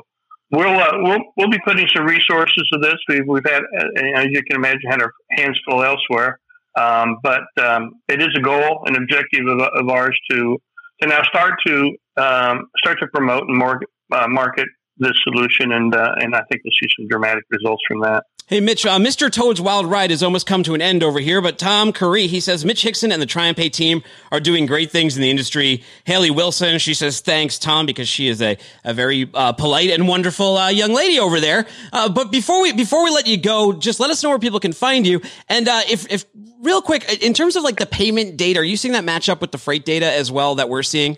we'll 0.50 0.78
uh, 0.78 0.92
we'll 0.98 1.20
we'll 1.36 1.50
be 1.50 1.60
putting 1.64 1.86
some 1.94 2.04
resources 2.04 2.68
to 2.72 2.78
this. 2.78 2.96
We've 3.08 3.26
we've 3.26 3.46
had, 3.46 3.62
uh, 3.62 4.20
as 4.20 4.26
you 4.30 4.42
can 4.42 4.56
imagine, 4.56 4.82
had 4.90 5.00
our 5.00 5.12
hands 5.30 5.58
full 5.68 5.82
elsewhere. 5.82 6.40
Um, 6.76 7.18
but 7.22 7.44
um, 7.62 8.00
it 8.08 8.20
is 8.20 8.30
a 8.36 8.40
goal, 8.40 8.82
an 8.86 8.96
objective 8.96 9.46
of, 9.46 9.60
of 9.60 9.88
ours 9.88 10.18
to 10.30 10.58
to 11.00 11.08
now 11.08 11.22
start 11.22 11.54
to 11.66 11.92
um, 12.16 12.66
start 12.78 12.98
to 13.00 13.06
promote 13.14 13.44
and 13.48 13.56
more, 13.56 13.80
uh, 14.12 14.28
market 14.28 14.66
this 14.98 15.14
solution, 15.22 15.72
and 15.72 15.94
and 15.94 16.34
I 16.34 16.42
think 16.50 16.62
we'll 16.64 16.72
see 16.82 16.88
some 16.98 17.08
dramatic 17.08 17.44
results 17.50 17.82
from 17.88 18.00
that. 18.00 18.24
Hey, 18.46 18.60
Mitch, 18.60 18.84
uh, 18.84 18.98
Mr. 18.98 19.32
Toad's 19.32 19.58
Wild 19.58 19.86
Ride 19.86 20.10
has 20.10 20.22
almost 20.22 20.46
come 20.46 20.62
to 20.64 20.74
an 20.74 20.82
end 20.82 21.02
over 21.02 21.18
here, 21.18 21.40
but 21.40 21.56
Tom 21.56 21.94
Curry, 21.94 22.26
he 22.26 22.40
says 22.40 22.62
Mitch 22.62 22.82
Hixon 22.82 23.10
and 23.10 23.22
the 23.22 23.26
TriumphPay 23.26 23.72
team 23.72 24.02
are 24.30 24.38
doing 24.38 24.66
great 24.66 24.90
things 24.90 25.16
in 25.16 25.22
the 25.22 25.30
industry. 25.30 25.82
Haley 26.04 26.30
Wilson, 26.30 26.78
she 26.78 26.92
says 26.92 27.20
thanks, 27.20 27.58
Tom, 27.58 27.86
because 27.86 28.06
she 28.06 28.28
is 28.28 28.42
a, 28.42 28.58
a 28.84 28.92
very 28.92 29.30
uh, 29.32 29.52
polite 29.52 29.88
and 29.88 30.06
wonderful 30.06 30.58
uh, 30.58 30.68
young 30.68 30.92
lady 30.92 31.18
over 31.18 31.40
there. 31.40 31.64
Uh, 31.90 32.10
but 32.10 32.30
before 32.30 32.60
we 32.60 32.74
before 32.74 33.02
we 33.02 33.08
let 33.08 33.26
you 33.26 33.38
go, 33.38 33.72
just 33.72 33.98
let 33.98 34.10
us 34.10 34.22
know 34.22 34.28
where 34.28 34.38
people 34.38 34.60
can 34.60 34.74
find 34.74 35.06
you. 35.06 35.22
And 35.48 35.66
uh, 35.66 35.80
if 35.88 36.12
if 36.12 36.26
real 36.60 36.82
quick, 36.82 37.22
in 37.22 37.32
terms 37.32 37.56
of 37.56 37.62
like 37.62 37.76
the 37.76 37.86
payment 37.86 38.36
data, 38.36 38.60
are 38.60 38.62
you 38.62 38.76
seeing 38.76 38.92
that 38.92 39.04
match 39.04 39.30
up 39.30 39.40
with 39.40 39.52
the 39.52 39.58
freight 39.58 39.86
data 39.86 40.12
as 40.12 40.30
well 40.30 40.56
that 40.56 40.68
we're 40.68 40.82
seeing? 40.82 41.16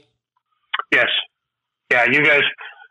Yes. 0.92 1.08
Yeah, 1.90 2.04
you 2.04 2.24
guys 2.24 2.42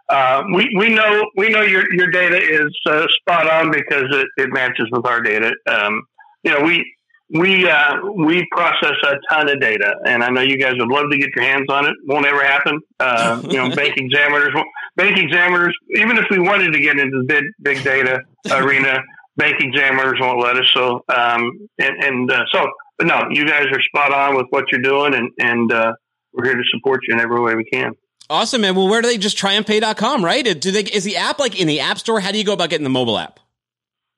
uh, 0.09 0.43
we, 0.53 0.69
we 0.77 0.89
know 0.89 1.25
we 1.35 1.49
know 1.49 1.61
your, 1.61 1.91
your 1.93 2.11
data 2.11 2.37
is 2.37 2.71
uh, 2.87 3.07
spot 3.21 3.49
on 3.49 3.71
because 3.71 4.05
it, 4.11 4.27
it 4.37 4.49
matches 4.51 4.87
with 4.91 5.05
our 5.05 5.21
data. 5.21 5.53
Um, 5.67 6.03
you 6.43 6.51
know, 6.51 6.61
we 6.61 6.85
we 7.33 7.67
uh, 7.67 7.95
we 8.15 8.45
process 8.51 8.95
a 9.03 9.15
ton 9.29 9.49
of 9.49 9.59
data, 9.59 9.95
and 10.05 10.23
I 10.23 10.29
know 10.29 10.41
you 10.41 10.59
guys 10.59 10.73
would 10.77 10.89
love 10.89 11.05
to 11.11 11.17
get 11.17 11.29
your 11.35 11.43
hands 11.43 11.65
on 11.69 11.85
it. 11.85 11.95
Won't 12.05 12.25
ever 12.25 12.43
happen. 12.43 12.79
Uh, 12.99 13.41
you 13.43 13.57
know, 13.57 13.69
bank 13.75 13.97
examiners, 13.97 14.53
bank 14.95 15.17
examiners. 15.17 15.75
Even 15.95 16.17
if 16.17 16.25
we 16.29 16.39
wanted 16.39 16.73
to 16.73 16.79
get 16.79 16.99
into 16.99 17.17
the 17.21 17.25
big 17.25 17.43
big 17.61 17.83
data 17.83 18.19
arena, 18.51 18.99
bank 19.37 19.55
examiners 19.59 20.19
won't 20.19 20.39
let 20.39 20.57
us. 20.57 20.69
So, 20.71 21.03
um, 21.09 21.67
and, 21.79 22.03
and 22.03 22.31
uh, 22.31 22.43
so, 22.51 22.67
but 22.99 23.07
no, 23.07 23.23
you 23.31 23.47
guys 23.47 23.65
are 23.71 23.81
spot 23.81 24.13
on 24.13 24.35
with 24.35 24.45
what 24.51 24.65
you're 24.71 24.81
doing, 24.81 25.15
and 25.15 25.31
and 25.39 25.71
uh, 25.71 25.93
we're 26.31 26.45
here 26.45 26.55
to 26.55 26.63
support 26.71 26.99
you 27.07 27.15
in 27.15 27.19
every 27.19 27.41
way 27.41 27.55
we 27.55 27.65
can. 27.65 27.93
Awesome, 28.30 28.61
man. 28.61 28.76
Well, 28.76 28.88
where 28.88 29.01
do 29.01 29.07
they 29.07 29.17
just 29.17 29.38
triumphpay.com, 29.38 30.26
right? 30.26 30.59
Do 30.59 30.71
they, 30.71 30.82
is 30.82 31.03
the 31.03 31.17
app 31.17 31.39
like 31.39 31.59
in 31.59 31.67
the 31.67 31.80
app 31.80 31.99
store? 31.99 32.19
How 32.19 32.32
do 32.32 32.38
you 32.38 32.43
go 32.43 32.53
about 32.53 32.69
getting 32.69 32.84
the 32.84 32.89
mobile 32.89 33.17
app? 33.17 33.39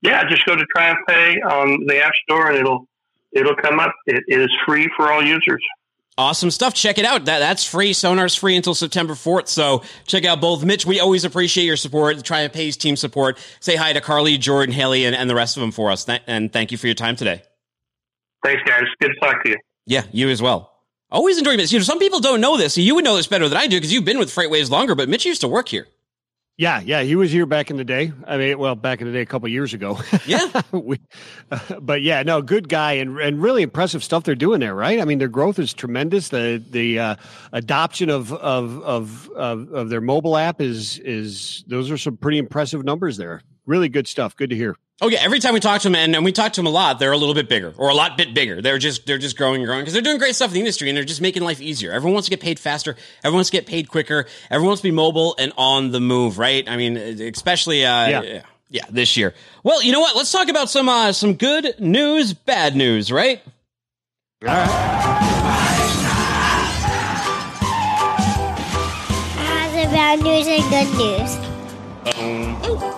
yeah, 0.02 0.28
just 0.30 0.46
go 0.46 0.56
to 0.56 0.66
TriumphPay 0.76 1.44
on 1.46 1.86
the 1.88 2.04
App 2.04 2.14
Store 2.24 2.48
and 2.48 2.58
it'll 2.58 2.88
it'll 3.32 3.56
come 3.56 3.80
up. 3.80 3.94
It 4.06 4.24
is 4.28 4.50
free 4.66 4.90
for 4.96 5.12
all 5.12 5.24
users. 5.24 5.64
Awesome 6.20 6.50
stuff. 6.50 6.74
Check 6.74 6.98
it 6.98 7.06
out. 7.06 7.26
That 7.26 7.40
that's 7.40 7.64
free. 7.64 7.94
Sonar's 7.94 8.36
free 8.36 8.56
until 8.56 8.74
September 8.74 9.14
4th. 9.14 9.48
So 9.48 9.84
check 10.06 10.26
out 10.26 10.42
both. 10.42 10.64
Mitch, 10.64 10.86
we 10.86 11.00
always 11.00 11.26
appreciate 11.26 11.66
your 11.66 11.78
support. 11.78 12.18
TriumphPay's 12.18 12.78
team 12.78 12.96
support. 12.96 13.38
Say 13.60 13.76
hi 13.76 13.94
to 13.94 14.02
Carly, 14.02 14.38
Jordan, 14.38 14.74
Haley, 14.74 15.06
and, 15.06 15.16
and 15.16 15.30
the 15.30 15.36
rest 15.36 15.58
of 15.58 15.62
them 15.62 15.72
for 15.72 15.92
us. 15.92 16.06
Th- 16.06 16.22
and 16.26 16.52
thank 16.52 16.72
you 16.72 16.78
for 16.78 16.88
your 16.88 16.96
time 16.96 17.16
today. 17.16 17.44
Thanks, 18.44 18.64
guys. 18.66 18.84
Good 19.00 19.12
to 19.14 19.20
talk 19.20 19.44
to 19.44 19.52
you. 19.52 19.58
Yeah, 19.86 20.04
you 20.12 20.30
as 20.30 20.42
well. 20.42 20.77
Always 21.10 21.38
enjoy 21.38 21.56
this. 21.56 21.72
You 21.72 21.80
know, 21.80 21.84
some 21.84 22.00
people 22.00 22.20
don't 22.20 22.42
know 22.42 22.58
this. 22.58 22.78
You 22.78 22.96
would 22.96 23.04
know 23.06 23.16
this 23.16 23.28
better 23.28 23.48
than 23.48 23.58
I 23.58 23.68
do 23.68 23.78
because 23.78 23.94
you've 23.94 24.06
been 24.06 24.20
with 24.20 24.30
FreightWaves 24.30 24.70
longer, 24.70 24.94
but 24.94 25.08
Mitch 25.08 25.26
used 25.26 25.42
to 25.42 25.48
work 25.48 25.70
here. 25.70 25.88
Yeah, 26.58 26.82
yeah, 26.84 27.04
he 27.04 27.16
was 27.16 27.32
here 27.32 27.46
back 27.46 27.70
in 27.70 27.78
the 27.78 27.84
day. 27.84 28.12
I 28.26 28.38
mean, 28.38 28.58
well, 28.58 28.74
back 28.74 29.00
in 29.00 29.06
the 29.06 29.14
day, 29.14 29.22
a 29.22 29.28
couple 29.28 29.48
years 29.48 29.76
ago. 29.76 30.00
Yeah, 30.26 30.64
we, 30.72 31.00
uh, 31.52 31.80
but 31.80 32.02
yeah, 32.02 32.24
no, 32.24 32.42
good 32.42 32.68
guy 32.68 32.94
and 32.94 33.20
and 33.20 33.40
really 33.40 33.62
impressive 33.62 34.04
stuff 34.04 34.24
they're 34.24 34.34
doing 34.34 34.60
there, 34.60 34.74
right? 34.74 35.00
I 35.00 35.06
mean, 35.06 35.20
their 35.20 35.28
growth 35.28 35.60
is 35.60 35.72
tremendous. 35.72 36.30
The 36.30 36.62
the 36.72 36.98
uh, 36.98 37.16
adoption 37.54 38.10
of, 38.10 38.34
of 38.34 38.82
of 38.82 39.30
of 39.36 39.72
of 39.72 39.90
their 39.90 40.02
mobile 40.02 40.36
app 40.36 40.60
is 40.60 40.98
is 41.00 41.64
those 41.68 41.92
are 41.92 41.98
some 41.98 42.18
pretty 42.18 42.40
impressive 42.40 42.84
numbers 42.84 43.18
there. 43.18 43.44
Really 43.68 43.88
good 43.88 44.08
stuff. 44.08 44.36
Good 44.36 44.50
to 44.50 44.56
hear. 44.56 44.76
Oh 45.00 45.10
yeah, 45.10 45.20
every 45.22 45.40
time 45.40 45.54
we 45.54 45.60
talk 45.60 45.82
to 45.82 45.90
them, 45.90 45.96
and, 45.96 46.16
and 46.16 46.26
we 46.26 46.32
talk 46.32 46.54
to 46.54 46.60
them 46.60 46.66
a 46.66 46.72
lot, 46.72 46.98
they're 46.98 47.12
a 47.12 47.18
little 47.18 47.36
bit 47.36 47.48
bigger 47.48 47.72
or 47.78 47.90
a 47.90 47.94
lot 47.94 48.18
bit 48.18 48.34
bigger. 48.34 48.64
They're 48.64 48.80
just 48.80 49.06
they're 49.06 49.20
just 49.20 49.38
growing 49.38 49.62
and 49.62 49.68
growing 49.68 49.82
because 49.82 49.94
they're 49.94 50.02
doing 50.02 50.18
great 50.18 50.34
stuff 50.34 50.50
in 50.50 50.56
the 50.56 50.60
industry 50.60 50.90
and 50.90 50.98
they're 50.98 51.04
just 51.04 51.22
making 51.22 51.44
life 51.44 51.62
easier. 51.62 51.92
Everyone 51.92 52.14
wants 52.16 52.28
to 52.28 52.32
get 52.32 52.40
paid 52.40 52.58
faster. 52.60 52.96
Everyone 53.20 53.36
wants 53.38 53.52
to 53.52 53.58
get 53.58 53.68
paid 53.68 53.90
quicker. 53.90 54.26
Everyone 54.50 54.70
wants 54.70 54.82
to 54.82 54.88
be 54.88 54.92
mobile 54.92 55.36
and 55.38 55.54
on 55.56 55.92
the 55.92 56.00
move, 56.00 56.40
right? 56.40 56.68
I 56.68 56.78
mean, 56.78 56.98
especially 56.98 57.86
uh, 57.86 58.08
yeah. 58.08 58.42
yeah, 58.72 58.86
this 58.90 59.16
year. 59.16 59.36
Well, 59.62 59.84
you 59.84 59.92
know 59.92 60.00
what? 60.00 60.16
Let's 60.16 60.32
talk 60.32 60.50
about 60.50 60.68
some 60.68 60.90
uh, 60.90 61.12
some 61.12 61.36
good 61.36 61.80
news, 61.80 62.34
bad 62.34 62.76
news, 62.76 63.12
right? 63.12 63.44
All 64.42 64.48
right. 64.48 64.68
How's 69.46 69.74
bad 69.92 70.24
news 70.24 70.48
and 70.48 70.64
good 70.72 70.88
news? 72.82 72.97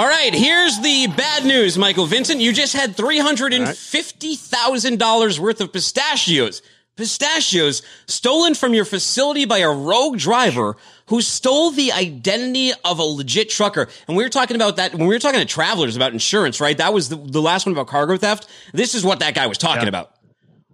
All 0.00 0.08
right, 0.08 0.32
here's 0.32 0.80
the 0.80 1.08
bad 1.08 1.44
news, 1.44 1.76
Michael 1.76 2.06
Vincent. 2.06 2.40
You 2.40 2.54
just 2.54 2.72
had 2.72 2.96
$350,000 2.96 5.38
worth 5.38 5.60
of 5.60 5.70
pistachios. 5.74 6.62
Pistachios 6.96 7.82
stolen 8.06 8.54
from 8.54 8.72
your 8.72 8.86
facility 8.86 9.44
by 9.44 9.58
a 9.58 9.68
rogue 9.68 10.16
driver 10.16 10.78
who 11.08 11.20
stole 11.20 11.70
the 11.70 11.92
identity 11.92 12.72
of 12.82 12.98
a 12.98 13.02
legit 13.02 13.50
trucker. 13.50 13.88
And 14.08 14.16
we 14.16 14.22
were 14.22 14.30
talking 14.30 14.56
about 14.56 14.76
that 14.76 14.94
when 14.94 15.06
we 15.06 15.14
were 15.14 15.18
talking 15.18 15.40
to 15.40 15.44
travelers 15.44 15.96
about 15.96 16.14
insurance, 16.14 16.62
right? 16.62 16.78
That 16.78 16.94
was 16.94 17.10
the, 17.10 17.16
the 17.16 17.42
last 17.42 17.66
one 17.66 17.74
about 17.74 17.88
cargo 17.88 18.16
theft. 18.16 18.46
This 18.72 18.94
is 18.94 19.04
what 19.04 19.18
that 19.18 19.34
guy 19.34 19.48
was 19.48 19.58
talking 19.58 19.82
Yeah. 19.82 19.88
about. 19.90 20.14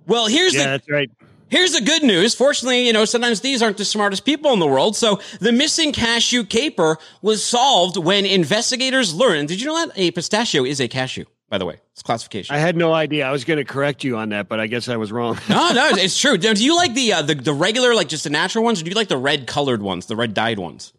Well, 0.06 0.28
here's 0.28 0.54
Yeah, 0.54 0.62
the 0.62 0.68
that's 0.68 0.88
right. 0.88 1.10
Here's 1.48 1.72
the 1.72 1.80
good 1.80 2.02
news. 2.02 2.34
Fortunately, 2.34 2.86
you 2.86 2.92
know, 2.92 3.04
sometimes 3.04 3.40
these 3.40 3.62
aren't 3.62 3.76
the 3.76 3.84
smartest 3.84 4.24
people 4.24 4.52
in 4.52 4.58
the 4.58 4.66
world. 4.66 4.96
So 4.96 5.20
the 5.40 5.52
missing 5.52 5.92
cashew 5.92 6.44
caper 6.44 6.98
was 7.22 7.44
solved 7.44 7.96
when 7.96 8.26
investigators 8.26 9.14
learned. 9.14 9.48
Did 9.48 9.60
you 9.60 9.68
know 9.68 9.86
that 9.86 9.96
a 9.96 10.10
pistachio 10.10 10.64
is 10.64 10.80
a 10.80 10.88
cashew? 10.88 11.24
By 11.48 11.58
the 11.58 11.64
way, 11.64 11.80
it's 11.92 12.02
classification. 12.02 12.56
I 12.56 12.58
had 12.58 12.76
no 12.76 12.92
idea. 12.92 13.24
I 13.24 13.30
was 13.30 13.44
going 13.44 13.58
to 13.58 13.64
correct 13.64 14.02
you 14.02 14.16
on 14.16 14.30
that, 14.30 14.48
but 14.48 14.58
I 14.58 14.66
guess 14.66 14.88
I 14.88 14.96
was 14.96 15.12
wrong. 15.12 15.38
no, 15.48 15.70
no, 15.72 15.90
it's 15.92 16.20
true. 16.20 16.36
Do 16.36 16.52
you 16.52 16.74
like 16.74 16.94
the, 16.94 17.12
uh, 17.12 17.22
the 17.22 17.36
the 17.36 17.54
regular, 17.54 17.94
like 17.94 18.08
just 18.08 18.24
the 18.24 18.30
natural 18.30 18.64
ones, 18.64 18.80
or 18.80 18.84
do 18.84 18.90
you 18.90 18.96
like 18.96 19.06
the 19.06 19.16
red 19.16 19.46
colored 19.46 19.80
ones, 19.80 20.06
the 20.06 20.16
red 20.16 20.34
dyed 20.34 20.58
ones? 20.58 20.92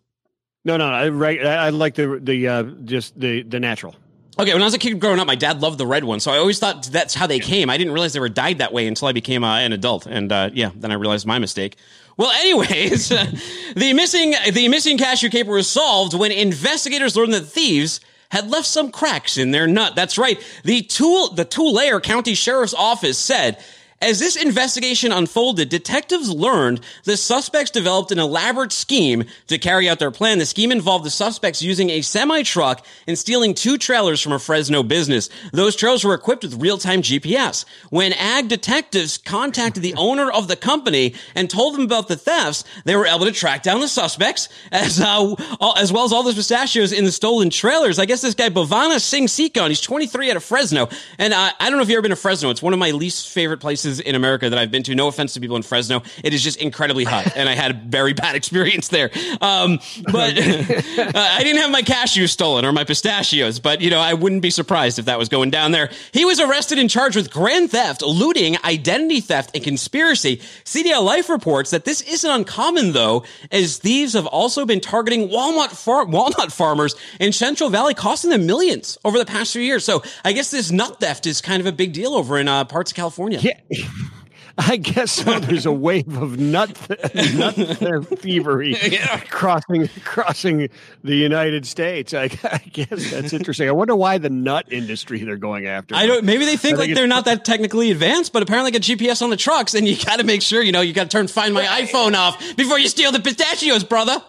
no, 0.63 0.77
no, 0.77 0.85
I 0.85 1.09
right, 1.09 1.45
I 1.45 1.67
I 1.67 1.69
like 1.69 1.95
the 1.95 2.19
the 2.21 2.47
uh, 2.47 2.63
just 2.63 3.19
the 3.19 3.43
the 3.43 3.59
natural. 3.59 3.95
Okay, 4.39 4.53
when 4.53 4.61
I 4.61 4.65
was 4.65 4.75
a 4.75 4.79
kid 4.79 4.99
growing 4.99 5.19
up, 5.19 5.25
my 5.25 5.35
dad 5.35 5.61
loved 5.61 5.79
the 5.79 5.87
red 5.87 6.03
one, 6.03 6.19
so 6.19 6.31
I 6.31 6.37
always 6.37 6.59
thought 6.59 6.83
that's 6.83 7.15
how 7.15 7.25
they 7.25 7.39
came. 7.39 7.71
I 7.71 7.77
didn't 7.77 7.91
realize 7.91 8.13
they 8.13 8.19
were 8.19 8.29
dyed 8.29 8.59
that 8.59 8.71
way 8.71 8.85
until 8.85 9.07
I 9.07 9.11
became 9.11 9.43
uh, 9.43 9.57
an 9.57 9.73
adult, 9.73 10.05
and 10.05 10.31
uh, 10.31 10.51
yeah, 10.53 10.69
then 10.75 10.91
I 10.91 10.93
realized 10.93 11.25
my 11.25 11.39
mistake. 11.39 11.75
Well, 12.17 12.29
anyways, 12.31 13.09
the 13.75 13.93
missing 13.93 14.35
the 14.51 14.67
missing 14.67 14.99
cashew 14.99 15.29
caper 15.29 15.51
was 15.51 15.67
solved 15.67 16.13
when 16.13 16.31
investigators 16.31 17.15
learned 17.15 17.33
that 17.33 17.45
thieves 17.45 17.99
had 18.29 18.47
left 18.51 18.67
some 18.67 18.91
cracks 18.91 19.37
in 19.37 19.49
their 19.49 19.65
nut. 19.65 19.95
That's 19.95 20.19
right. 20.19 20.39
The 20.63 20.83
Tool 20.83 21.33
the 21.33 21.45
Tulare 21.45 21.99
County 21.99 22.35
Sheriff's 22.35 22.75
Office 22.75 23.17
said. 23.17 23.57
As 23.99 24.19
this 24.19 24.35
investigation 24.35 25.11
unfolded, 25.11 25.69
detectives 25.69 26.29
learned 26.29 26.81
the 27.05 27.17
suspects 27.17 27.71
developed 27.71 28.11
an 28.11 28.19
elaborate 28.19 28.71
scheme 28.71 29.23
to 29.47 29.57
carry 29.57 29.89
out 29.89 29.97
their 29.97 30.11
plan. 30.11 30.37
The 30.37 30.45
scheme 30.45 30.71
involved 30.71 31.03
the 31.03 31.09
suspects 31.09 31.63
using 31.63 31.89
a 31.89 32.01
semi 32.01 32.43
truck 32.43 32.85
and 33.07 33.17
stealing 33.17 33.55
two 33.55 33.79
trailers 33.79 34.21
from 34.21 34.33
a 34.33 34.39
Fresno 34.39 34.83
business. 34.83 35.31
Those 35.51 35.75
trailers 35.75 36.03
were 36.03 36.13
equipped 36.13 36.43
with 36.43 36.61
real-time 36.61 37.01
GPS. 37.01 37.65
When 37.89 38.13
ag 38.13 38.49
detectives 38.49 39.17
contacted 39.17 39.81
the 39.81 39.95
owner 39.95 40.29
of 40.29 40.47
the 40.47 40.55
company 40.55 41.15
and 41.33 41.49
told 41.49 41.73
them 41.73 41.83
about 41.83 42.07
the 42.07 42.17
thefts, 42.17 42.65
they 42.85 42.95
were 42.95 43.07
able 43.07 43.25
to 43.25 43.31
track 43.31 43.63
down 43.63 43.81
the 43.81 43.87
suspects 43.87 44.47
as 44.71 45.01
uh, 45.01 45.33
as 45.75 45.91
well 45.91 46.03
as 46.03 46.13
all 46.13 46.21
those 46.21 46.35
pistachios 46.35 46.91
in 46.91 47.03
the 47.03 47.11
stolen 47.11 47.49
trailers. 47.49 47.97
I 47.97 48.05
guess 48.05 48.21
this 48.21 48.35
guy 48.35 48.49
Bhavana 48.49 49.01
Singh 49.01 49.25
Sikon, 49.25 49.69
he's 49.69 49.81
23 49.81 50.29
out 50.29 50.37
of 50.37 50.43
Fresno, 50.43 50.87
and 51.17 51.33
uh, 51.33 51.49
I 51.59 51.67
don't 51.67 51.79
know 51.79 51.83
if 51.83 51.89
you've 51.89 51.95
ever 51.95 52.03
been 52.03 52.11
to 52.11 52.15
Fresno. 52.15 52.51
It's 52.51 52.61
one 52.61 52.73
of 52.73 52.79
my 52.79 52.91
least 52.91 53.29
favorite 53.29 53.59
places 53.59 53.86
in 53.87 54.15
America 54.15 54.49
that 54.49 54.59
I've 54.59 54.71
been 54.71 54.83
to. 54.83 54.95
No 54.95 55.07
offense 55.07 55.33
to 55.33 55.39
people 55.39 55.55
in 55.55 55.63
Fresno, 55.63 56.03
it 56.23 56.33
is 56.33 56.43
just 56.43 56.61
incredibly 56.61 57.03
hot, 57.03 57.31
and 57.35 57.49
I 57.49 57.53
had 57.53 57.71
a 57.71 57.73
very 57.73 58.13
bad 58.13 58.35
experience 58.35 58.89
there. 58.89 59.09
Um, 59.41 59.79
but 60.11 60.37
uh, 60.37 61.11
I 61.15 61.43
didn't 61.43 61.61
have 61.61 61.71
my 61.71 61.81
cashews 61.81 62.29
stolen 62.29 62.65
or 62.65 62.71
my 62.71 62.83
pistachios, 62.83 63.59
but 63.59 63.81
you 63.81 63.89
know 63.89 63.99
I 63.99 64.13
wouldn't 64.13 64.41
be 64.41 64.49
surprised 64.49 64.99
if 64.99 65.05
that 65.05 65.17
was 65.17 65.29
going 65.29 65.49
down 65.49 65.71
there. 65.71 65.89
He 66.11 66.25
was 66.25 66.39
arrested 66.39 66.79
and 66.79 66.89
charged 66.89 67.15
with 67.15 67.31
grand 67.31 67.71
theft, 67.71 68.01
looting, 68.01 68.57
identity 68.63 69.21
theft, 69.21 69.51
and 69.55 69.63
conspiracy. 69.63 70.37
CDL 70.65 71.03
Life 71.03 71.29
reports 71.29 71.71
that 71.71 71.85
this 71.85 72.01
isn't 72.01 72.29
uncommon 72.29 72.91
though, 72.91 73.23
as 73.51 73.77
thieves 73.77 74.13
have 74.13 74.25
also 74.27 74.65
been 74.65 74.79
targeting 74.79 75.29
Walnut 75.29 75.71
far- 75.71 76.05
walnut 76.05 76.51
farmers 76.51 76.95
in 77.19 77.31
Central 77.31 77.69
Valley, 77.69 77.93
costing 77.93 78.31
them 78.31 78.45
millions 78.45 78.97
over 79.05 79.17
the 79.17 79.25
past 79.25 79.53
few 79.53 79.61
years. 79.61 79.83
So 79.83 80.03
I 80.23 80.33
guess 80.33 80.51
this 80.51 80.71
nut 80.71 80.99
theft 80.99 81.27
is 81.27 81.41
kind 81.41 81.61
of 81.61 81.67
a 81.67 81.71
big 81.71 81.93
deal 81.93 82.13
over 82.13 82.37
in 82.37 82.47
uh, 82.47 82.65
parts 82.65 82.91
of 82.91 82.95
California. 82.95 83.39
Yeah. 83.39 83.59
I 84.59 84.77
guess 84.77 85.11
so. 85.11 85.39
There's 85.39 85.67
a 85.67 85.71
wave 85.71 86.17
of 86.17 86.39
nut 86.39 86.69
nut 87.35 87.55
thievery 88.19 88.75
crossing 89.29 89.87
crossing 90.03 90.69
the 91.03 91.15
United 91.15 91.67
States. 91.67 92.13
I, 92.13 92.23
I 92.43 92.57
guess 92.73 93.11
that's 93.11 93.33
interesting. 93.33 93.67
I 93.67 93.71
wonder 93.71 93.95
why 93.95 94.17
the 94.17 94.31
nut 94.31 94.71
industry 94.71 95.23
they're 95.23 95.37
going 95.37 95.67
after. 95.67 95.93
I 95.93 96.07
don't. 96.07 96.25
Maybe 96.25 96.45
they 96.45 96.57
think 96.57 96.79
like 96.79 96.95
they're 96.95 97.05
not 97.05 97.25
that 97.25 97.45
technically 97.45 97.91
advanced, 97.91 98.33
but 98.33 98.41
apparently 98.41 98.71
got 98.71 98.81
GPS 98.81 99.21
on 99.21 99.29
the 99.29 99.37
trucks, 99.37 99.75
and 99.75 99.87
you 99.87 99.95
got 99.95 100.17
to 100.17 100.23
make 100.23 100.41
sure 100.41 100.63
you 100.63 100.71
know 100.71 100.81
you 100.81 100.93
got 100.93 101.03
to 101.03 101.09
turn 101.09 101.27
Find 101.27 101.53
My 101.53 101.65
iPhone 101.65 102.15
off 102.15 102.55
before 102.55 102.79
you 102.79 102.87
steal 102.87 103.11
the 103.11 103.19
pistachios, 103.19 103.83
brother. 103.83 104.23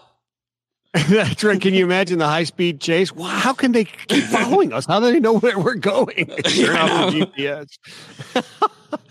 That's 1.07 1.43
right. 1.43 1.61
Can 1.61 1.75
you 1.75 1.85
imagine 1.85 2.17
the 2.17 2.25
high 2.27 2.45
speed 2.45 2.81
chase? 2.81 3.13
Wow, 3.13 3.27
how 3.27 3.53
can 3.53 3.73
they 3.73 3.85
keep 3.85 4.23
following 4.23 4.73
us? 4.73 4.87
How 4.87 4.99
do 4.99 5.11
they 5.11 5.19
know 5.19 5.37
where 5.37 5.59
we're 5.59 5.75
going? 5.75 6.25
Turn 6.25 6.75
off 6.77 7.13
the 7.13 7.25
GPS. 7.25 7.77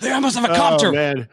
They 0.00 0.10
almost 0.10 0.36
have 0.36 0.50
a 0.50 0.52
oh, 0.52 0.56
copter. 0.56 0.88
Oh, 0.88 0.92
man. 0.92 1.28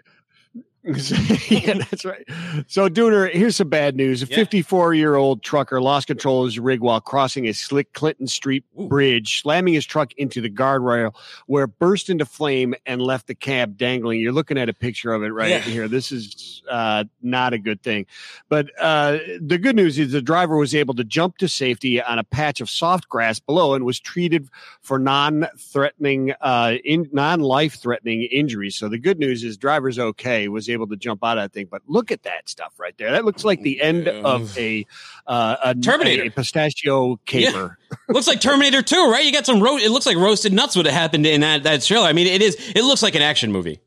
yeah, 1.49 1.73
that's 1.79 2.05
right. 2.05 2.23
So, 2.67 2.87
Dooner, 2.87 3.31
here's 3.31 3.55
some 3.55 3.69
bad 3.69 3.95
news. 3.95 4.21
A 4.21 4.27
54 4.27 4.93
year 4.93 5.15
old 5.15 5.41
trucker 5.41 5.81
lost 5.81 6.05
control 6.05 6.41
of 6.41 6.45
his 6.47 6.59
rig 6.59 6.79
while 6.79 7.01
crossing 7.01 7.47
a 7.47 7.53
slick 7.53 7.91
Clinton 7.93 8.27
Street 8.27 8.63
bridge, 8.87 9.41
slamming 9.41 9.73
his 9.73 9.83
truck 9.85 10.13
into 10.13 10.41
the 10.41 10.49
guardrail 10.49 11.15
where 11.47 11.63
it 11.63 11.79
burst 11.79 12.11
into 12.11 12.23
flame 12.23 12.75
and 12.85 13.01
left 13.01 13.25
the 13.25 13.33
cab 13.33 13.77
dangling. 13.77 14.19
You're 14.19 14.31
looking 14.31 14.59
at 14.59 14.69
a 14.69 14.73
picture 14.73 15.11
of 15.11 15.23
it 15.23 15.29
right 15.29 15.49
Yeah. 15.49 15.59
here. 15.59 15.87
This 15.87 16.11
is 16.11 16.61
uh, 16.69 17.05
not 17.23 17.53
a 17.53 17.57
good 17.57 17.81
thing. 17.81 18.05
But 18.47 18.69
uh, 18.79 19.17
the 19.41 19.57
good 19.57 19.75
news 19.75 19.97
is 19.97 20.11
the 20.11 20.21
driver 20.21 20.55
was 20.55 20.75
able 20.75 20.93
to 20.95 21.03
jump 21.03 21.37
to 21.37 21.47
safety 21.47 21.99
on 21.99 22.19
a 22.19 22.23
patch 22.23 22.61
of 22.61 22.69
soft 22.69 23.09
grass 23.09 23.39
below 23.39 23.73
and 23.73 23.85
was 23.85 23.99
treated 23.99 24.49
for 24.81 24.99
non-threatening, 24.99 26.33
uh, 26.41 26.75
in 26.83 27.09
non-life-threatening 27.11 28.23
injuries. 28.23 28.75
So 28.75 28.87
the 28.87 28.99
good 28.99 29.17
news 29.17 29.43
is 29.43 29.57
driver's 29.57 29.97
okay, 29.97 30.47
was 30.47 30.69
able 30.69 30.74
to 30.87 30.95
jump 30.95 31.23
out 31.23 31.37
of 31.37 31.43
that 31.43 31.53
thing. 31.53 31.67
But 31.69 31.81
look 31.87 32.11
at 32.11 32.23
that 32.23 32.47
stuff 32.49 32.73
right 32.77 32.93
there. 32.97 33.11
That 33.11 33.25
looks 33.25 33.43
like 33.43 33.61
the 33.61 33.81
end 33.81 34.07
of 34.07 34.57
a 34.57 34.85
uh, 35.27 35.55
a 35.63 35.75
Terminator. 35.75 36.23
a 36.23 36.29
pistachio 36.29 37.17
caper. 37.25 37.77
looks 38.09 38.27
like 38.27 38.41
Terminator 38.41 38.81
2, 38.81 39.09
right? 39.11 39.25
You 39.25 39.31
got 39.31 39.45
some 39.45 39.61
ro- 39.61 39.77
It 39.77 39.89
looks 39.91 40.05
like 40.05 40.17
roasted 40.17 40.53
nuts 40.53 40.75
would 40.75 40.85
have 40.85 40.95
happened 40.95 41.25
in 41.25 41.41
that 41.41 41.63
that 41.63 41.81
trailer. 41.81 42.07
I 42.07 42.13
mean, 42.13 42.27
it 42.27 42.41
is. 42.41 42.55
It 42.75 42.83
looks 42.83 43.01
like 43.01 43.15
an 43.15 43.21
action 43.21 43.51
movie. 43.51 43.79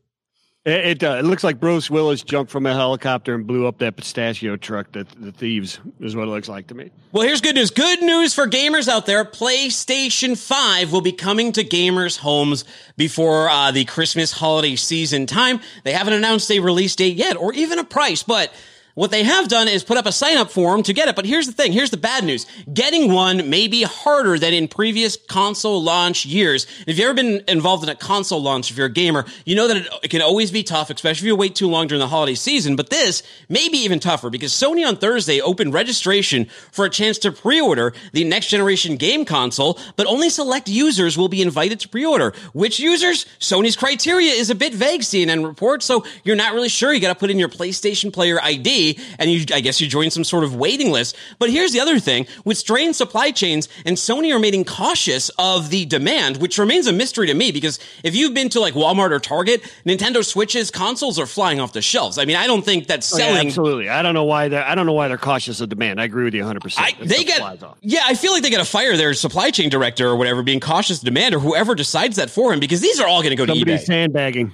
It, 0.69 0.85
it, 0.85 1.03
uh, 1.03 1.17
it 1.19 1.25
looks 1.25 1.43
like 1.43 1.59
Bruce 1.59 1.89
Willis 1.89 2.21
jumped 2.23 2.51
from 2.51 2.65
a 2.65 2.73
helicopter 2.73 3.35
and 3.35 3.45
blew 3.45 3.67
up 3.67 3.79
that 3.79 3.95
pistachio 3.95 4.55
truck. 4.55 4.91
That 4.93 5.07
the 5.19 5.31
thieves 5.31 5.79
is 5.99 6.15
what 6.15 6.27
it 6.27 6.31
looks 6.31 6.47
like 6.47 6.67
to 6.67 6.75
me. 6.75 6.91
Well, 7.11 7.27
here's 7.27 7.41
good 7.41 7.55
news. 7.55 7.71
Good 7.71 8.01
news 8.01 8.33
for 8.33 8.47
gamers 8.47 8.87
out 8.87 9.05
there. 9.05 9.25
PlayStation 9.25 10.37
5 10.37 10.91
will 10.91 11.01
be 11.01 11.11
coming 11.11 11.51
to 11.53 11.63
gamers' 11.63 12.17
homes 12.17 12.65
before 12.97 13.49
uh, 13.49 13.71
the 13.71 13.85
Christmas 13.85 14.31
holiday 14.31 14.75
season 14.75 15.25
time. 15.25 15.59
They 15.83 15.93
haven't 15.93 16.13
announced 16.13 16.51
a 16.51 16.59
release 16.59 16.95
date 16.95 17.17
yet 17.17 17.35
or 17.35 17.51
even 17.53 17.79
a 17.79 17.83
price, 17.83 18.21
but 18.21 18.53
what 18.99 19.11
they 19.11 19.23
have 19.23 19.47
done 19.47 19.69
is 19.69 19.81
put 19.81 19.95
up 19.95 20.05
a 20.05 20.11
sign 20.11 20.35
up 20.35 20.51
form 20.51 20.83
to 20.83 20.91
get 20.91 21.07
it. 21.07 21.15
But 21.15 21.23
here's 21.23 21.47
the 21.47 21.53
thing. 21.53 21.71
Here's 21.71 21.89
the 21.89 21.95
bad 21.95 22.25
news. 22.25 22.45
Getting 22.73 23.13
one 23.13 23.49
may 23.49 23.69
be 23.69 23.83
harder 23.83 24.37
than 24.37 24.53
in 24.53 24.67
previous 24.67 25.15
console 25.15 25.81
launch 25.81 26.25
years. 26.25 26.67
If 26.85 26.99
you've 26.99 27.05
ever 27.05 27.13
been 27.13 27.41
involved 27.47 27.81
in 27.81 27.87
a 27.87 27.95
console 27.95 28.41
launch, 28.41 28.71
if 28.71 28.75
you're 28.75 28.87
a 28.87 28.91
gamer, 28.91 29.23
you 29.45 29.55
know 29.55 29.69
that 29.69 29.77
it, 29.77 29.87
it 30.03 30.07
can 30.09 30.21
always 30.21 30.51
be 30.51 30.63
tough, 30.63 30.89
especially 30.89 31.27
if 31.27 31.27
you 31.27 31.35
wait 31.37 31.55
too 31.55 31.69
long 31.69 31.87
during 31.87 32.01
the 32.01 32.09
holiday 32.09 32.35
season. 32.35 32.75
But 32.75 32.89
this 32.89 33.23
may 33.47 33.69
be 33.69 33.77
even 33.77 34.01
tougher 34.01 34.29
because 34.29 34.51
Sony 34.51 34.85
on 34.85 34.97
Thursday 34.97 35.39
opened 35.39 35.73
registration 35.73 36.47
for 36.73 36.83
a 36.83 36.89
chance 36.89 37.17
to 37.19 37.31
pre-order 37.31 37.93
the 38.11 38.25
next 38.25 38.47
generation 38.47 38.97
game 38.97 39.23
console, 39.23 39.79
but 39.95 40.07
only 40.07 40.29
select 40.29 40.67
users 40.67 41.17
will 41.17 41.29
be 41.29 41.41
invited 41.41 41.79
to 41.79 41.87
pre-order. 41.87 42.33
Which 42.51 42.81
users? 42.81 43.25
Sony's 43.39 43.77
criteria 43.77 44.33
is 44.33 44.49
a 44.49 44.55
bit 44.55 44.73
vague, 44.73 45.03
CNN 45.03 45.47
reports, 45.47 45.85
so 45.85 46.03
you're 46.25 46.35
not 46.35 46.53
really 46.53 46.67
sure. 46.67 46.91
You 46.91 46.99
got 46.99 47.13
to 47.13 47.19
put 47.19 47.29
in 47.29 47.39
your 47.39 47.47
PlayStation 47.47 48.11
Player 48.11 48.41
ID 48.43 48.88
and 49.19 49.29
you, 49.31 49.45
I 49.53 49.59
guess 49.61 49.81
you 49.81 49.87
join 49.87 50.09
some 50.09 50.23
sort 50.23 50.43
of 50.43 50.55
waiting 50.55 50.91
list. 50.91 51.15
But 51.37 51.49
here's 51.49 51.71
the 51.73 51.79
other 51.79 51.99
thing. 51.99 52.25
With 52.45 52.57
strained 52.57 52.95
supply 52.95 53.31
chains 53.31 53.67
and 53.85 53.97
Sony 53.97 54.31
are 54.31 54.35
remaining 54.35 54.63
cautious 54.65 55.29
of 55.37 55.69
the 55.69 55.85
demand, 55.85 56.37
which 56.37 56.57
remains 56.57 56.87
a 56.87 56.93
mystery 56.93 57.27
to 57.27 57.33
me 57.33 57.51
because 57.51 57.79
if 58.03 58.15
you've 58.15 58.33
been 58.33 58.49
to 58.49 58.59
like 58.59 58.73
Walmart 58.73 59.11
or 59.11 59.19
Target, 59.19 59.61
Nintendo 59.85 60.23
Switches 60.23 60.71
consoles 60.71 61.19
are 61.19 61.25
flying 61.25 61.59
off 61.59 61.73
the 61.73 61.81
shelves. 61.81 62.17
I 62.17 62.25
mean, 62.25 62.35
I 62.35 62.47
don't 62.47 62.63
think 62.63 62.87
that's 62.87 63.11
Oh, 63.13 63.17
yeah, 63.17 63.25
selling. 63.25 63.47
absolutely. 63.47 63.89
I 63.89 64.01
don't 64.01 64.13
know 64.13 64.23
why 64.25 64.47
they're 64.49 64.63
I 64.63 64.75
don't 64.75 64.85
know 64.85 64.93
why 64.93 65.07
they're 65.07 65.17
cautious 65.17 65.59
of 65.61 65.69
demand. 65.69 65.99
I 65.99 66.05
agree 66.05 66.23
with 66.25 66.33
you 66.33 66.41
100. 66.41 66.59
I, 66.59 66.61
percent 66.93 67.09
they 67.09 67.23
get, 67.23 67.41
yeah, 67.81 68.01
I 68.05 68.13
feel 68.13 68.31
like 68.31 68.43
they 68.43 68.49
got 68.49 68.59
to 68.59 68.65
fire 68.65 68.95
their 68.97 69.13
supply 69.13 69.49
chain 69.51 69.69
director 69.69 70.07
or 70.07 70.15
whatever, 70.15 70.43
being 70.43 70.59
cautious 70.59 70.99
of 70.99 71.05
demand 71.05 71.33
or 71.35 71.39
whoever 71.39 71.75
decides 71.75 72.17
that 72.17 72.29
for 72.29 72.53
him 72.53 72.59
because 72.59 72.81
these 72.81 72.99
are 72.99 73.07
all 73.07 73.21
going 73.21 73.31
to 73.31 73.35
go 73.35 73.45
to 73.45 73.53
somebody's 73.53 73.81
eBay. 73.81 73.85
sandbagging. 73.85 74.53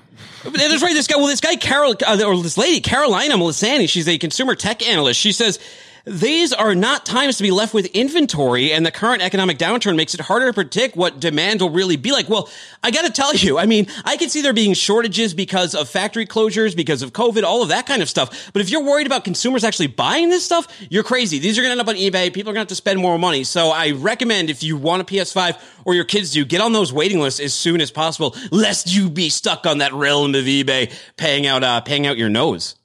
That's 0.52 0.84
right. 0.84 0.94
This 0.94 1.08
guy, 1.08 1.18
well, 1.18 1.28
this 1.28 1.42
guy, 1.42 1.56
Carol, 1.56 1.96
uh, 2.06 2.24
or 2.26 2.42
this 2.42 2.58
lady, 2.58 2.82
Carolina 2.82 3.36
Milanesi, 3.36 3.90
she's 3.90 4.08
a 4.08 4.18
consumer 4.18 4.56
tech 4.56 4.88
analyst. 4.88 5.20
She 5.20 5.32
says, 5.32 5.60
these 6.06 6.54
are 6.54 6.76
not 6.76 7.04
times 7.04 7.38
to 7.38 7.44
be 7.44 7.50
left 7.50 7.74
with 7.74 7.88
inventory, 7.88 8.72
and 8.72 8.86
the 8.86 8.92
current 8.92 9.24
economic 9.24 9.58
downturn 9.58 9.96
makes 9.96 10.14
it 10.14 10.22
harder 10.22 10.48
to 10.48 10.54
predict 10.54 10.96
what 10.96 11.20
demand 11.20 11.62
will 11.62 11.72
really 11.72 11.96
be 11.96 12.12
like. 12.12 12.30
Well, 12.30 12.48
I 12.84 12.92
got 12.92 13.06
to 13.06 13.12
tell 13.12 13.34
you, 13.34 13.58
I 13.58 13.66
mean, 13.66 13.88
I 14.04 14.16
can 14.16 14.30
see 14.30 14.42
there 14.42 14.54
being 14.54 14.76
shortages 14.76 15.34
because 15.34 15.74
of 15.74 15.90
factory 15.90 16.28
closures, 16.28 16.76
because 16.76 17.02
of 17.02 17.12
COVID, 17.12 17.44
all 17.44 17.64
of 17.64 17.70
that 17.70 17.88
kind 17.88 18.04
of 18.04 18.10
stuff. 18.10 18.52
But 18.54 18.62
if 18.62 18.70
you're 18.70 18.84
worried 18.84 19.08
about 19.08 19.24
consumers 19.24 19.64
actually 19.64 19.88
buying 19.88 20.30
this 20.30 20.46
stuff, 20.46 20.68
you're 20.92 21.04
crazy. 21.04 21.40
These 21.40 21.58
are 21.58 21.64
going 21.64 21.76
to 21.76 21.80
end 21.80 21.82
up 21.82 21.88
on 21.88 21.96
eBay. 21.96 22.32
People 22.32 22.52
are 22.52 22.54
going 22.54 22.56
to 22.56 22.60
have 22.60 22.68
to 22.68 22.76
spend 22.76 23.00
more 23.00 23.18
money. 23.18 23.44
So 23.44 23.72
I 23.72 23.92
recommend 23.92 24.52
if 24.52 24.62
you 24.62 24.78
want 24.78 25.02
a 25.02 25.06
PS5 25.06 25.60
or 25.86 25.96
your 25.96 26.06
kids 26.06 26.32
do, 26.32 26.46
get 26.46 26.62
on 26.62 26.72
those 26.72 26.94
waiting 26.94 27.20
lists 27.20 27.40
as 27.40 27.54
soon 27.56 27.82
as 27.82 27.90
possible, 27.90 28.36
lest 28.52 28.94
you 28.94 29.10
be 29.10 29.30
stuck 29.30 29.66
on 29.66 29.80
that 29.80 29.94
realm 29.94 30.36
of 30.36 30.46
eBay 30.46 30.94
paying 31.18 31.48
out, 31.48 31.64
uh, 31.64 31.82
paying 31.82 32.06
out 32.06 32.18
your 32.18 32.30
nose. 32.30 32.76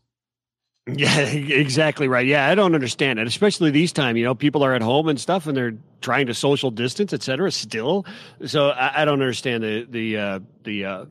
Yeah, 0.87 1.21
exactly 1.21 2.09
right. 2.09 2.27
Yeah, 2.27 2.49
I 2.49 2.55
don't 2.55 2.75
understand 2.75 3.19
it, 3.19 3.27
especially 3.27 3.71
these 3.71 3.93
time. 3.93 4.17
You 4.17 4.25
know, 4.25 4.35
people 4.35 4.65
are 4.65 4.75
at 4.75 4.83
home 4.83 5.09
and 5.09 5.21
stuff, 5.21 5.47
and 5.47 5.57
they're 5.57 5.77
trying 6.01 6.27
to 6.27 6.35
social 6.35 6.71
distance, 6.71 7.13
et 7.13 7.23
cetera. 7.23 7.51
Still, 7.51 8.07
so 8.47 8.71
I, 8.71 9.03
I 9.03 9.05
don't 9.05 9.21
understand 9.21 9.63
the 9.63 9.87
the 9.89 10.17
uh, 10.17 10.41
the 10.65 10.85
uh, 10.85 11.05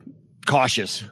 cautious. 0.46 1.04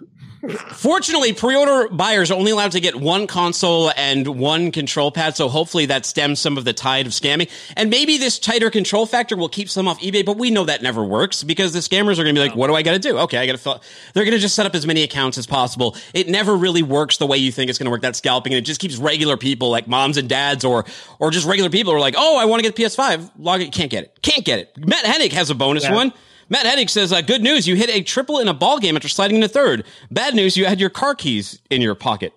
Fortunately, 0.73 1.33
pre-order 1.33 1.89
buyers 1.89 2.31
are 2.31 2.35
only 2.39 2.53
allowed 2.53 2.73
to 2.73 2.81
get 2.81 2.95
one 2.95 3.27
console 3.27 3.91
and 3.97 4.27
one 4.39 4.71
control 4.71 5.11
pad, 5.11 5.37
so 5.37 5.49
hopefully 5.49 5.87
that 5.87 6.07
stems 6.07 6.39
some 6.39 6.57
of 6.57 6.65
the 6.65 6.73
tide 6.73 7.07
of 7.07 7.13
scamming. 7.13 7.51
And 7.77 7.91
maybe 7.91 8.19
this 8.19 8.39
tighter 8.39 8.71
control 8.71 9.05
factor 9.05 9.37
will 9.37 9.49
keep 9.49 9.69
some 9.69 9.89
off 9.89 10.01
eBay, 10.01 10.25
but 10.25 10.37
we 10.37 10.51
know 10.51 10.65
that 10.65 10.81
never 10.83 11.03
works 11.05 11.43
because 11.43 11.73
the 11.73 11.81
scammers 11.81 12.13
are 12.19 12.25
going 12.25 12.35
to 12.35 12.41
be 12.41 12.47
like, 12.47 12.55
"What 12.55 12.69
do 12.69 12.75
I 12.75 12.83
got 12.83 12.93
to 12.93 12.99
do?" 12.99 13.19
Okay, 13.19 13.39
I 13.39 13.47
got 13.47 13.53
to 13.53 13.59
fill. 13.59 13.83
They're 14.15 14.25
going 14.25 14.35
to 14.37 14.39
just 14.41 14.55
set 14.55 14.67
up 14.67 14.75
as 14.75 14.87
many 14.87 15.03
accounts 15.03 15.39
as 15.39 15.47
possible. 15.47 15.97
It 16.15 16.29
never 16.29 16.57
really 16.57 16.83
works 16.83 17.17
the 17.17 17.27
way 17.27 17.39
you 17.39 17.51
think 17.51 17.69
it's 17.69 17.79
going 17.79 17.87
to 17.87 17.91
work. 17.91 18.03
That 18.03 18.15
scalping, 18.15 18.53
and 18.53 18.59
it 18.59 18.67
just 18.67 18.81
keeps 18.81 18.97
regular 18.97 19.37
people 19.37 19.71
like 19.71 19.89
moms 19.89 20.17
and 20.19 20.29
dads, 20.29 20.65
or 20.65 20.85
or 21.19 21.31
just 21.33 21.47
regular 21.47 21.71
people 21.71 21.93
are 21.93 22.01
like, 22.01 22.15
"Oh, 22.17 22.39
I 22.39 22.45
want 22.45 22.61
to 22.61 22.63
get 22.63 22.77
the 22.77 22.83
PS5." 22.85 23.31
Log 23.39 23.61
it, 23.61 23.73
can't 23.73 23.91
get 23.91 24.05
it, 24.05 24.19
can't 24.23 24.45
get 24.45 24.61
it. 24.61 24.73
Matt 24.79 25.05
Hennig 25.05 25.33
has 25.33 25.51
a 25.51 25.55
bonus 25.55 25.83
Yeah. 25.85 25.95
one. 25.95 26.13
Matt 26.51 26.65
Hennig 26.67 26.89
says, 26.89 27.13
uh, 27.13 27.21
good 27.21 27.43
news, 27.43 27.69
you 27.69 27.77
hit 27.77 27.91
a 27.91 28.03
triple 28.03 28.39
in 28.39 28.49
a 28.49 28.55
ball 28.55 28.79
game 28.79 28.97
after 28.97 29.09
sliding 29.09 29.37
into 29.37 29.49
third. 29.49 29.85
Bad 30.11 30.35
news, 30.35 30.57
you 30.57 30.65
had 30.65 30.81
your 30.81 30.91
car 30.91 31.15
keys 31.15 31.61
in 31.71 31.83
your 31.83 31.95
pocket. 31.95 32.33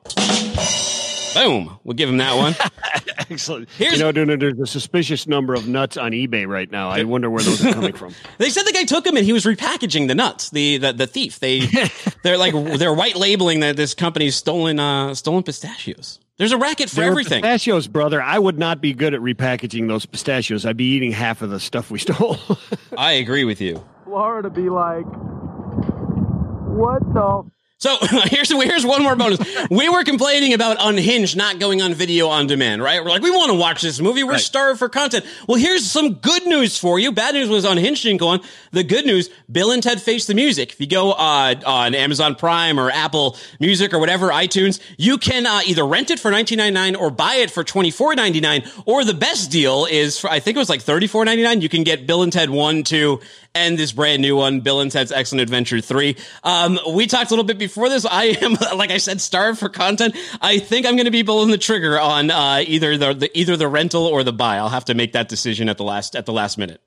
Boom. 1.34 1.80
We'll 1.86 1.96
give 1.96 2.10
him 2.10 2.18
that 2.18 2.36
one. 2.36 2.56
Excellent. 3.30 3.70
Here's- 3.78 3.98
you 3.98 4.12
know, 4.12 4.36
there's 4.36 4.60
a 4.60 4.68
suspicious 4.68 5.28
number 5.28 5.54
of 5.54 5.66
nuts 5.66 5.96
on 5.96 6.12
eBay 6.12 6.46
right 6.46 6.70
now. 6.70 6.90
I 6.90 7.04
wonder 7.04 7.30
where 7.30 7.42
those 7.42 7.66
are 7.66 7.72
coming 7.72 7.94
from. 7.94 8.14
They 8.38 8.50
said 8.50 8.64
the 8.66 8.74
guy 8.74 8.84
took 8.84 9.06
him 9.06 9.16
and 9.16 9.26
he 9.26 9.32
was 9.32 9.46
repackaging 9.46 10.08
the 10.10 10.16
nuts. 10.16 10.50
The 10.50 10.78
the, 10.78 10.92
the 10.94 11.08
thief. 11.08 11.40
They 11.40 11.62
they're 12.24 12.38
like 12.38 12.54
they're 12.78 12.94
white 12.94 13.16
labeling 13.16 13.60
that 13.62 13.78
this 13.78 13.94
company's 13.94 14.36
stolen 14.36 14.80
uh 14.80 15.14
stolen 15.16 15.44
pistachios. 15.44 16.20
There's 16.38 16.52
a 16.52 16.58
racket 16.58 16.90
for 16.90 17.04
everything. 17.04 17.44
Pistachios, 17.44 17.88
brother. 17.88 18.22
I 18.22 18.40
would 18.40 18.58
not 18.58 18.82
be 18.82 18.94
good 18.94 19.14
at 19.14 19.22
repackaging 19.22 19.88
those 19.88 20.06
pistachios. 20.08 20.66
I'd 20.66 20.76
be 20.76 20.86
eating 20.96 21.12
half 21.12 21.42
of 21.44 21.50
the 21.52 21.60
stuff 21.60 21.92
we 21.92 22.00
stole. 22.00 22.38
I 22.98 23.14
agree 23.14 23.44
with 23.46 23.62
you. 23.62 23.84
Florida 24.12 24.50
be 24.50 24.68
like, 24.70 25.06
what 26.68 27.02
the 27.14 27.50
So 27.78 27.96
here's 28.26 28.52
here's 28.52 28.86
one 28.86 29.02
more 29.04 29.16
bonus. 29.16 29.40
We 29.70 29.88
were 29.88 30.04
complaining 30.04 30.54
about 30.54 30.76
Unhinged 30.82 31.38
not 31.38 31.60
going 31.60 31.82
on 31.82 31.94
video 31.94 32.28
on 32.28 32.46
demand, 32.46 32.84
right? 32.84 33.02
We're 33.02 33.10
like, 33.10 33.22
we 33.22 33.32
want 33.32 33.52
to 33.52 33.58
watch 33.58 33.82
this 33.82 34.02
movie. 34.02 34.24
We're 34.24 34.34
Right. 34.34 34.40
starved 34.42 34.80
for 34.80 34.90
content. 34.90 35.26
Well, 35.48 35.58
here's 35.58 35.90
some 35.90 36.16
good 36.16 36.46
news 36.46 36.78
for 36.78 37.00
you. 37.00 37.12
Bad 37.14 37.36
news 37.36 37.48
was 37.50 37.64
Unhinged 37.66 38.04
didn't 38.04 38.20
go 38.20 38.28
on. 38.28 38.42
The 38.72 38.84
good 38.84 39.06
news, 39.06 39.30
Bill 39.52 39.72
and 39.72 39.82
Ted 39.82 40.02
Face 40.02 40.26
the 40.28 40.34
Music. 40.36 40.74
If 40.74 40.82
you 40.82 40.88
go 40.88 41.14
uh, 41.14 41.56
on 41.66 41.96
Amazon 41.96 42.36
Prime 42.36 42.80
or 42.80 42.92
Apple 42.92 43.38
Music 43.62 43.94
or 43.94 44.00
whatever 44.00 44.28
iTunes, 44.30 44.80
you 44.98 45.18
can 45.18 45.46
uh, 45.48 45.62
either 45.66 45.86
rent 45.86 46.12
it 46.12 46.20
for 46.20 46.32
19.99 46.32 47.00
or 47.00 47.10
buy 47.12 47.36
it 47.36 47.50
for 47.50 47.64
24.99. 47.64 48.84
Or 48.86 49.04
the 49.06 49.14
best 49.16 49.50
deal 49.52 49.86
is 49.86 50.20
for 50.20 50.30
I 50.30 50.40
think 50.42 50.56
it 50.58 50.60
was 50.60 50.70
like 50.70 50.84
34.99. 50.84 51.62
You 51.62 51.70
can 51.70 51.84
get 51.84 52.06
Bill 52.06 52.22
and 52.24 52.32
Ted 52.32 52.50
one, 52.52 52.84
two, 52.84 53.22
and 53.54 53.78
this 53.78 53.92
brand 53.92 54.22
new 54.22 54.36
one, 54.36 54.62
Bill 54.62 54.80
and 54.82 54.92
Ted's 54.92 55.12
Excellent 55.12 55.42
Adventure 55.42 55.82
3. 55.82 56.16
Um, 56.44 56.80
we 56.94 57.08
talked 57.08 57.32
a 57.32 57.34
little 57.34 57.44
bit 57.46 57.58
before 57.58 57.90
this. 57.90 58.06
I 58.06 58.26
am, 58.42 58.54
like 58.78 58.92
I 58.92 58.98
said, 58.98 59.20
starved 59.22 59.60
for 59.60 59.70
content. 59.70 60.16
I 60.42 60.60
think 60.60 60.86
I'm 60.86 60.96
going 60.96 61.06
to 61.06 61.12
be 61.12 61.24
pulling 61.24 61.52
the 61.52 61.58
trigger 61.58 62.00
on 62.00 62.32
uh, 62.32 62.64
either 62.66 62.98
the, 62.98 63.14
the 63.14 63.38
either 63.40 63.58
the 63.58 63.68
rental 63.68 64.06
or 64.06 64.24
the 64.24 64.34
buy. 64.34 64.58
I'll 64.58 64.70
have 64.70 64.86
to 64.86 64.94
make 64.94 65.14
that 65.14 65.28
decision 65.30 65.70
at 65.70 65.78
the 65.78 65.84
last 65.84 66.16
at 66.16 66.26
the 66.26 66.34
last 66.34 66.58
minute. 66.58 66.82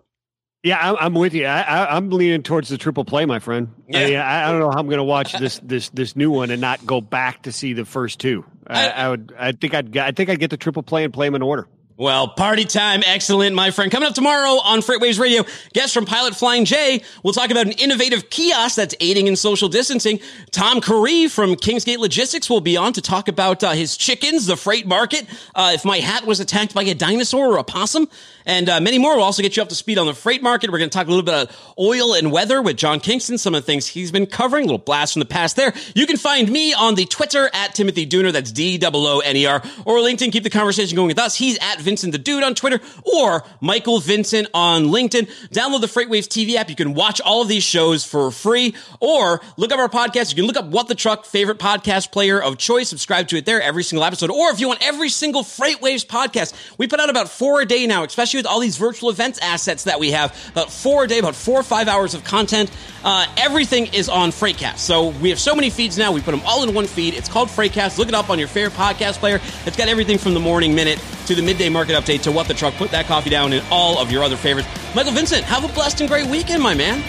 yeah, 0.62 0.78
I'm, 0.80 0.96
I'm 0.98 1.14
with 1.14 1.34
you. 1.34 1.44
I, 1.46 1.60
I, 1.60 1.96
I'm 1.96 2.08
leaning 2.10 2.42
towards 2.42 2.68
the 2.70 2.78
triple 2.78 3.04
play, 3.04 3.26
my 3.26 3.38
friend. 3.38 3.68
Yeah. 3.88 4.26
I, 4.26 4.48
I 4.48 4.50
don't 4.50 4.60
know 4.60 4.70
how 4.70 4.78
I'm 4.78 4.86
going 4.86 4.96
to 4.98 5.04
watch 5.04 5.32
this 5.34 5.58
this 5.62 5.90
this 5.90 6.16
new 6.16 6.30
one 6.30 6.50
and 6.50 6.60
not 6.62 6.84
go 6.86 7.00
back 7.02 7.42
to 7.42 7.52
see 7.52 7.74
the 7.74 7.84
first 7.84 8.18
two. 8.20 8.44
I, 8.66 8.88
I- 8.88 9.04
I 9.04 9.08
would. 9.10 9.34
I 9.38 9.52
think 9.52 9.74
I'd. 9.74 9.96
I 9.98 10.12
think 10.12 10.30
I'd 10.30 10.40
get 10.40 10.48
the 10.50 10.56
triple 10.56 10.82
play 10.82 11.04
and 11.04 11.12
play 11.12 11.26
them 11.26 11.34
in 11.34 11.42
order. 11.42 11.68
Well, 11.97 12.26
party 12.26 12.64
time, 12.64 13.05
excellent, 13.07 13.55
my 13.55 13.70
friend. 13.70 13.88
Coming 13.92 14.09
up 14.09 14.16
tomorrow 14.16 14.61
on 14.64 14.80
FreightWaves 14.80 15.20
Radio, 15.20 15.45
guest 15.74 15.95
from 15.95 16.07
Pilot 16.07 16.34
Flying 16.34 16.64
J. 16.64 17.05
We'll 17.22 17.34
talk 17.34 17.53
about 17.53 17.66
an 17.66 17.72
innovative 17.74 18.30
kiosk 18.30 18.74
that's 18.74 18.97
aiding 18.99 19.28
in 19.28 19.36
social 19.36 19.68
distancing. 19.68 20.18
Tom 20.51 20.80
Curry 20.80 21.28
from 21.28 21.55
Kingsgate 21.55 21.99
Logistics 21.99 22.51
will 22.51 22.61
be 22.61 22.76
on 22.76 22.95
to 22.95 23.01
talk 23.01 23.28
about 23.28 23.62
uh, 23.62 23.70
his 23.74 23.97
chickens, 23.97 24.47
the 24.47 24.57
freight 24.57 24.88
market, 24.88 25.24
uh, 25.55 25.70
if 25.72 25.84
my 25.84 25.99
hat 25.99 26.26
was 26.26 26.40
attacked 26.40 26.74
by 26.74 26.82
a 26.82 26.95
dinosaur 26.95 27.47
or 27.47 27.59
a 27.59 27.62
possum, 27.62 28.09
and 28.45 28.68
uh, 28.68 28.80
many 28.80 28.99
more. 28.99 29.14
We'll 29.14 29.24
also 29.24 29.42
get 29.42 29.57
you 29.57 29.62
up 29.62 29.68
to 29.68 29.76
speed 29.76 29.97
on 29.97 30.07
the 30.07 30.14
freight 30.14 30.42
market. 30.42 30.72
We're 30.72 30.78
going 30.78 30.90
to 30.90 30.99
talk 30.99 31.07
a 31.07 31.11
little 31.11 31.22
bit 31.22 31.45
about 31.45 31.57
oil 31.78 32.14
and 32.14 32.32
weather 32.32 32.61
with 32.61 32.76
John 32.76 32.99
Kingston, 32.99 33.38
some 33.38 33.55
of 33.55 33.62
the 33.62 33.66
things 33.66 33.86
he's 33.86 34.11
been 34.11 34.26
covering, 34.26 34.64
a 34.64 34.66
little 34.66 34.78
blast 34.78 35.12
from 35.12 35.20
the 35.20 35.26
past 35.26 35.55
there. 35.55 35.72
You 35.95 36.09
can 36.09 36.16
find 36.16 36.51
me 36.51 36.74
on 36.74 36.97
the 36.97 37.05
Twitter 37.05 37.49
at 37.53 37.76
Timothy 37.76 38.05
Dooner, 38.05 38.32
that's 38.32 38.51
D-O-O-N-E-R, 38.51 39.62
or 39.84 39.99
LinkedIn. 39.99 40.32
Keep 40.32 40.42
the 40.42 40.51
conversation 40.51 40.97
going 40.97 41.07
with 41.07 41.20
us. 41.20 41.36
He's 41.36 41.57
at 41.61 41.84
Vincent 41.85 42.12
the 42.12 42.18
Dude 42.18 42.43
on 42.43 42.55
Twitter, 42.55 42.80
or 43.05 43.45
Michael 43.61 44.01
Vincent 44.01 44.49
on 44.55 44.87
LinkedIn. 44.87 45.28
Download 45.51 45.80
the 45.80 45.87
FreightWaves 45.87 46.26
TV 46.26 46.57
app. 46.57 46.70
You 46.70 46.76
can 46.76 46.95
watch 46.95 47.20
all 47.20 47.43
of 47.43 47.49
these 47.49 47.62
shows 47.62 48.05
for 48.05 48.30
free, 48.30 48.74
or 49.01 49.41
look 49.57 49.72
up 49.72 49.78
our 49.78 49.89
podcast. 49.89 50.30
You 50.30 50.37
can 50.37 50.47
look 50.47 50.57
up 50.57 50.66
What 50.66 50.89
the 50.89 50.95
Truck, 50.95 51.24
favorite 51.24 51.59
podcast 51.59 52.11
player 52.11 52.43
of 52.43 52.59
choice. 52.59 52.89
Subscribe 52.89 53.28
to 53.28 53.37
it 53.37 53.47
there 53.47 53.62
every 53.62 53.85
single 53.85 54.05
episode. 54.05 54.30
Or 54.30 54.51
if 54.51 54.61
you 54.61 54.68
want 54.68 54.85
every 54.87 55.09
single 55.09 55.43
FreightWaves 55.43 56.07
podcast, 56.07 56.55
we 56.78 56.87
put 56.89 57.01
out 57.01 57.11
about 57.11 57.28
four 57.28 57.61
a 57.61 57.66
day 57.66 57.87
now, 57.87 58.05
especially 58.05 58.39
with 58.39 58.47
all 58.47 58.61
these 58.61 58.76
virtual 58.76 59.11
events 59.11 59.39
assets 59.41 59.85
that 59.85 60.01
we 60.01 60.11
have. 60.12 60.37
About 60.51 60.72
four 60.72 61.05
a 61.05 61.07
day, 61.07 61.18
about 61.18 61.35
four 61.37 61.61
or 61.61 61.62
five 61.62 61.89
hours 61.89 62.14
of 62.14 62.24
content. 62.24 62.70
Uh, 63.05 63.26
everything 63.37 63.87
is 63.93 64.09
on 64.09 64.30
Freightcast. 64.30 64.78
So 64.78 65.09
we 65.09 65.28
have 65.28 65.39
so 65.39 65.55
many 65.55 65.68
feeds 65.68 65.99
now. 65.99 66.12
We 66.12 66.22
put 66.22 66.30
them 66.30 66.43
all 66.47 66.62
in 66.62 66.74
one 66.74 66.87
feed. 66.87 67.14
It's 67.14 67.28
called 67.28 67.49
Freightcast. 67.49 67.99
Look 67.99 68.09
it 68.09 68.14
up 68.14 68.30
on 68.30 68.39
your 68.39 68.49
favorite 68.49 68.72
podcast 68.74 69.18
player. 69.18 69.41
It's 69.66 69.76
got 69.76 69.89
everything 69.89 70.16
from 70.16 70.32
the 70.35 70.41
morning 70.41 70.74
minute 70.74 70.99
to 71.26 71.35
the 71.35 71.43
midday 71.43 71.68
market 71.74 71.94
update 71.94 72.22
to 72.22 72.32
what 72.32 72.48
the 72.48 72.54
truck. 72.54 72.72
Put 72.74 72.90
that 72.92 73.04
coffee 73.04 73.28
down 73.28 73.52
and 73.52 73.62
all 73.70 73.98
of 73.98 74.10
your 74.10 74.24
other 74.24 74.36
favorites. 74.36 74.68
Michael 74.94 75.12
Vincent, 75.12 75.44
have 75.44 75.64
a 75.64 75.68
blessed 75.74 76.00
and 76.00 76.08
great 76.08 76.26
weekend, 76.26 76.62
my 76.62 76.72
man. 76.72 77.02